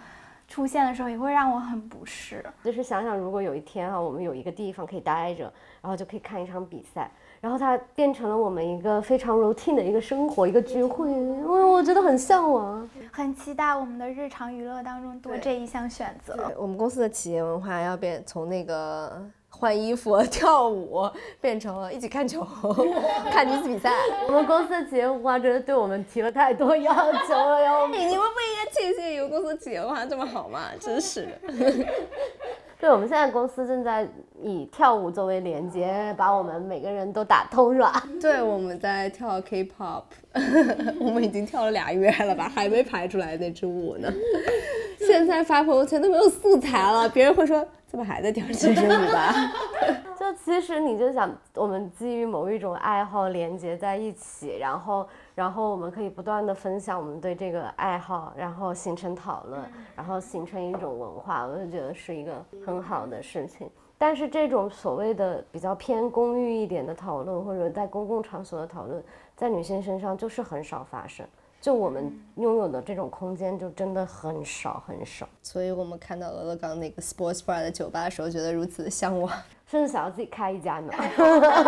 [0.47, 2.45] 出现的时候，也会让我很不适。
[2.62, 5.51] 就是想想，如果有一天啊，我们有一个地方可以待着，
[5.81, 7.11] 然后就可以看一场比赛，
[7.41, 11.11] 然后它变成了我们一个非常 routine 的一个生活，一个聚会，
[11.43, 16.53] 我我觉得很向往，很期待我们的日常娱乐当中多这一项选择。
[16.59, 19.27] 我们公司的企业文化要变从那个。
[19.61, 21.07] 换衣服、 跳舞，
[21.39, 22.41] 变成了一起看球、
[23.31, 23.93] 看女子比赛。
[24.27, 26.93] 我们公司的企业文化真的对我们提了太多要
[27.28, 27.87] 求了哟！
[27.89, 30.70] 你们不应该庆幸有公司企业文化这么好吗？
[30.81, 31.87] 真是的。
[32.81, 34.09] 对，我们现在公司正在
[34.43, 38.02] 以跳舞作为连接，把我们每个人都打通，是吧？
[38.20, 40.05] 对，我们在跳 K-pop，
[40.98, 44.11] 我们已经跳了俩月了吧， 还没排出来那支舞呢。
[44.98, 47.66] 现在发朋友圈都没有素材了，别人会说。
[47.90, 49.35] 怎么还在跳这支舞吧？
[50.16, 55.05] 就其实你就想，我们基于某一种爱好连接在一起，然后
[55.35, 59.61] 然后我们可以不断的分享我们对这个爱好，然后形成讨论，
[59.97, 63.70] 然后形成一种文化，我就觉得是一个很好的事情。
[63.97, 69.02] 但是这种所谓的比较偏公寓一点的讨论，或者在公共场所的讨论，
[69.36, 71.27] 在女性身上就是很少发生。
[71.61, 75.28] 就我们拥有的这种空间，就真的很少很少。
[75.43, 79.31] 所以我们看到俄勒冈那个 sports bar 的酒吧的时候，觉得如此的向往，
[79.71, 80.93] 甚至想要自己开一家呢。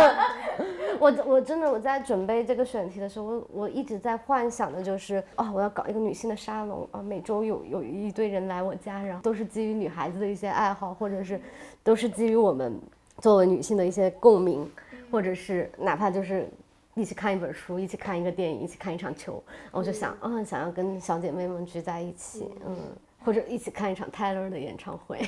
[0.99, 11.41] 我我真的我在准备这个选题的时候，我我一直在幻想的就是，哦，我要搞一个女性的沙龙啊，每周有有一堆人来我家，然后都是基于女孩子的一些爱好，或者是
[11.85, 12.77] 都是基于我们
[13.19, 14.69] 作为女性的一些共鸣，
[15.11, 16.49] 或者是哪怕就是。
[16.95, 22.77] 一起看一本书，一起看一个电影，一起看一场球，我就想，嗯，想要跟小姐妹们聚在一起，嗯，
[23.25, 25.19] 或者一起看一场泰勒的演唱会，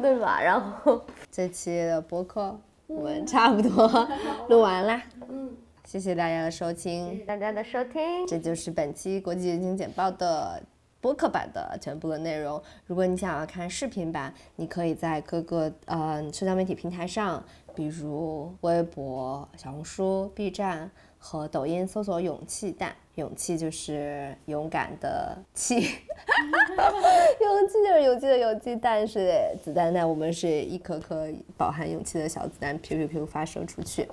[0.00, 0.40] 对吧？
[0.42, 1.00] 然后
[1.30, 4.08] 这期的播客我们差不多
[4.48, 5.50] 录完啦，嗯。
[5.84, 8.26] 谢谢大家的收听，谢谢大家的收听。
[8.26, 10.62] 这就是本期国际人情简报的
[11.00, 12.62] 播客版的全部的内容。
[12.86, 17.42] 如果你想要看视频版，你可以在各个呃社交媒体平台上，
[17.74, 20.88] 比如微博、小红书、B 站
[21.18, 22.94] 和抖音搜索“勇气弹”。
[23.16, 25.76] 勇气就是勇敢的气，
[27.40, 30.08] 勇气就是勇气的勇气，但是子弹弹。
[30.08, 34.08] 我们是一颗颗饱含勇气的小子弹，噗噗噗发射出去。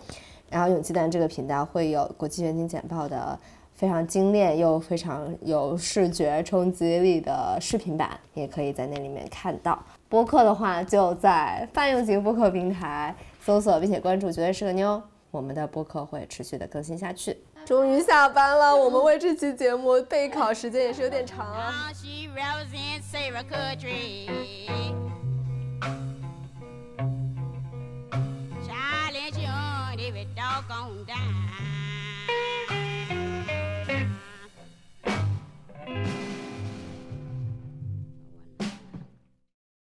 [0.49, 3.39] 然后勇气弹这个频道会有国际远景简报的
[3.73, 9.81] 非常精炼又非常有视觉冲击力的视频版，也可以在那里面看到。
[10.09, 15.01] 播客的话，就在泛用型播客平台搜索并且关注“绝对是个妞”，
[15.31, 17.37] 我们的播客会持续的更新下去。
[17.65, 21.91] 终于下班了，我们为这期节目备考时间也是有点长啊。